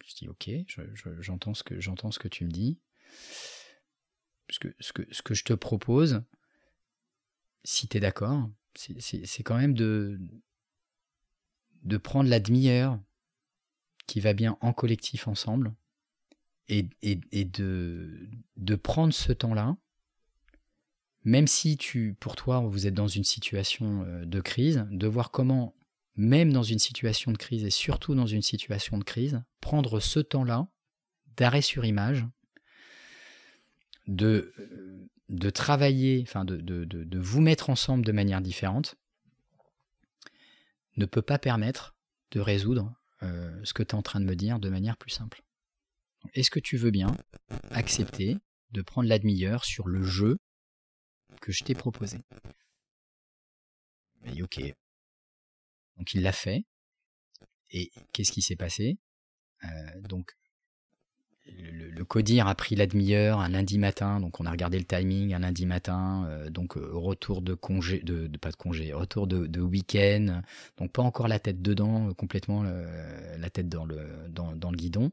Je 0.06 0.14
dis 0.14 0.28
ok, 0.28 0.48
je- 0.66 0.94
je- 0.94 1.20
j'entends 1.20 1.52
ce 1.52 1.62
j'entends 1.78 2.10
ce 2.10 2.18
que 2.18 2.28
tu 2.28 2.44
me 2.44 2.50
dis. 2.50 2.78
Ce 4.50 4.58
que, 4.58 4.74
ce 4.80 4.92
que, 4.94 5.02
ce 5.12 5.20
que 5.20 5.34
je 5.34 5.44
te 5.44 5.52
propose, 5.52 6.22
si 7.64 7.86
tu 7.88 7.98
es 7.98 8.00
d'accord, 8.00 8.48
c'est 8.74 9.42
quand 9.42 9.58
même 9.58 9.74
de, 9.74 10.18
de 11.82 11.96
prendre 11.98 12.30
la 12.30 12.40
demi-heure 12.40 12.98
qui 14.06 14.20
va 14.20 14.32
bien 14.32 14.56
en 14.62 14.72
collectif 14.72 15.28
ensemble 15.28 15.74
et, 16.68 16.88
et, 17.02 17.20
et 17.32 17.44
de, 17.44 18.30
de 18.56 18.74
prendre 18.74 19.12
ce 19.12 19.32
temps-là, 19.32 19.76
même 21.24 21.46
si 21.46 21.76
tu, 21.76 22.16
pour 22.18 22.36
toi, 22.36 22.60
vous 22.60 22.86
êtes 22.86 22.94
dans 22.94 23.08
une 23.08 23.24
situation 23.24 24.04
euh, 24.04 24.24
de 24.24 24.40
crise, 24.40 24.86
de 24.90 25.06
voir 25.06 25.30
comment, 25.30 25.74
même 26.18 26.52
dans 26.52 26.64
une 26.64 26.80
situation 26.80 27.30
de 27.30 27.38
crise 27.38 27.64
et 27.64 27.70
surtout 27.70 28.14
dans 28.14 28.26
une 28.26 28.42
situation 28.42 28.98
de 28.98 29.04
crise, 29.04 29.40
prendre 29.60 30.00
ce 30.00 30.18
temps-là 30.18 30.66
d'arrêt 31.36 31.62
sur 31.62 31.84
image, 31.84 32.26
de, 34.08 34.52
euh, 34.58 35.08
de 35.28 35.50
travailler, 35.50 36.24
enfin 36.26 36.44
de, 36.44 36.56
de, 36.56 37.18
vous 37.18 37.40
mettre 37.40 37.70
ensemble 37.70 38.04
de 38.04 38.10
manière 38.10 38.40
différente, 38.40 38.96
ne 40.96 41.06
peut 41.06 41.22
pas 41.22 41.38
permettre 41.38 41.94
de 42.32 42.40
résoudre 42.40 42.92
euh, 43.22 43.60
ce 43.62 43.72
que 43.72 43.84
tu 43.84 43.90
es 43.90 43.94
en 43.94 44.02
train 44.02 44.18
de 44.18 44.24
me 44.24 44.34
dire 44.34 44.58
de 44.58 44.68
manière 44.68 44.96
plus 44.96 45.10
simple. 45.10 45.42
Est-ce 46.34 46.50
que 46.50 46.60
tu 46.60 46.76
veux 46.76 46.90
bien 46.90 47.16
accepter 47.70 48.36
de 48.72 48.82
prendre 48.82 49.08
la 49.08 49.20
demi-heure 49.20 49.64
sur 49.64 49.86
le 49.86 50.02
jeu 50.02 50.36
que 51.40 51.52
je 51.52 51.62
t'ai 51.62 51.74
proposé? 51.74 52.18
Ok. 54.40 54.60
Donc 55.98 56.14
il 56.14 56.22
l'a 56.22 56.32
fait. 56.32 56.64
Et 57.70 57.90
qu'est-ce 58.12 58.32
qui 58.32 58.42
s'est 58.42 58.56
passé? 58.56 58.98
Euh, 59.64 60.00
Donc 60.08 60.36
le, 61.46 61.90
le 61.90 62.04
codir 62.04 62.46
a 62.46 62.54
pris 62.54 62.76
la 62.76 62.86
demi-heure 62.86 63.40
un 63.40 63.48
lundi 63.48 63.78
matin, 63.78 64.20
donc 64.20 64.38
on 64.38 64.46
a 64.46 64.50
regardé 64.50 64.78
le 64.78 64.84
timing 64.84 65.32
un 65.32 65.38
lundi 65.38 65.64
matin, 65.64 66.26
euh, 66.28 66.50
donc 66.50 66.76
euh, 66.76 66.90
retour 66.92 67.40
de 67.40 67.54
congé, 67.54 68.00
de, 68.00 68.28
pas 68.36 68.50
de 68.50 68.56
congé, 68.56 68.92
retour 68.92 69.26
de, 69.26 69.60
week-end, 69.60 70.42
donc 70.76 70.92
pas 70.92 71.02
encore 71.02 71.26
la 71.26 71.38
tête 71.38 71.62
dedans, 71.62 72.12
complètement 72.14 72.62
la 72.62 73.50
tête 73.50 73.68
dans 73.68 73.86
le, 73.86 74.28
dans, 74.28 74.70
le 74.70 74.76
guidon. 74.76 75.10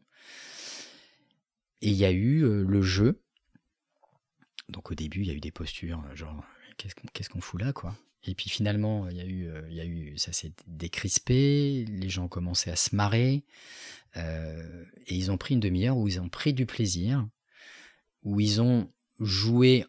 Et 1.81 1.89
il 1.89 1.95
y 1.95 2.05
a 2.05 2.11
eu 2.11 2.41
le 2.41 2.81
jeu. 2.81 3.21
Donc 4.69 4.91
au 4.91 4.95
début, 4.95 5.21
il 5.21 5.27
y 5.27 5.31
a 5.31 5.33
eu 5.33 5.39
des 5.39 5.51
postures, 5.51 6.03
genre 6.15 6.43
qu'est-ce 6.77 6.95
qu'on 6.95 7.07
qu'est-ce 7.13 7.29
qu'on 7.29 7.41
fout 7.41 7.61
là, 7.61 7.71
quoi? 7.71 7.95
Et 8.27 8.35
puis 8.35 8.49
finalement, 8.49 9.07
il 9.09 9.17
y 9.17 9.21
a 9.21 9.25
eu, 9.25 9.47
euh, 9.47 9.61
il 9.69 9.75
y 9.75 9.81
a 9.81 9.85
eu, 9.85 10.17
ça 10.17 10.33
s'est 10.33 10.51
décrispé, 10.67 11.85
les 11.87 12.09
gens 12.09 12.25
ont 12.25 12.29
commencé 12.29 12.71
à 12.71 12.75
se 12.75 12.95
marrer, 12.95 13.43
euh, 14.17 14.83
et 15.07 15.15
ils 15.15 15.31
ont 15.31 15.37
pris 15.37 15.53
une 15.53 15.59
demi-heure 15.59 15.97
où 15.97 16.07
ils 16.07 16.19
ont 16.19 16.29
pris 16.29 16.53
du 16.53 16.65
plaisir, 16.65 17.27
où 18.23 18.39
ils 18.39 18.61
ont 18.61 18.89
joué 19.19 19.85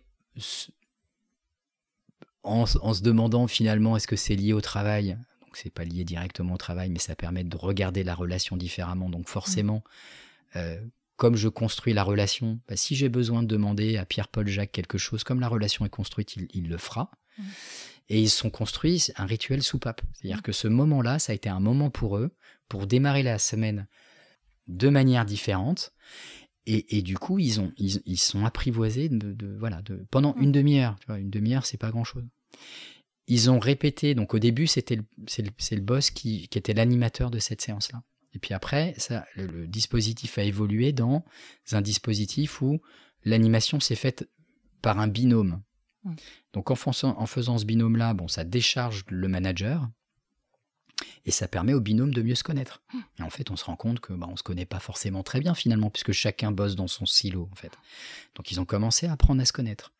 en, 2.42 2.66
se 2.66 3.02
demandant 3.02 3.46
finalement 3.46 3.96
est-ce 3.96 4.06
que 4.06 4.16
c'est 4.16 4.36
lié 4.36 4.52
au 4.52 4.60
travail? 4.60 5.18
Donc 5.40 5.56
c'est 5.56 5.70
pas 5.70 5.84
lié 5.84 6.04
directement 6.04 6.54
au 6.54 6.58
travail, 6.58 6.90
mais 6.90 6.98
ça 6.98 7.16
permet 7.16 7.44
de 7.44 7.56
regarder 7.56 8.04
la 8.04 8.14
relation 8.14 8.56
différemment. 8.56 9.08
Donc 9.08 9.28
forcément, 9.28 9.82
euh, 10.56 10.78
comme 11.16 11.36
je 11.36 11.48
construis 11.48 11.94
la 11.94 12.02
relation, 12.02 12.60
bah, 12.68 12.76
si 12.76 12.94
j'ai 12.94 13.08
besoin 13.08 13.42
de 13.42 13.48
demander 13.48 13.96
à 13.96 14.04
Pierre-Paul 14.04 14.46
Jacques 14.48 14.72
quelque 14.72 14.98
chose, 14.98 15.24
comme 15.24 15.40
la 15.40 15.48
relation 15.48 15.86
est 15.86 15.90
construite, 15.90 16.36
il, 16.36 16.48
il 16.52 16.68
le 16.68 16.76
fera. 16.76 17.10
Mm. 17.38 17.42
Et 18.08 18.20
ils 18.22 18.30
se 18.30 18.38
sont 18.38 18.50
construits 18.50 19.08
un 19.16 19.26
rituel 19.26 19.62
soupape. 19.62 20.00
C'est-à-dire 20.14 20.42
que 20.42 20.52
ce 20.52 20.68
moment-là, 20.68 21.18
ça 21.18 21.32
a 21.32 21.34
été 21.34 21.48
un 21.48 21.60
moment 21.60 21.90
pour 21.90 22.16
eux, 22.18 22.30
pour 22.68 22.86
démarrer 22.86 23.22
la 23.22 23.38
semaine 23.38 23.88
de 24.68 24.88
manière 24.88 25.24
différente. 25.24 25.92
Et, 26.66 26.98
et 26.98 27.02
du 27.02 27.16
coup, 27.18 27.38
ils 27.38 27.60
ont, 27.60 27.72
ils, 27.76 28.00
ils 28.06 28.18
sont 28.18 28.44
apprivoisés 28.44 29.08
de, 29.08 29.32
de- 29.32 29.56
voilà, 29.58 29.82
de, 29.82 30.06
pendant 30.10 30.34
Mm. 30.36 30.42
une 30.42 30.52
demi-heure. 30.52 30.96
Une 31.08 31.30
demi-heure, 31.30 31.66
c'est 31.66 31.76
pas 31.78 31.90
grand-chose. 31.90 32.24
Ils 33.28 33.50
ont 33.50 33.58
répété. 33.58 34.14
Donc 34.14 34.34
au 34.34 34.38
début, 34.38 34.66
c'était 34.66 34.96
le- 34.96 35.04
c'est 35.26 35.42
le, 35.42 35.50
le 35.72 35.80
boss 35.82 36.10
qui, 36.10 36.48
qui 36.48 36.58
était 36.58 36.74
l'animateur 36.74 37.30
de 37.30 37.38
cette 37.40 37.60
séance-là. 37.60 38.02
Et 38.34 38.38
puis 38.38 38.52
après, 38.54 38.94
ça, 38.98 39.24
le, 39.34 39.66
dispositif 39.66 40.38
a 40.38 40.42
évolué 40.42 40.92
dans 40.92 41.24
un 41.72 41.80
dispositif 41.80 42.60
où 42.62 42.80
l'animation 43.24 43.80
s'est 43.80 43.94
faite 43.96 44.28
par 44.82 44.98
un 45.00 45.08
binôme. 45.08 45.62
Mmh. 46.06 46.14
Donc 46.52 46.70
en 46.70 46.74
faisant, 46.74 47.18
en 47.18 47.26
faisant 47.26 47.58
ce 47.58 47.64
binôme-là, 47.64 48.14
bon, 48.14 48.28
ça 48.28 48.44
décharge 48.44 49.04
le 49.08 49.28
manager 49.28 49.88
et 51.26 51.30
ça 51.30 51.48
permet 51.48 51.74
au 51.74 51.80
binôme 51.80 52.14
de 52.14 52.22
mieux 52.22 52.34
se 52.34 52.44
connaître. 52.44 52.82
Mmh. 52.92 52.98
Et 53.18 53.22
en 53.22 53.30
fait, 53.30 53.50
on 53.50 53.56
se 53.56 53.64
rend 53.64 53.76
compte 53.76 54.00
que 54.00 54.12
bah, 54.12 54.26
on 54.30 54.36
se 54.36 54.42
connaît 54.42 54.66
pas 54.66 54.80
forcément 54.80 55.22
très 55.22 55.40
bien 55.40 55.54
finalement, 55.54 55.90
puisque 55.90 56.12
chacun 56.12 56.52
bosse 56.52 56.76
dans 56.76 56.88
son 56.88 57.06
silo 57.06 57.48
en 57.52 57.56
fait. 57.56 57.72
Donc 58.34 58.50
ils 58.50 58.60
ont 58.60 58.64
commencé 58.64 59.06
à 59.06 59.12
apprendre 59.12 59.42
à 59.42 59.44
se 59.44 59.52
connaître. 59.52 59.92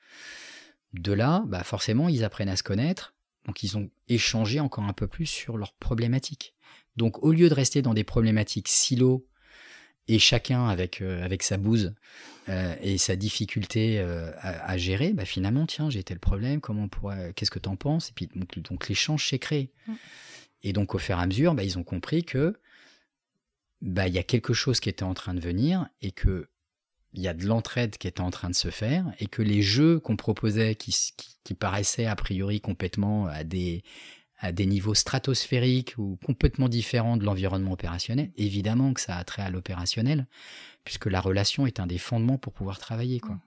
De 0.94 1.12
là, 1.12 1.42
bah, 1.46 1.64
forcément, 1.64 2.08
ils 2.08 2.24
apprennent 2.24 2.48
à 2.48 2.56
se 2.56 2.62
connaître. 2.62 3.14
Donc 3.44 3.62
ils 3.62 3.76
ont 3.76 3.90
échangé 4.08 4.60
encore 4.60 4.84
un 4.84 4.92
peu 4.92 5.06
plus 5.06 5.26
sur 5.26 5.56
leurs 5.58 5.74
problématiques. 5.74 6.54
Donc 6.96 7.22
au 7.22 7.32
lieu 7.32 7.48
de 7.48 7.54
rester 7.54 7.82
dans 7.82 7.94
des 7.94 8.04
problématiques 8.04 8.68
silo 8.68 9.26
et 10.08 10.18
chacun 10.18 10.68
avec, 10.68 11.02
euh, 11.02 11.24
avec 11.24 11.42
sa 11.42 11.56
bouse 11.56 11.94
euh, 12.48 12.74
et 12.80 12.98
sa 12.98 13.16
difficulté 13.16 13.98
euh, 13.98 14.30
à, 14.40 14.76
gérer, 14.78 15.12
bah 15.12 15.24
finalement, 15.24 15.66
tiens, 15.66 15.90
j'ai 15.90 16.02
tel 16.04 16.20
problème, 16.20 16.60
comment 16.60 16.84
on 16.84 16.88
pourrait, 16.88 17.32
qu'est-ce 17.34 17.50
que 17.50 17.58
tu 17.58 17.68
en 17.68 17.76
penses? 17.76 18.10
Et 18.10 18.12
puis 18.14 18.28
donc, 18.34 18.58
donc 18.60 18.88
l'échange 18.88 19.28
s'est 19.28 19.38
créé. 19.38 19.72
Mmh. 19.86 19.92
Et 20.62 20.72
donc 20.72 20.94
au 20.94 20.98
fur 20.98 21.18
et 21.18 21.22
à 21.22 21.26
mesure, 21.26 21.54
bah, 21.54 21.64
ils 21.64 21.78
ont 21.78 21.84
compris 21.84 22.24
que 22.24 22.58
bah, 23.82 24.06
il 24.06 24.14
y 24.14 24.18
a 24.18 24.22
quelque 24.22 24.54
chose 24.54 24.80
qui 24.80 24.88
était 24.88 25.02
en 25.02 25.14
train 25.14 25.34
de 25.34 25.40
venir 25.40 25.88
et 26.02 26.12
que 26.12 26.48
il 27.12 27.22
y 27.22 27.28
a 27.28 27.34
de 27.34 27.46
l'entraide 27.46 27.96
qui 27.96 28.08
était 28.08 28.20
en 28.20 28.30
train 28.30 28.50
de 28.50 28.54
se 28.54 28.68
faire 28.68 29.06
et 29.18 29.26
que 29.26 29.40
les 29.40 29.62
jeux 29.62 29.98
qu'on 30.00 30.16
proposait 30.16 30.74
qui, 30.74 30.94
qui, 31.44 31.54
paraissaient 31.54 32.04
a 32.04 32.14
priori 32.14 32.60
complètement 32.60 33.26
à 33.26 33.42
des, 33.42 33.84
à 34.38 34.52
des 34.52 34.66
niveaux 34.66 34.94
stratosphériques 34.94 35.94
ou 35.98 36.18
complètement 36.24 36.68
différents 36.68 37.16
de 37.16 37.24
l'environnement 37.24 37.72
opérationnel, 37.72 38.30
évidemment 38.36 38.92
que 38.92 39.00
ça 39.00 39.16
a 39.16 39.24
trait 39.24 39.42
à 39.42 39.50
l'opérationnel, 39.50 40.26
puisque 40.84 41.06
la 41.06 41.20
relation 41.20 41.66
est 41.66 41.80
un 41.80 41.86
des 41.86 41.98
fondements 41.98 42.38
pour 42.38 42.52
pouvoir 42.52 42.78
travailler, 42.78 43.20
quoi. 43.20 43.38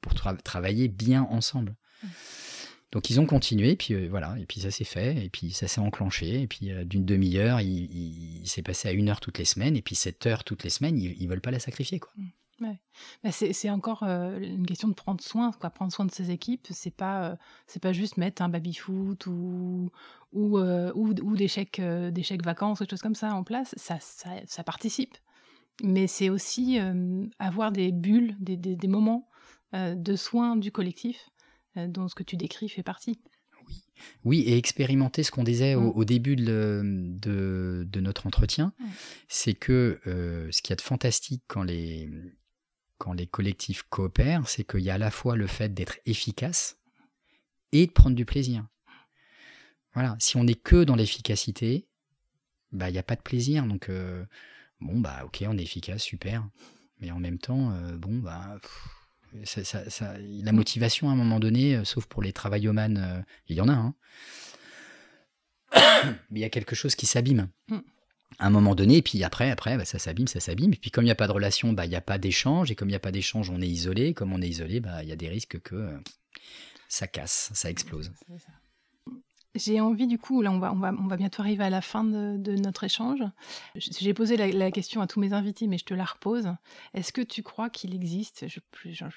Pour 0.00 0.14
travailler 0.14 0.88
bien 0.88 1.22
ensemble. 1.22 1.76
Donc 2.90 3.08
ils 3.08 3.20
ont 3.20 3.26
continué, 3.26 3.74
puis 3.74 3.94
euh, 3.94 4.08
voilà, 4.10 4.36
et 4.38 4.44
puis 4.44 4.60
ça 4.60 4.70
s'est 4.70 4.84
fait, 4.84 5.24
et 5.24 5.30
puis 5.30 5.50
ça 5.52 5.66
s'est 5.66 5.80
enclenché, 5.80 6.42
et 6.42 6.46
puis 6.46 6.70
euh, 6.70 6.84
d'une 6.84 7.06
demi-heure, 7.06 7.60
il, 7.60 8.42
s'est 8.44 8.62
passé 8.62 8.88
à 8.88 8.92
une 8.92 9.08
heure 9.08 9.20
toutes 9.20 9.38
les 9.38 9.46
semaines, 9.46 9.76
et 9.76 9.82
puis 9.82 9.94
cette 9.94 10.26
heure 10.26 10.44
toutes 10.44 10.62
les 10.62 10.70
semaines, 10.70 10.98
ils, 10.98 11.16
ils 11.20 11.28
veulent 11.28 11.40
pas 11.40 11.50
la 11.50 11.58
sacrifier, 11.58 12.00
quoi. 12.00 12.12
Bah, 13.22 13.30
c'est 13.32 13.70
encore 13.70 14.02
euh, 14.02 14.38
une 14.38 14.66
question 14.66 14.88
de 14.88 14.94
prendre 14.94 15.22
soin, 15.22 15.52
quoi. 15.52 15.70
Prendre 15.70 15.92
soin 15.92 16.04
de 16.04 16.10
ses 16.10 16.30
équipes, 16.30 16.66
c'est 16.70 16.94
pas 16.94 17.36
c'est 17.66 17.82
pas 17.82 17.92
juste 17.92 18.16
mettre 18.16 18.42
un 18.42 18.48
baby 18.48 18.74
foot 18.74 19.26
ou 19.26 19.90
ou, 20.32 20.58
ou, 20.58 21.14
ou 21.22 21.36
des 21.36 21.48
chèques 21.48 21.80
des 21.80 22.22
chèques 22.22 22.44
vacances 22.44 22.80
ou 22.80 22.84
des 22.84 22.90
choses 22.90 23.02
comme 23.02 23.14
ça 23.14 23.34
en 23.34 23.44
place. 23.44 23.74
Ça 23.76 23.98
ça, 24.00 24.30
ça 24.46 24.64
participe, 24.64 25.16
mais 25.82 26.06
c'est 26.06 26.30
aussi 26.30 26.78
avoir 27.38 27.72
des 27.72 27.92
bulles, 27.92 28.36
des, 28.40 28.56
des, 28.56 28.76
des 28.76 28.88
moments 28.88 29.28
de 29.74 30.16
soins 30.16 30.56
du 30.56 30.70
collectif 30.70 31.32
euh, 31.78 31.88
dont 31.88 32.06
ce 32.06 32.14
que 32.14 32.22
tu 32.22 32.36
décris 32.36 32.68
fait 32.68 32.82
partie. 32.82 33.18
Oui, 33.66 33.74
oui 34.24 34.40
et 34.40 34.58
expérimenter 34.58 35.22
ce 35.22 35.30
qu'on 35.30 35.42
disait 35.42 35.74
au, 35.74 36.00
mm. 36.00 36.04
début 36.04 36.36
de, 36.36 36.82
de, 37.18 38.00
notre 38.00 38.26
entretien, 38.26 38.74
c'est 39.28 39.54
que 39.54 39.98
euh, 40.06 40.48
ce 40.50 40.60
qu'il 40.60 40.72
y 40.72 40.74
a 40.74 40.76
de 40.76 40.82
fantastique 40.82 41.42
quand 41.46 41.62
les, 41.62 42.10
quand 43.02 43.12
les 43.12 43.26
collectifs 43.26 43.82
coopèrent, 43.82 44.48
c'est 44.48 44.62
qu'il 44.62 44.80
y 44.80 44.90
a 44.90 44.94
à 44.94 44.98
la 44.98 45.10
fois 45.10 45.34
le 45.34 45.48
fait 45.48 45.74
d'être 45.74 45.98
efficace 46.06 46.78
et 47.72 47.88
de 47.88 47.90
prendre 47.90 48.14
du 48.14 48.24
plaisir. 48.24 48.64
Voilà, 49.92 50.16
si 50.20 50.36
on 50.36 50.44
n'est 50.44 50.54
que 50.54 50.84
dans 50.84 50.94
l'efficacité, 50.94 51.88
bah 52.70 52.90
il 52.90 52.92
n'y 52.92 53.00
a 53.00 53.02
pas 53.02 53.16
de 53.16 53.22
plaisir. 53.22 53.66
Donc 53.66 53.88
euh, 53.88 54.24
bon 54.80 55.00
bah 55.00 55.22
ok, 55.24 55.42
on 55.48 55.58
est 55.58 55.62
efficace, 55.62 56.00
super. 56.00 56.48
Mais 57.00 57.10
en 57.10 57.18
même 57.18 57.38
temps, 57.38 57.76
bon 57.96 58.20
bah 58.20 58.60
la 60.08 60.52
motivation 60.52 61.08
à 61.08 61.12
un 61.12 61.16
moment 61.16 61.40
donné, 61.40 61.76
euh, 61.76 61.84
sauf 61.84 62.06
pour 62.06 62.22
les 62.22 62.32
travaillomanes, 62.32 62.98
euh, 62.98 63.22
il 63.48 63.56
y 63.56 63.60
en 63.60 63.68
a, 63.68 63.72
hein. 63.72 63.94
mais 66.30 66.40
il 66.40 66.42
y 66.42 66.44
a 66.44 66.50
quelque 66.50 66.74
chose 66.74 66.94
qui 66.94 67.06
s'abîme. 67.06 67.48
Mm. 67.68 67.78
À 68.38 68.46
un 68.46 68.50
moment 68.50 68.74
donné, 68.74 68.98
et 68.98 69.02
puis 69.02 69.22
après, 69.24 69.50
après 69.50 69.76
bah, 69.76 69.84
ça 69.84 69.98
s'abîme, 69.98 70.26
ça 70.26 70.40
s'abîme. 70.40 70.72
Et 70.72 70.76
puis 70.76 70.90
comme 70.90 71.04
il 71.04 71.08
n'y 71.08 71.12
a 71.12 71.16
pas 71.16 71.26
de 71.26 71.32
relation, 71.32 71.72
bah, 71.72 71.86
il 71.86 71.90
n'y 71.90 71.96
a 71.96 72.00
pas 72.00 72.18
d'échange. 72.18 72.70
Et 72.70 72.74
comme 72.74 72.88
il 72.88 72.92
n'y 72.92 72.96
a 72.96 73.00
pas 73.00 73.12
d'échange, 73.12 73.50
on 73.50 73.60
est 73.60 73.68
isolé. 73.68 74.14
Comme 74.14 74.32
on 74.32 74.42
est 74.42 74.48
isolé, 74.48 74.80
bah, 74.80 75.02
il 75.02 75.08
y 75.08 75.12
a 75.12 75.16
des 75.16 75.28
risques 75.28 75.60
que 75.60 75.74
euh, 75.74 75.98
ça 76.88 77.06
casse, 77.06 77.50
ça 77.54 77.70
explose. 77.70 78.10
J'ai 79.54 79.80
envie 79.80 80.06
du 80.06 80.18
coup, 80.18 80.40
là 80.40 80.50
on 80.50 80.58
va, 80.58 80.72
on, 80.72 80.76
va, 80.76 80.94
on 80.98 81.06
va 81.06 81.16
bientôt 81.18 81.42
arriver 81.42 81.64
à 81.64 81.68
la 81.68 81.82
fin 81.82 82.04
de, 82.04 82.56
notre 82.56 82.84
échange. 82.84 83.20
J'ai 83.74 84.14
posé 84.14 84.36
la, 84.36 84.70
question 84.70 85.02
à 85.02 85.06
tous 85.06 85.20
mes 85.20 85.34
invités, 85.34 85.66
mais 85.66 85.76
je 85.76 85.84
te 85.84 85.92
la 85.92 86.04
repose. 86.04 86.48
Est-ce 86.94 87.12
que 87.12 87.20
tu 87.20 87.42
crois 87.42 87.68
qu'il 87.68 87.94
existe, 87.94 88.46
je 88.48 88.60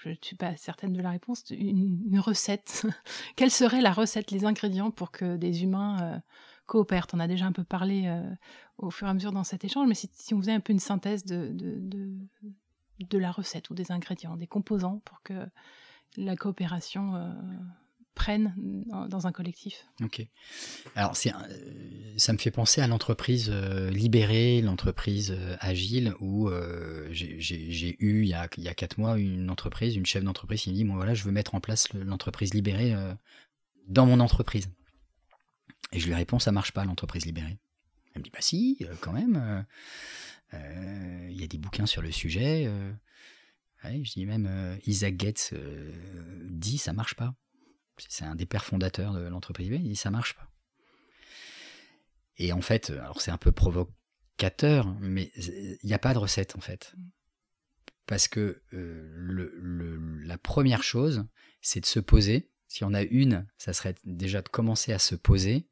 ne 0.09 0.15
suis 0.21 0.35
pas 0.35 0.57
certaine 0.57 0.91
de 0.91 1.01
la 1.01 1.11
réponse, 1.11 1.45
une, 1.51 2.19
recette? 2.19 2.85
Quelle 3.37 3.51
serait 3.51 3.81
la 3.81 3.93
recette, 3.93 4.31
les 4.31 4.43
ingrédients 4.43 4.91
pour 4.91 5.11
que 5.11 5.37
des 5.37 5.63
humains 5.63 5.97
euh, 6.01 6.19
coopèrent 6.65 7.07
On 7.13 7.19
a 7.19 7.27
déjà 7.27 7.45
un 7.45 7.51
peu 7.51 7.63
parlé 7.63 8.07
euh, 8.07 8.23
au 8.77 8.91
fur 8.91 9.07
et 9.07 9.09
à 9.09 9.13
mesure 9.13 9.31
dans 9.31 9.43
cet 9.43 9.63
échange, 9.63 9.87
mais 9.87 9.95
si, 9.95 10.33
on 10.33 10.39
faisait 10.39 10.53
un 10.53 10.59
peu 10.59 10.73
une 10.73 10.79
synthèse 10.79 11.23
de, 11.25 11.49
de, 11.51 11.79
de, 12.99 13.17
la 13.17 13.31
recette 13.31 13.69
ou 13.69 13.73
des 13.73 13.91
ingrédients, 13.91 14.37
des 14.37 14.47
composants 14.47 15.01
pour 15.05 15.21
que 15.23 15.47
la 16.17 16.35
coopération... 16.35 17.15
Euh, 17.15 17.33
prennent 18.15 18.53
dans, 19.09 19.27
un 19.27 19.31
collectif. 19.31 19.85
Ok. 20.01 20.25
Alors, 20.95 21.15
c'est, 21.15 21.31
ça 22.17 22.33
me 22.33 22.37
fait 22.37 22.49
penser 22.49 22.81
à 22.81 22.87
l'entreprise 22.87 23.49
euh, 23.51 23.91
libérée, 23.91 24.61
l'entreprise 24.61 25.35
euh, 25.37 25.55
agile, 25.59 26.13
où 26.21 26.49
euh, 26.49 27.07
j'ai, 27.11 27.97
eu, 27.99 28.23
il 28.23 28.29
y, 28.29 28.33
a, 28.33 28.47
il 28.57 28.63
y 28.63 28.69
a 28.69 28.73
quatre 28.73 28.97
mois, 28.97 29.19
une 29.19 29.49
entreprise, 29.51 29.95
une 29.95 30.05
chef 30.05 30.23
d'entreprise 30.23 30.61
qui 30.61 30.69
me 30.71 30.75
dit, 30.75 30.85
bon 30.85 30.95
voilà, 30.95 31.13
je 31.13 31.23
veux 31.23 31.31
mettre 31.31 31.53
en 31.53 31.59
place 31.59 31.91
l'entreprise 31.93 32.53
libérée 32.53 32.95
dans 33.87 34.05
mon 34.05 34.19
entreprise. 34.19 34.69
Et 35.91 35.99
je 35.99 36.07
lui 36.07 36.13
réponds, 36.13 36.39
ça 36.39 36.51
marche 36.51 36.71
pas, 36.71 36.85
l'entreprise 36.85 37.25
libérée. 37.25 37.57
Elle 38.13 38.19
me 38.19 38.23
dit, 38.23 38.31
bah 38.31 38.41
si, 38.41 38.79
quand 39.01 39.13
même. 39.13 39.65
Il 40.53 41.39
y 41.39 41.43
a 41.43 41.47
des 41.47 41.57
bouquins 41.57 41.85
sur 41.85 42.01
le 42.01 42.11
sujet. 42.11 42.71
je 43.83 44.11
dis 44.11 44.25
même, 44.25 44.77
Isaac 44.85 45.19
Getz 45.19 45.53
dit, 46.49 46.77
ça 46.77 46.93
marche 46.93 47.15
pas 47.15 47.35
c'est 48.09 48.25
un 48.25 48.35
des 48.35 48.45
pères 48.45 48.65
fondateurs 48.65 49.13
de 49.13 49.21
l'entreprise 49.21 49.69
il 49.71 49.83
dit 49.83 49.95
ça 49.95 50.11
marche 50.11 50.35
pas. 50.35 50.51
Et 52.37 52.51
en 52.51 52.61
fait, 52.61 52.89
alors 52.89 53.21
c'est 53.21 53.31
un 53.31 53.37
peu 53.37 53.51
provocateur, 53.51 54.93
mais 54.99 55.31
il 55.37 55.77
n'y 55.83 55.93
a 55.93 55.99
pas 55.99 56.13
de 56.13 56.19
recette 56.19 56.55
en 56.55 56.61
fait. 56.61 56.95
Parce 58.05 58.27
que 58.27 58.61
euh, 58.73 59.11
le, 59.15 59.97
la 60.23 60.37
première 60.37 60.83
chose, 60.83 61.25
c'est 61.61 61.79
de 61.79 61.85
se 61.85 61.99
poser. 61.99 62.51
Si 62.67 62.83
on 62.83 62.93
a 62.93 63.03
une, 63.03 63.47
ça 63.57 63.73
serait 63.73 63.95
déjà 64.03 64.41
de 64.41 64.49
commencer 64.49 64.91
à 64.91 64.99
se 64.99 65.15
poser 65.15 65.67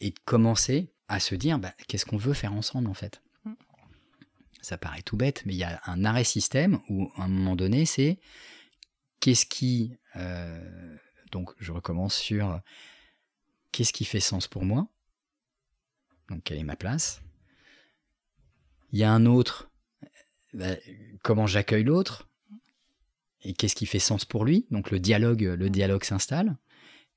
et 0.00 0.10
de 0.10 0.18
commencer 0.24 0.92
à 1.08 1.20
se 1.20 1.34
dire 1.34 1.58
bah, 1.58 1.74
qu'est-ce 1.88 2.06
qu'on 2.06 2.16
veut 2.16 2.34
faire 2.34 2.52
ensemble 2.52 2.88
en 2.88 2.94
fait. 2.94 3.22
Ça 4.62 4.76
paraît 4.76 5.02
tout 5.02 5.16
bête, 5.16 5.42
mais 5.46 5.54
il 5.54 5.58
y 5.58 5.64
a 5.64 5.80
un 5.86 6.04
arrêt 6.04 6.24
système 6.24 6.80
où 6.88 7.10
à 7.16 7.24
un 7.24 7.28
moment 7.28 7.56
donné, 7.56 7.86
c'est 7.86 8.18
qu'est-ce 9.20 9.46
qui... 9.46 9.96
Euh, 10.16 10.96
donc 11.32 11.50
je 11.58 11.72
recommence 11.72 12.14
sur 12.14 12.60
qu'est-ce 13.72 13.92
qui 13.92 14.04
fait 14.04 14.20
sens 14.20 14.48
pour 14.48 14.64
moi? 14.64 14.88
Donc 16.28 16.44
quelle 16.44 16.58
est 16.58 16.64
ma 16.64 16.76
place? 16.76 17.22
Il 18.92 18.98
y 18.98 19.04
a 19.04 19.12
un 19.12 19.24
autre, 19.24 19.70
bah, 20.52 20.76
comment 21.22 21.46
j'accueille 21.46 21.84
l'autre? 21.84 22.28
Et 23.42 23.54
qu'est-ce 23.54 23.74
qui 23.74 23.86
fait 23.86 23.98
sens 23.98 24.26
pour 24.26 24.44
lui? 24.44 24.66
Donc 24.70 24.90
le 24.90 25.00
dialogue, 25.00 25.42
le 25.42 25.70
dialogue 25.70 26.04
s'installe. 26.04 26.58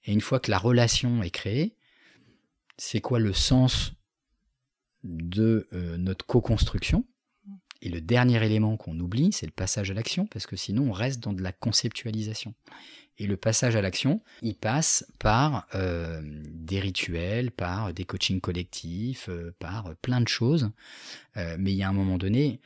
Et 0.05 0.13
une 0.13 0.21
fois 0.21 0.39
que 0.39 0.49
la 0.49 0.57
relation 0.57 1.21
est 1.23 1.31
créée, 1.31 1.75
c'est 2.77 3.01
quoi 3.01 3.19
le 3.19 3.33
sens 3.33 3.93
de 5.03 5.67
euh, 5.73 5.97
notre 5.97 6.25
co-construction? 6.25 7.05
Et 7.81 7.89
le 7.89 7.99
dernier 7.99 8.43
élément 8.43 8.77
qu'on 8.77 8.97
oublie, 8.99 9.33
c'est 9.33 9.45
le 9.45 9.51
passage 9.51 9.91
à 9.91 9.93
l'action, 9.93 10.25
parce 10.27 10.47
que 10.47 10.55
sinon 10.55 10.89
on 10.89 10.91
reste 10.93 11.19
dans 11.19 11.33
de 11.33 11.41
la 11.41 11.51
conceptualisation. 11.51 12.53
Et 13.17 13.27
le 13.27 13.35
passage 13.35 13.75
à 13.75 13.81
l'action, 13.81 14.21
il 14.41 14.55
passe 14.55 15.05
par 15.19 15.67
euh, 15.75 16.21
des 16.23 16.79
rituels, 16.79 17.51
par 17.51 17.93
des 17.93 18.05
coachings 18.05 18.39
collectifs, 18.39 19.27
euh, 19.27 19.53
par 19.59 19.95
plein 19.97 20.21
de 20.21 20.27
choses. 20.27 20.71
Mais 21.35 21.73
il 21.73 21.77
y 21.77 21.83
a 21.83 21.89
un 21.89 21.93
moment 21.93 22.17
donné, 22.17 22.61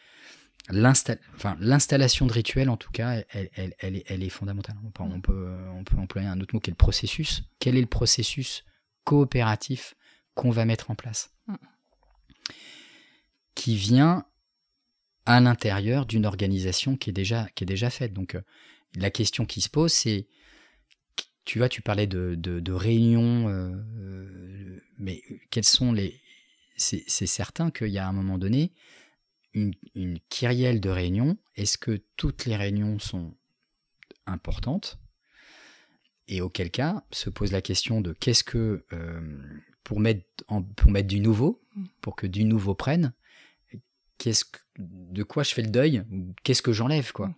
l'installation 0.69 2.27
de 2.27 2.33
rituels, 2.33 2.69
en 2.69 2.77
tout 2.77 2.91
cas, 2.91 3.23
elle, 3.31 3.73
est, 3.81 4.29
fondamentale. 4.29 4.75
On 4.83 4.91
peut, 5.19 5.57
on 5.73 5.83
peut 5.83 5.97
employer 5.97 6.27
un 6.27 6.39
autre 6.39 6.53
mot 6.53 6.59
qui 6.59 6.69
est 6.69 6.73
le 6.73 6.77
processus. 6.77 7.43
Quel 7.59 7.75
est 7.75 7.81
le 7.81 7.87
processus 7.87 8.63
coopératif 9.07 9.95
qu'on 10.35 10.49
va 10.49 10.65
mettre 10.65 10.91
en 10.91 10.95
place 10.95 11.31
mm. 11.47 11.55
Qui 13.55 13.75
vient 13.77 14.25
à 15.25 15.39
l'intérieur 15.39 16.05
d'une 16.05 16.25
organisation 16.25 16.97
qui 16.97 17.09
est 17.09 17.13
déjà, 17.13 17.47
qui 17.55 17.63
est 17.63 17.67
déjà 17.67 17.89
faite. 17.89 18.13
Donc 18.13 18.35
euh, 18.35 18.41
la 18.95 19.09
question 19.09 19.45
qui 19.45 19.61
se 19.61 19.69
pose, 19.69 19.93
c'est, 19.93 20.27
tu 21.45 21.57
vois, 21.57 21.69
tu 21.69 21.81
parlais 21.81 22.05
de, 22.05 22.35
de, 22.35 22.71
réunions, 22.73 23.47
euh, 23.47 23.75
euh, 23.99 24.81
mais 24.99 25.23
quels 25.51 25.63
sont 25.63 25.93
les, 25.93 26.19
c'est 26.75 27.07
certain 27.07 27.71
qu'il 27.71 27.87
y 27.87 27.97
a 27.97 28.07
un 28.07 28.13
moment 28.13 28.37
donné 28.37 28.73
une, 29.53 29.73
une 29.95 30.19
kyrielle 30.29 30.81
de 30.81 30.89
réunions. 30.89 31.37
Est-ce 31.55 31.77
que 31.77 32.03
toutes 32.17 32.45
les 32.45 32.57
réunions 32.57 32.99
sont 32.99 33.35
importantes? 34.25 34.99
Et 36.27 36.41
auquel 36.41 36.71
cas 36.71 37.03
se 37.11 37.29
pose 37.29 37.51
la 37.51 37.61
question 37.61 38.01
de 38.01 38.13
qu'est-ce 38.13 38.43
que, 38.43 38.85
euh, 38.91 39.21
pour, 39.83 39.99
mettre 39.99 40.25
pour 40.75 40.91
mettre 40.91 41.07
du 41.07 41.19
nouveau, 41.19 41.61
mm. 41.75 41.85
pour 42.01 42.15
que 42.15 42.27
du 42.27 42.43
nouveau 42.43 42.75
prenne, 42.75 43.13
qu'est-ce 44.17 44.45
de 44.77 45.23
quoi 45.23 45.43
je 45.43 45.53
fais 45.53 45.61
le 45.61 45.69
deuil 45.69 46.03
Qu'est-ce 46.43 46.61
que 46.61 46.73
j'enlève 46.73 47.11
quoi 47.11 47.27
mm. 47.27 47.35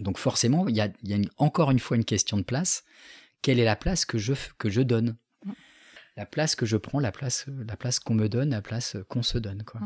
Donc 0.00 0.18
forcément, 0.18 0.66
il 0.68 0.76
y 0.76 0.80
a, 0.80 0.90
encore 1.36 1.70
une 1.70 1.78
fois 1.78 1.96
une 1.96 2.04
question 2.04 2.36
de 2.36 2.42
place. 2.42 2.84
Quelle 3.42 3.60
est 3.60 3.64
la 3.64 3.76
place 3.76 4.04
que 4.04 4.18
je, 4.18 4.32
que 4.58 4.70
je 4.70 4.80
donne? 4.80 5.16
Mm. 5.44 5.52
La 6.16 6.26
place 6.26 6.54
que 6.54 6.66
je 6.66 6.76
prends, 6.76 7.00
la 7.00 7.12
place, 7.12 7.46
la 7.48 7.76
place 7.76 7.98
qu'on 7.98 8.14
me 8.14 8.28
donne, 8.28 8.50
la 8.50 8.62
place 8.62 8.96
qu'on 9.08 9.22
se 9.22 9.36
donne. 9.36 9.62
Quoi. 9.64 9.80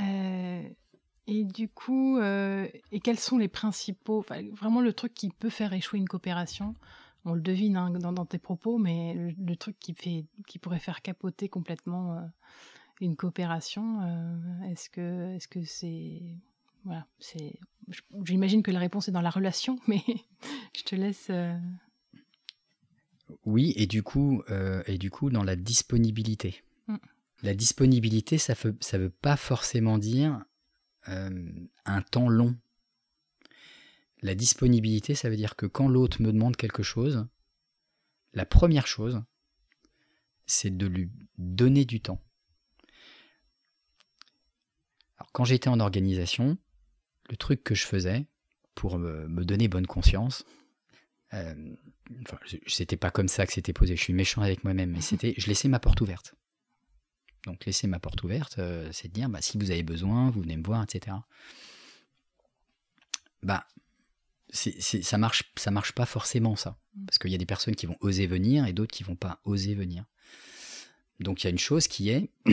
Euh, 0.00 0.68
et 1.26 1.44
du 1.44 1.68
coup, 1.68 2.18
euh, 2.18 2.68
et 2.92 3.00
quels 3.00 3.18
sont 3.18 3.38
les 3.38 3.48
principaux, 3.48 4.24
vraiment 4.52 4.80
le 4.80 4.92
truc 4.92 5.14
qui 5.14 5.30
peut 5.30 5.50
faire 5.50 5.72
échouer 5.72 5.98
une 5.98 6.08
coopération? 6.08 6.74
On 7.24 7.34
le 7.34 7.40
devine 7.40 7.76
hein, 7.76 7.90
dans, 7.90 8.24
tes 8.24 8.38
propos, 8.38 8.78
mais 8.78 9.14
le, 9.36 9.56
truc 9.56 9.76
qui, 9.80 9.94
fait, 9.94 10.24
qui 10.46 10.60
pourrait 10.60 10.78
faire 10.78 11.02
capoter 11.02 11.48
complètement 11.48 12.14
euh, 12.14 12.20
une 13.00 13.16
coopération, 13.16 14.00
est-ce 14.64 14.88
que 14.88 15.34
est-ce 15.34 15.48
que 15.48 15.64
c'est 15.64 16.22
voilà, 16.86 17.04
c'est. 17.18 17.58
J'imagine 18.24 18.62
que 18.62 18.70
la 18.70 18.78
réponse 18.78 19.08
est 19.08 19.12
dans 19.12 19.20
la 19.20 19.30
relation, 19.30 19.78
mais 19.88 20.02
je 20.74 20.84
te 20.84 20.94
laisse. 20.94 21.26
Euh, 21.30 21.52
oui, 23.44 23.74
et 23.76 23.86
du 23.86 24.04
coup, 24.04 24.42
euh, 24.50 24.82
et 24.86 24.96
du 24.96 25.10
coup, 25.10 25.28
dans 25.30 25.42
la 25.42 25.56
disponibilité. 25.56 26.62
Mm. 26.86 26.96
La 27.42 27.54
disponibilité, 27.54 28.38
ça 28.38 28.54
ne 28.64 28.72
ça 28.80 28.98
veut 28.98 29.10
pas 29.10 29.36
forcément 29.36 29.98
dire 29.98 30.32
euh, 30.34 30.55
un 31.06 32.02
temps 32.02 32.28
long. 32.28 32.56
La 34.22 34.34
disponibilité, 34.34 35.14
ça 35.14 35.28
veut 35.28 35.36
dire 35.36 35.56
que 35.56 35.66
quand 35.66 35.88
l'autre 35.88 36.22
me 36.22 36.32
demande 36.32 36.56
quelque 36.56 36.82
chose, 36.82 37.26
la 38.32 38.46
première 38.46 38.86
chose, 38.86 39.22
c'est 40.46 40.76
de 40.76 40.86
lui 40.86 41.10
donner 41.38 41.84
du 41.84 42.00
temps. 42.00 42.22
Alors, 45.18 45.32
quand 45.32 45.44
j'étais 45.44 45.68
en 45.68 45.80
organisation, 45.80 46.58
le 47.28 47.36
truc 47.36 47.64
que 47.64 47.74
je 47.74 47.84
faisais 47.86 48.26
pour 48.74 48.98
me, 48.98 49.44
donner 49.44 49.68
bonne 49.68 49.86
conscience, 49.86 50.44
euh, 51.32 51.74
enfin, 52.22 52.38
c'était 52.66 52.96
pas 52.96 53.10
comme 53.10 53.28
ça 53.28 53.46
que 53.46 53.52
c'était 53.52 53.72
posé, 53.72 53.96
je 53.96 54.02
suis 54.02 54.12
méchant 54.12 54.42
avec 54.42 54.64
moi-même, 54.64 54.90
mais 54.90 55.00
c'était, 55.02 55.34
je 55.36 55.46
laissais 55.46 55.68
ma 55.68 55.80
porte 55.80 56.00
ouverte. 56.00 56.34
Donc 57.46 57.64
laisser 57.64 57.86
ma 57.86 58.00
porte 58.00 58.22
ouverte, 58.24 58.58
euh, 58.58 58.88
c'est 58.92 59.08
de 59.08 59.12
dire, 59.12 59.28
bah, 59.28 59.40
si 59.40 59.56
vous 59.56 59.70
avez 59.70 59.84
besoin, 59.84 60.30
vous 60.30 60.42
venez 60.42 60.56
me 60.56 60.64
voir, 60.64 60.82
etc. 60.82 61.16
Bah, 63.42 63.66
ça 64.50 65.18
marche, 65.18 65.44
ça 65.56 65.70
marche 65.70 65.92
pas 65.92 66.06
forcément 66.06 66.56
ça, 66.56 66.78
parce 67.06 67.18
qu'il 67.18 67.30
y 67.30 67.34
a 67.34 67.38
des 67.38 67.46
personnes 67.46 67.76
qui 67.76 67.86
vont 67.86 67.96
oser 68.00 68.26
venir 68.26 68.66
et 68.66 68.72
d'autres 68.72 68.92
qui 68.92 69.04
vont 69.04 69.16
pas 69.16 69.40
oser 69.44 69.74
venir. 69.74 70.04
Donc 71.20 71.42
il 71.42 71.46
y 71.46 71.48
a 71.48 71.50
une 71.50 71.58
chose 71.58 71.88
qui 71.88 72.10
est, 72.10 72.30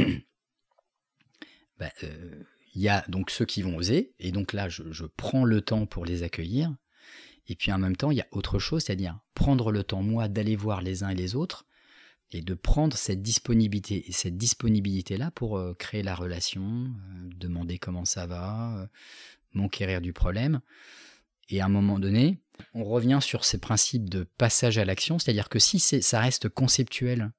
bah, 1.79 1.91
euh, 2.03 2.43
il 2.75 2.81
y 2.81 2.89
a 2.89 3.03
donc 3.07 3.29
ceux 3.29 3.45
qui 3.45 3.61
vont 3.61 3.75
oser, 3.75 4.13
et 4.19 4.31
donc 4.31 4.53
là, 4.53 4.69
je, 4.69 5.05
prends 5.05 5.45
le 5.45 5.61
temps 5.61 5.85
pour 5.85 6.05
les 6.05 6.23
accueillir. 6.23 6.75
Et 7.47 7.55
puis 7.55 7.71
en 7.71 7.77
même 7.77 7.95
temps, 7.95 8.11
il 8.11 8.17
y 8.17 8.21
a 8.21 8.27
autre 8.31 8.57
chose, 8.57 8.83
c'est-à-dire 8.83 9.19
prendre 9.33 9.71
le 9.71 9.83
temps, 9.83 10.01
moi, 10.01 10.27
d'aller 10.27 10.55
voir 10.55 10.81
les 10.81 11.03
uns 11.03 11.09
et 11.09 11.15
les 11.15 11.35
autres, 11.35 11.65
et 12.33 12.41
de 12.41 12.53
prendre 12.53 12.97
cette 12.97 13.21
disponibilité, 13.21 14.05
cette 14.11 14.37
disponibilité-là 14.37 15.31
pour 15.31 15.57
euh, 15.57 15.73
créer 15.73 16.03
la 16.03 16.15
relation, 16.15 16.63
euh, 16.63 17.29
demander 17.35 17.77
comment 17.77 18.05
ça 18.05 18.27
va, 18.27 18.77
euh, 18.77 18.87
m'enquérir 19.53 20.01
du 20.01 20.13
problème. 20.13 20.61
Et 21.49 21.61
à 21.61 21.65
un 21.65 21.69
moment 21.69 21.99
donné, 21.99 22.39
on 22.73 22.83
revient 22.83 23.19
sur 23.21 23.45
ces 23.45 23.59
principes 23.59 24.09
de 24.09 24.23
passage 24.37 24.77
à 24.77 24.85
l'action, 24.85 25.19
c'est-à-dire 25.19 25.49
que 25.49 25.59
si 25.59 25.79
ça 25.79 26.19
reste 26.19 26.49
conceptuel, 26.49 27.31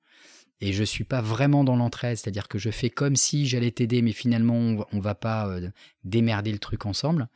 et 0.60 0.72
je 0.72 0.84
suis 0.84 1.04
pas 1.04 1.20
vraiment 1.20 1.64
dans 1.64 1.76
l'entraide, 1.76 2.16
c'est-à-dire 2.16 2.48
que 2.48 2.58
je 2.58 2.70
fais 2.70 2.90
comme 2.90 3.16
si 3.16 3.46
j'allais 3.46 3.70
t'aider, 3.70 4.02
mais 4.02 4.12
finalement 4.12 4.54
on, 4.54 4.96
ne 4.96 5.00
va 5.00 5.14
pas 5.14 5.48
euh, 5.48 5.70
démerder 6.04 6.52
le 6.52 6.58
truc 6.58 6.86
ensemble, 6.86 7.28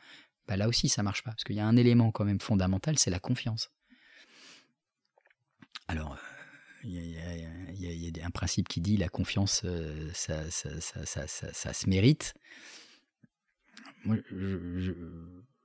bah 0.47 0.57
là 0.57 0.67
aussi 0.67 0.89
ça 0.89 1.03
marche 1.03 1.23
pas, 1.23 1.31
parce 1.31 1.43
qu'il 1.43 1.55
y 1.55 1.59
a 1.59 1.67
un 1.67 1.75
élément 1.75 2.11
quand 2.11 2.25
même 2.25 2.39
fondamental, 2.39 2.97
c'est 2.97 3.11
la 3.11 3.19
confiance. 3.19 3.71
Alors, 5.87 6.17
il 6.83 8.15
y, 8.15 8.21
a 8.21 8.25
un 8.25 8.31
principe 8.31 8.67
qui 8.67 8.81
dit 8.81 8.97
la 8.97 9.09
confiance, 9.09 9.61
euh, 9.65 10.09
ça, 10.13 10.49
ça, 10.49 11.73
se 11.73 11.89
mérite. 11.89 12.33
Moi, 14.05 14.17
je, 14.31 14.93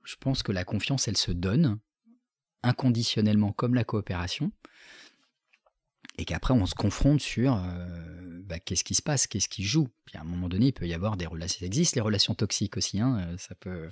je 0.03 0.15
pense 0.19 0.43
que 0.43 0.51
la 0.51 0.63
confiance, 0.63 1.07
elle 1.07 1.17
se 1.17 1.31
donne 1.31 1.79
inconditionnellement 2.63 3.51
comme 3.51 3.75
la 3.75 3.83
coopération 3.83 4.51
et 6.17 6.25
qu'après 6.25 6.53
on 6.53 6.65
se 6.65 6.75
confronte 6.75 7.21
sur 7.21 7.55
euh, 7.55 8.41
bah, 8.43 8.59
qu'est-ce 8.59 8.83
qui 8.83 8.95
se 8.95 9.01
passe, 9.01 9.27
qu'est-ce 9.27 9.49
qui 9.49 9.63
joue. 9.63 9.89
Puis 10.05 10.17
à 10.17 10.21
un 10.21 10.23
moment 10.23 10.47
donné, 10.47 10.67
il 10.67 10.73
peut 10.73 10.87
y 10.87 10.93
avoir 10.93 11.17
des 11.17 11.25
relations. 11.25 11.59
Ça 11.59 11.65
existe 11.65 11.95
les 11.95 12.01
relations 12.01 12.35
toxiques 12.35 12.77
aussi, 12.77 12.99
hein, 12.99 13.17
euh, 13.19 13.37
ça, 13.37 13.55
peut, 13.55 13.89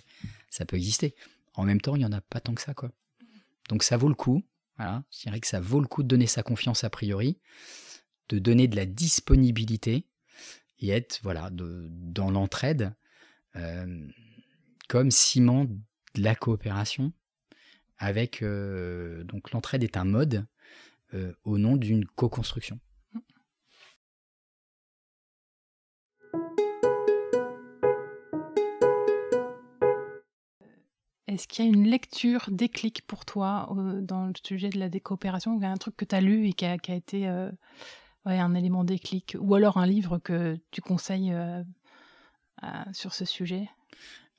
ça 0.49 0.65
peut 0.65 0.77
exister. 0.77 1.15
En 1.55 1.63
même 1.63 1.81
temps, 1.81 1.95
il 1.95 1.99
n'y 1.99 2.05
en 2.05 2.11
a 2.11 2.21
pas 2.21 2.39
tant 2.39 2.53
que 2.53 2.61
ça. 2.61 2.73
quoi. 2.73 2.91
Donc 3.69 3.83
ça 3.83 3.97
vaut 3.97 4.09
le 4.09 4.15
coup. 4.15 4.43
Voilà, 4.77 5.03
je 5.11 5.21
dirais 5.21 5.39
que 5.39 5.47
ça 5.47 5.59
vaut 5.59 5.79
le 5.79 5.87
coup 5.87 6.03
de 6.03 6.07
donner 6.07 6.27
sa 6.27 6.43
confiance 6.43 6.83
a 6.83 6.89
priori, 6.89 7.39
de 8.29 8.39
donner 8.39 8.67
de 8.67 8.75
la 8.75 8.85
disponibilité 8.85 10.07
et 10.79 10.89
être 10.89 11.19
voilà, 11.23 11.49
dans 11.51 12.31
l'entraide 12.31 12.95
euh, 13.55 14.07
comme 14.89 15.11
ciment 15.11 15.65
de 15.65 16.21
la 16.21 16.35
coopération. 16.35 17.13
Avec 17.99 18.43
donc 18.43 19.51
l'entraide 19.51 19.83
est 19.83 19.95
un 19.95 20.03
mode 20.03 20.45
euh, 21.13 21.31
au 21.43 21.59
nom 21.59 21.75
d'une 21.75 22.05
co-construction. 22.05 22.79
Est-ce 31.33 31.47
qu'il 31.47 31.65
y 31.65 31.67
a 31.67 31.71
une 31.71 31.87
lecture 31.87 32.49
déclic 32.51 33.05
pour 33.07 33.25
toi 33.25 33.73
euh, 33.75 34.01
dans 34.01 34.27
le 34.27 34.33
sujet 34.43 34.69
de 34.69 34.79
la 34.79 34.89
décoopération 34.89 35.59
Un 35.61 35.77
truc 35.77 35.95
que 35.97 36.05
tu 36.05 36.15
as 36.15 36.21
lu 36.21 36.47
et 36.47 36.53
qui 36.53 36.65
a, 36.65 36.75
été 36.75 37.27
euh, 37.27 37.51
un 38.25 38.53
élément 38.53 38.83
déclic 38.83 39.35
Ou 39.39 39.55
alors 39.55 39.77
un 39.77 39.87
livre 39.87 40.19
que 40.19 40.57
tu 40.71 40.81
conseilles 40.81 41.35
sur 42.93 43.13
ce 43.13 43.25
sujet? 43.25 43.67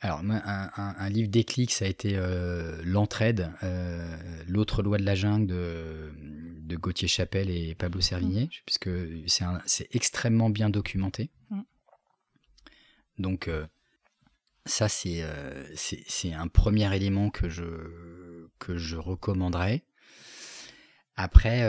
Alors, 0.05 0.21
un, 0.21 1.09
livre 1.09 1.31
déclic, 1.31 1.71
ça 1.71 1.87
a 1.87 1.89
été 1.89 2.13
euh, 2.15 2.79
L'entraide, 2.85 3.51
euh, 3.63 4.43
l'autre 4.47 4.83
loi 4.83 4.99
de 4.99 5.03
la 5.03 5.15
jungle 5.15 5.47
de, 5.47 6.13
de 6.61 6.77
Gauthier 6.77 7.09
Chapelle 7.09 7.49
et 7.49 7.75
Pablo 7.75 8.03
Servigné, 8.03 8.45
mm. 8.45 8.49
puisque 8.67 8.91
c'est 9.65 9.89
extrêmement 9.93 10.51
bien 10.51 10.69
documenté. 10.69 11.31
Mm. 11.49 11.61
Donc, 13.19 13.49
euh, 13.49 13.67
ça, 14.67 14.89
c'est 14.89 15.23
un 16.33 16.49
premier 16.49 16.95
élément 16.95 17.31
que 17.31 17.49
je, 17.49 18.49
que 18.59 18.73
recommanderais. 18.97 19.85
Après, 21.17 21.63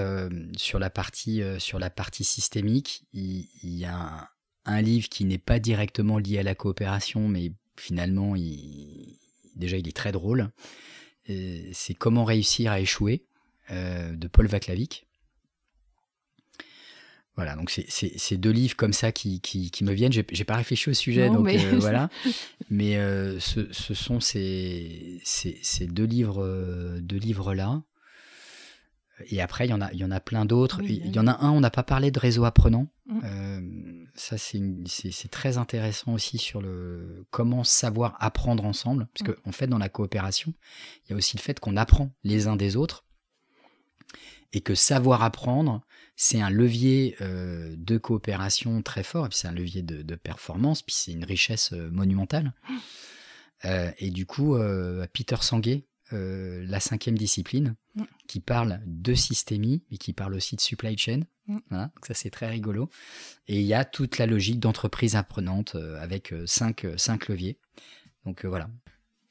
sur, 0.58 0.80
la 0.80 0.90
partie, 0.90 1.44
sur 1.60 1.78
la 1.78 1.90
partie 1.90 2.24
systémique, 2.24 3.04
il, 3.14 3.48
y 3.64 3.86
a 3.86 4.30
un, 4.66 4.82
livre 4.82 5.10
qui 5.10 5.26
n'est 5.26 5.38
pas 5.38 5.60
directement 5.60 6.18
lié 6.18 6.40
à 6.40 6.44
la 6.44 6.56
coopération, 6.56 7.28
mais 7.28 7.52
finalement, 7.78 8.36
il, 8.36 9.20
déjà, 9.56 9.78
il 9.78 9.88
est 9.88 9.96
très 9.96 10.12
drôle. 10.12 10.52
C'est 11.28 11.96
Comment 11.98 12.24
réussir 12.24 12.72
à 12.72 12.80
échouer 12.80 13.26
euh, 13.72 14.16
de 14.16 14.28
Paul 14.28 14.46
Vaclavic. 14.46 15.08
Voilà, 17.36 17.56
donc 17.56 17.70
c'est 17.70 18.38
deux 18.38 18.52
livres 18.52 18.78
comme 18.78 18.94
ça 18.94 19.12
qui, 19.12 19.42
qui, 19.42 19.84
me 19.84 19.92
viennent. 19.92 20.14
J'ai 20.14 20.24
pas 20.24 20.56
réfléchi 20.56 20.90
au 20.90 20.94
sujet, 20.94 21.30
donc 21.30 21.46
mais... 21.46 21.64
Euh, 21.66 21.76
voilà. 21.80 22.10
Mais 22.70 22.96
euh, 22.98 23.40
ce, 23.40 23.72
ce, 23.72 23.94
sont 23.94 24.22
ces, 24.22 25.20
ces, 25.24 25.88
deux 25.88 26.06
livres, 26.06 27.00
deux 27.02 27.18
livres 27.18 27.54
là. 27.54 27.82
Et 29.30 29.42
après, 29.42 29.66
il 29.66 29.70
y 29.70 29.74
en 29.74 29.82
a, 29.82 29.92
il 29.94 30.00
y 30.00 30.04
en 30.04 30.12
a 30.12 30.20
plein 30.20 30.46
d'autres. 30.46 30.82
il 30.84 31.14
y 31.14 31.20
en 31.20 31.28
a 31.28 31.44
un, 31.44 31.52
on 31.52 31.62
n'a 31.62 31.70
pas 31.70 31.84
parlé 31.84 32.12
de 32.12 32.20
réseau 32.20 32.44
apprenant. 32.44 32.88
Mmh. 33.08 33.20
Euh, 33.24 33.62
ça, 34.16 34.38
c'est 34.38 35.32
très 35.32 35.58
intéressant 35.58 36.14
aussi 36.14 36.38
sur 36.38 36.62
le 36.62 37.26
comment 37.32 37.64
savoir 37.64 38.18
apprendre 38.20 38.66
ensemble. 38.66 39.08
Parce 39.14 39.30
mmh. 39.30 39.34
qu'en 39.34 39.50
en 39.50 39.52
fait, 39.52 39.68
dans 39.68 39.78
la 39.78 39.90
coopération, 39.90 40.54
il 41.06 41.12
y 41.12 41.14
a 41.14 41.18
aussi 41.18 41.38
le 41.38 41.42
fait 41.42 41.60
qu'on 41.60 41.78
apprend 41.78 42.12
les 42.24 42.48
uns 42.48 42.56
des 42.56 42.76
autres. 42.76 43.06
Et 44.56 44.62
que 44.62 44.74
savoir 44.74 45.22
apprendre, 45.22 45.82
c'est 46.16 46.42
un 46.42 46.50
levier 46.50 47.16
euh, 47.22 47.76
de 47.78 47.98
coopération 48.00 48.82
très 48.82 49.04
fort. 49.04 49.28
Et 49.28 49.30
puis 49.30 49.38
c'est 49.38 49.48
un 49.48 49.54
levier 49.54 49.84
de, 49.84 50.16
performance. 50.16 50.82
Puis 50.82 50.96
c'est 50.98 51.12
une 51.12 51.26
richesse 51.26 51.74
euh, 51.74 51.92
monumentale. 51.92 52.54
Mmh. 52.70 53.68
et 54.00 54.12
du 54.12 54.26
coup, 54.26 54.58
Peter 55.14 55.38
Sanguet, 55.42 55.86
La 56.12 56.80
cinquième 56.80 57.18
discipline, 57.18 57.76
qui 58.28 58.40
parle 58.40 58.82
de 58.86 59.14
systémie, 59.14 59.84
mais 59.90 59.98
qui 59.98 60.14
parle 60.14 60.36
aussi 60.36 60.56
de 60.56 60.62
supply 60.62 60.98
chain. 60.98 61.22
Mm. 61.48 61.58
Voilà, 61.70 61.86
donc 61.96 62.06
ça 62.06 62.14
c'est 62.14 62.30
très 62.30 62.50
rigolo. 62.50 62.90
Et 63.48 63.60
il 63.60 63.66
y 63.66 63.74
a 63.74 63.86
toute 63.86 64.18
la 64.18 64.26
logique 64.26 64.60
d'entreprise 64.60 65.16
apprenante 65.16 65.76
euh, 65.76 66.02
avec 66.02 66.34
euh, 66.34 66.46
cinq, 66.46 66.86
euh, 66.86 66.98
cinq 66.98 67.28
leviers. 67.28 67.60
Donc 68.26 68.46
euh, 68.46 68.50
voilà. 68.50 68.70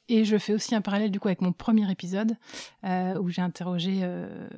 Et 0.09 0.25
je 0.27 0.37
fais 0.37 0.53
aussi 0.53 0.75
un 0.75 0.83
parallèle 0.83 1.11
du 1.11 1.19
coup 1.19 1.29
avec 1.29 1.41
mon 1.41 1.53
premier 1.53 1.91
épisode 1.91 2.37
euh, 2.85 3.19
où 3.19 3.31
j'ai 3.31 3.41
interrogé 3.41 4.01
euh, 4.03 4.49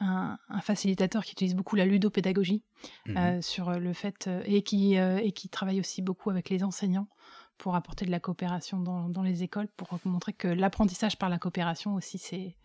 un, 0.00 0.38
un 0.48 0.60
facilitateur 0.60 1.24
qui 1.24 1.32
utilise 1.32 1.54
beaucoup 1.54 1.76
la 1.76 1.84
ludopédagogie 1.84 2.62
Mhm. 3.06 3.16
euh, 3.16 3.42
sur 3.42 3.70
le 3.72 3.92
fait 3.92 4.28
et 4.46 4.62
qui 4.62 4.94
et 4.94 5.32
qui 5.32 5.48
travaille 5.48 5.80
aussi 5.80 6.02
beaucoup 6.02 6.30
avec 6.30 6.48
les 6.50 6.64
enseignants 6.64 7.08
pour 7.58 7.76
apporter 7.76 8.04
de 8.04 8.10
la 8.10 8.20
coopération 8.20 8.80
dans, 8.80 9.08
dans 9.08 9.22
les 9.22 9.42
écoles 9.42 9.68
pour 9.76 9.98
montrer 10.04 10.32
que 10.32 10.48
l'apprentissage 10.48 11.16
par 11.18 11.28
la 11.28 11.38
coopération 11.38 11.94
aussi 11.94 12.18
c'est 12.18 12.56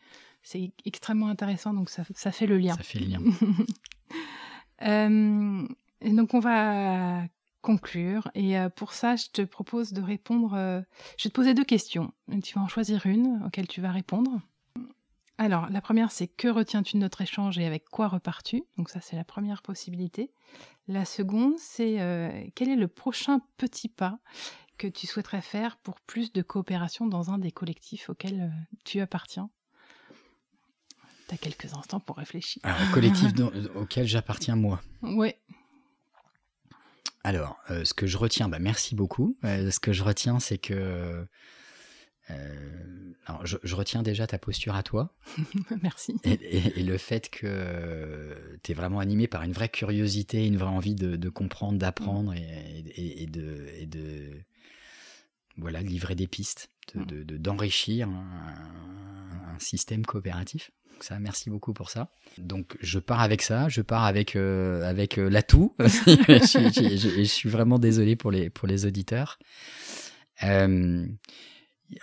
c'est 0.42 0.72
extrêmement 0.86 1.28
intéressant 1.28 1.74
donc 1.74 1.90
ça, 1.90 2.04
ça 2.16 2.32
fait 2.32 2.48
le 2.48 2.58
lien. 2.58 2.76
Ça 2.76 2.84
fait 2.84 3.00
le 3.00 3.06
lien. 3.08 3.20
Et 6.02 6.12
donc 6.14 6.34
on 6.34 6.40
va 6.40 7.24
conclure 7.62 8.30
et 8.36 8.58
euh, 8.58 8.70
pour 8.70 8.94
ça 8.94 9.16
je 9.16 9.28
te 9.32 9.42
propose 9.42 9.94
de 9.94 10.02
répondre. 10.02 10.54
euh, 10.54 10.82
je 11.18 11.26
vais 11.26 11.30
te 11.30 11.36
poser 11.36 11.54
deux 11.54 11.66
questions. 11.66 12.12
Tu 12.44 12.56
vas 12.56 12.62
en 12.62 12.68
choisir 12.68 13.06
une 13.06 13.42
auquel 13.46 13.68
tu 13.68 13.82
vas 13.82 13.92
répondre. 13.92 14.40
Alors 15.38 15.70
la 15.70 15.82
première 15.82 16.12
c'est 16.12 16.28
que 16.28 16.48
retiens-tu 16.48 16.96
de 16.98 17.02
notre 17.02 17.22
échange 17.22 17.58
et 17.60 17.66
avec 17.66 17.86
quoi 17.90 18.08
repars-tu? 18.08 18.64
Donc 18.78 18.90
ça 18.90 19.02
c'est 19.02 19.16
la 19.16 19.24
première 19.24 19.62
possibilité. 19.62 20.32
La 20.88 21.06
seconde 21.06 21.58
c'est 21.58 22.00
euh, 22.00 22.46
quel 22.56 22.70
est 22.70 22.76
le 22.76 22.88
prochain 22.88 23.42
petit 23.58 23.90
pas 23.90 24.20
que 24.78 24.88
tu 24.88 25.08
souhaiterais 25.08 25.42
faire 25.42 25.78
pour 25.78 26.00
plus 26.00 26.32
de 26.32 26.42
coopération 26.42 27.06
dans 27.08 27.32
un 27.32 27.38
des 27.38 27.52
collectifs 27.52 28.10
auxquels 28.10 28.52
tu 28.86 29.02
appartiens? 29.02 29.50
Tu 31.28 31.36
as 31.36 31.38
quelques 31.38 31.74
instants 31.76 32.00
pour 32.00 32.16
réfléchir. 32.18 32.62
Alors, 32.66 32.80
le 32.80 32.94
collectif 32.94 33.34
auquel 33.76 34.08
j'appartiens 34.08 34.56
moi. 34.56 34.82
Ouais. 35.04 35.38
Alors, 37.24 37.60
euh, 37.70 37.84
ce 37.86 37.94
que 37.94 38.08
je 38.08 38.18
retiens, 38.18 38.48
bah, 38.50 38.60
merci 38.60 38.96
beaucoup. 38.96 39.38
Euh, 39.44 39.72
ce 39.72 39.80
que 39.80 39.92
je 39.94 40.04
retiens, 40.04 40.40
c'est 40.40 40.58
que. 40.58 41.26
euh, 42.30 43.14
alors, 43.26 43.46
je, 43.46 43.58
je 43.64 43.76
retiens 43.76 44.02
déjà 44.04 44.26
ta 44.28 44.38
posture 44.40 44.76
à 44.76 44.84
toi 44.84 45.16
Merci. 45.84 46.16
et, 46.24 46.32
et- 46.32 46.80
et 46.80 46.84
le 46.84 46.98
fait 46.98 47.30
que 47.30 48.60
tu 48.64 48.72
es 48.72 48.76
vraiment 48.76 49.00
animé 49.00 49.28
par 49.28 49.44
une 49.44 49.52
vraie 49.52 49.70
curiosité, 49.70 50.46
une 50.46 50.58
vraie 50.58 50.70
envie 50.70 50.96
de, 50.96 51.16
de 51.16 51.30
comprendre, 51.30 51.78
d'apprendre 51.78 52.34
et, 52.34 53.24
et- 53.24 53.28
de, 53.28 54.42
voilà, 55.58 55.82
livrer 55.82 56.16
des 56.16 56.28
pistes, 56.28 56.70
de- 56.96 57.04
de- 57.04 57.24
de- 57.24 57.38
d'enrichir 57.38 58.08
un, 58.08 59.54
un 59.56 59.60
système 59.60 60.06
coopératif. 60.06 60.72
Donc 61.00 61.06
ça, 61.06 61.18
merci 61.18 61.50
beaucoup 61.50 61.72
pour 61.72 61.90
ça. 61.90 62.12
Donc 62.38 62.76
je 62.82 63.00
pars 63.00 63.22
avec 63.22 63.42
ça, 63.42 63.70
je 63.70 63.82
pars 63.82 64.04
avec 64.04 64.36
euh, 64.36 64.84
avec 64.84 65.18
euh, 65.18 65.30
l'atout. 65.30 65.74
je, 65.80 66.46
suis- 66.46 66.74
je- 66.74 66.98
je- 66.98 67.16
je 67.20 67.24
suis 67.24 67.48
vraiment 67.48 67.80
désolé 67.80 68.18
pour 68.18 68.32
les 68.32 68.50
pour 68.50 68.68
les 68.68 68.86
auditeurs. 68.86 69.40
Euh, 70.44 71.06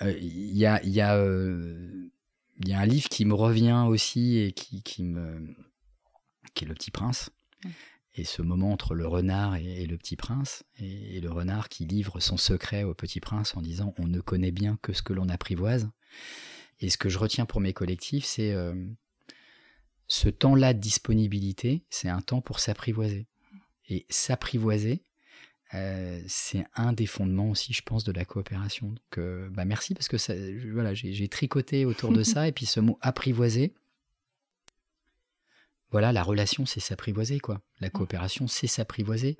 euh, 0.01 0.14
Il 0.18 0.57
y 0.57 0.64
a 0.64 0.82
il 0.82 0.88
y 0.92 1.03
a 1.03 1.14
euh, 1.18 2.09
il 2.61 2.68
y 2.70 2.72
a 2.72 2.80
un 2.80 2.86
livre 2.86 3.11
qui 3.11 3.26
me 3.26 3.34
revient 3.34 3.84
aussi 3.86 4.38
et 4.38 4.53
qui 4.53 4.82
qui 4.82 5.03
me 5.05 5.55
qui 6.55 6.64
est 6.64 6.68
Le 6.68 6.72
Petit 6.74 6.90
Prince. 6.90 7.28
Et 8.14 8.24
ce 8.24 8.40
moment 8.40 8.72
entre 8.72 8.94
le 8.94 9.07
renard 9.07 9.57
et, 9.57 9.84
le 9.84 9.99
petit 9.99 10.16
prince, 10.16 10.64
et 10.78 11.20
le 11.20 11.30
renard 11.30 11.68
qui 11.68 11.84
livre 11.84 12.18
son 12.18 12.38
secret 12.38 12.82
au 12.82 12.94
petit 12.94 13.20
prince 13.20 13.55
en 13.59 13.61
disant 13.61 13.92
on 13.99 14.07
ne 14.07 14.20
connaît 14.20 14.53
bien 14.53 14.78
que 14.80 14.94
ce 14.94 15.03
que 15.03 15.12
l'on 15.12 15.28
apprivoise. 15.28 15.90
Et 16.80 16.90
ce 16.90 16.98
que 16.98 17.08
je 17.08 17.18
retiens 17.18 17.46
pour 17.46 17.60
mes 17.60 17.72
collectifs, 17.72 18.24
c'est 18.24 18.52
euh, 18.52 18.74
ce 20.08 20.28
temps-là 20.28 20.74
de 20.74 20.78
disponibilité, 20.78 21.82
c'est 21.90 22.08
un 22.08 22.20
temps 22.20 22.40
pour 22.40 22.60
s'apprivoiser. 22.60 23.26
Et 23.88 24.04
s'apprivoiser, 24.10 25.02
euh, 25.74 26.20
c'est 26.28 26.64
un 26.74 26.92
des 26.92 27.06
fondements 27.06 27.50
aussi, 27.50 27.72
je 27.72 27.82
pense, 27.82 28.04
de 28.04 28.12
la 28.12 28.24
coopération. 28.24 28.88
Donc, 28.88 29.18
euh, 29.18 29.48
bah 29.50 29.64
merci 29.64 29.94
parce 29.94 30.08
que 30.08 30.18
ça, 30.18 30.34
je- 30.36 30.68
voilà, 30.68 30.92
j'ai 30.94 31.12
j'ai 31.12 31.28
tricoté 31.28 31.84
autour 31.84 32.12
de 32.12 32.22
ça. 32.22 32.46
Et 32.48 32.52
puis 32.52 32.66
ce 32.66 32.80
mot 32.80 32.98
apprivoiser, 33.00 33.74
voilà, 35.90 36.12
la 36.12 36.22
relation, 36.22 36.66
c'est 36.66 36.80
s'apprivoiser, 36.80 37.38
quoi. 37.40 37.62
La 37.80 37.90
coopération, 37.90 38.48
c'est 38.48 38.66
s'apprivoiser 38.66 39.38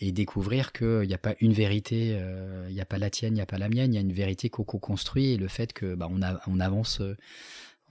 et 0.00 0.12
découvrir 0.12 0.72
qu'il 0.72 1.06
n'y 1.08 1.14
a 1.14 1.18
pas 1.18 1.34
une 1.40 1.52
vérité, 1.52 2.16
euh, 2.20 2.66
il 2.68 2.74
n'y 2.74 2.80
a 2.80 2.84
pas 2.84 2.98
la 2.98 3.08
tienne, 3.10 3.32
il 3.32 3.36
n'y 3.36 3.40
a 3.42 3.46
pas 3.46 3.58
la 3.58 3.68
mienne, 3.68 3.92
il 3.92 3.96
y 3.96 3.98
a 3.98 4.02
une 4.02 4.12
vérité 4.12 4.50
qu'on 4.50 4.64
co-construit 4.64 5.32
et 5.32 5.36
le 5.38 5.48
fait 5.48 5.72
que 5.72 5.94
bah, 5.94 6.08
on, 6.10 6.20
a- 6.22 6.40
on 6.46 6.60
avance, 6.60 7.00
euh, 7.00 7.16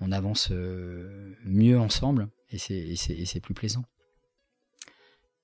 on 0.01 0.11
avance 0.11 0.49
euh, 0.51 1.33
mieux 1.45 1.79
ensemble 1.79 2.29
et 2.51 2.57
c'est- 2.59 3.39
plus 3.41 3.53
plaisant. 3.55 3.83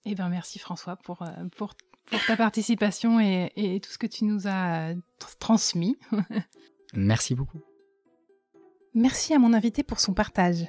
Eh 0.06 0.14
bien, 0.16 0.30
merci 0.30 0.60
François 0.60 0.96
pour, 0.98 1.22
euh, 1.24 1.28
pour, 1.58 1.74
pour 2.06 2.26
ta 2.26 2.36
participation 2.38 3.20
et, 3.20 3.52
et 3.56 3.80
tout 3.80 3.92
ce 3.92 3.98
que 3.98 4.08
tu 4.08 4.26
nous 4.26 4.48
as 4.48 4.94
tr- 4.94 5.38
transmis. 5.40 5.98
Merci 6.94 7.36
beaucoup. 7.36 7.62
Merci 8.94 9.34
à 9.34 9.40
mon 9.40 9.54
invité 9.54 9.82
pour 9.84 10.00
son 10.02 10.14
partage. 10.14 10.66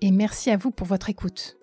Et 0.00 0.12
merci 0.12 0.50
à 0.50 0.56
vous 0.56 0.70
pour 0.70 0.86
votre 0.86 1.10
écoute. 1.10 1.57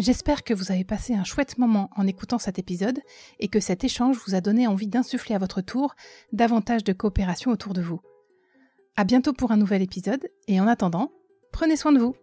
J'espère 0.00 0.44
que 0.44 0.54
vous 0.54 0.72
avez 0.72 0.82
passé 0.82 1.14
un 1.14 1.24
chouette 1.24 1.58
moment 1.58 1.90
en 1.94 2.06
écoutant 2.06 2.38
cet 2.38 2.58
épisode 2.58 3.00
et 3.38 3.48
que 3.48 3.60
cet 3.60 3.84
échange 3.84 4.16
vous 4.24 4.34
a 4.34 4.40
donné 4.40 4.66
envie 4.66 4.86
d'insuffler 4.86 5.34
à 5.34 5.38
votre 5.38 5.60
tour 5.60 5.94
davantage 6.32 6.84
de 6.84 6.94
coopération 6.94 7.50
autour 7.50 7.74
de 7.74 7.82
vous. 7.82 8.00
À 8.96 9.04
bientôt 9.04 9.34
pour 9.34 9.52
un 9.52 9.58
nouvel 9.58 9.82
épisode 9.82 10.26
et 10.48 10.58
en 10.58 10.66
attendant, 10.66 11.12
prenez 11.52 11.76
soin 11.76 11.92
de 11.92 11.98
vous. 11.98 12.16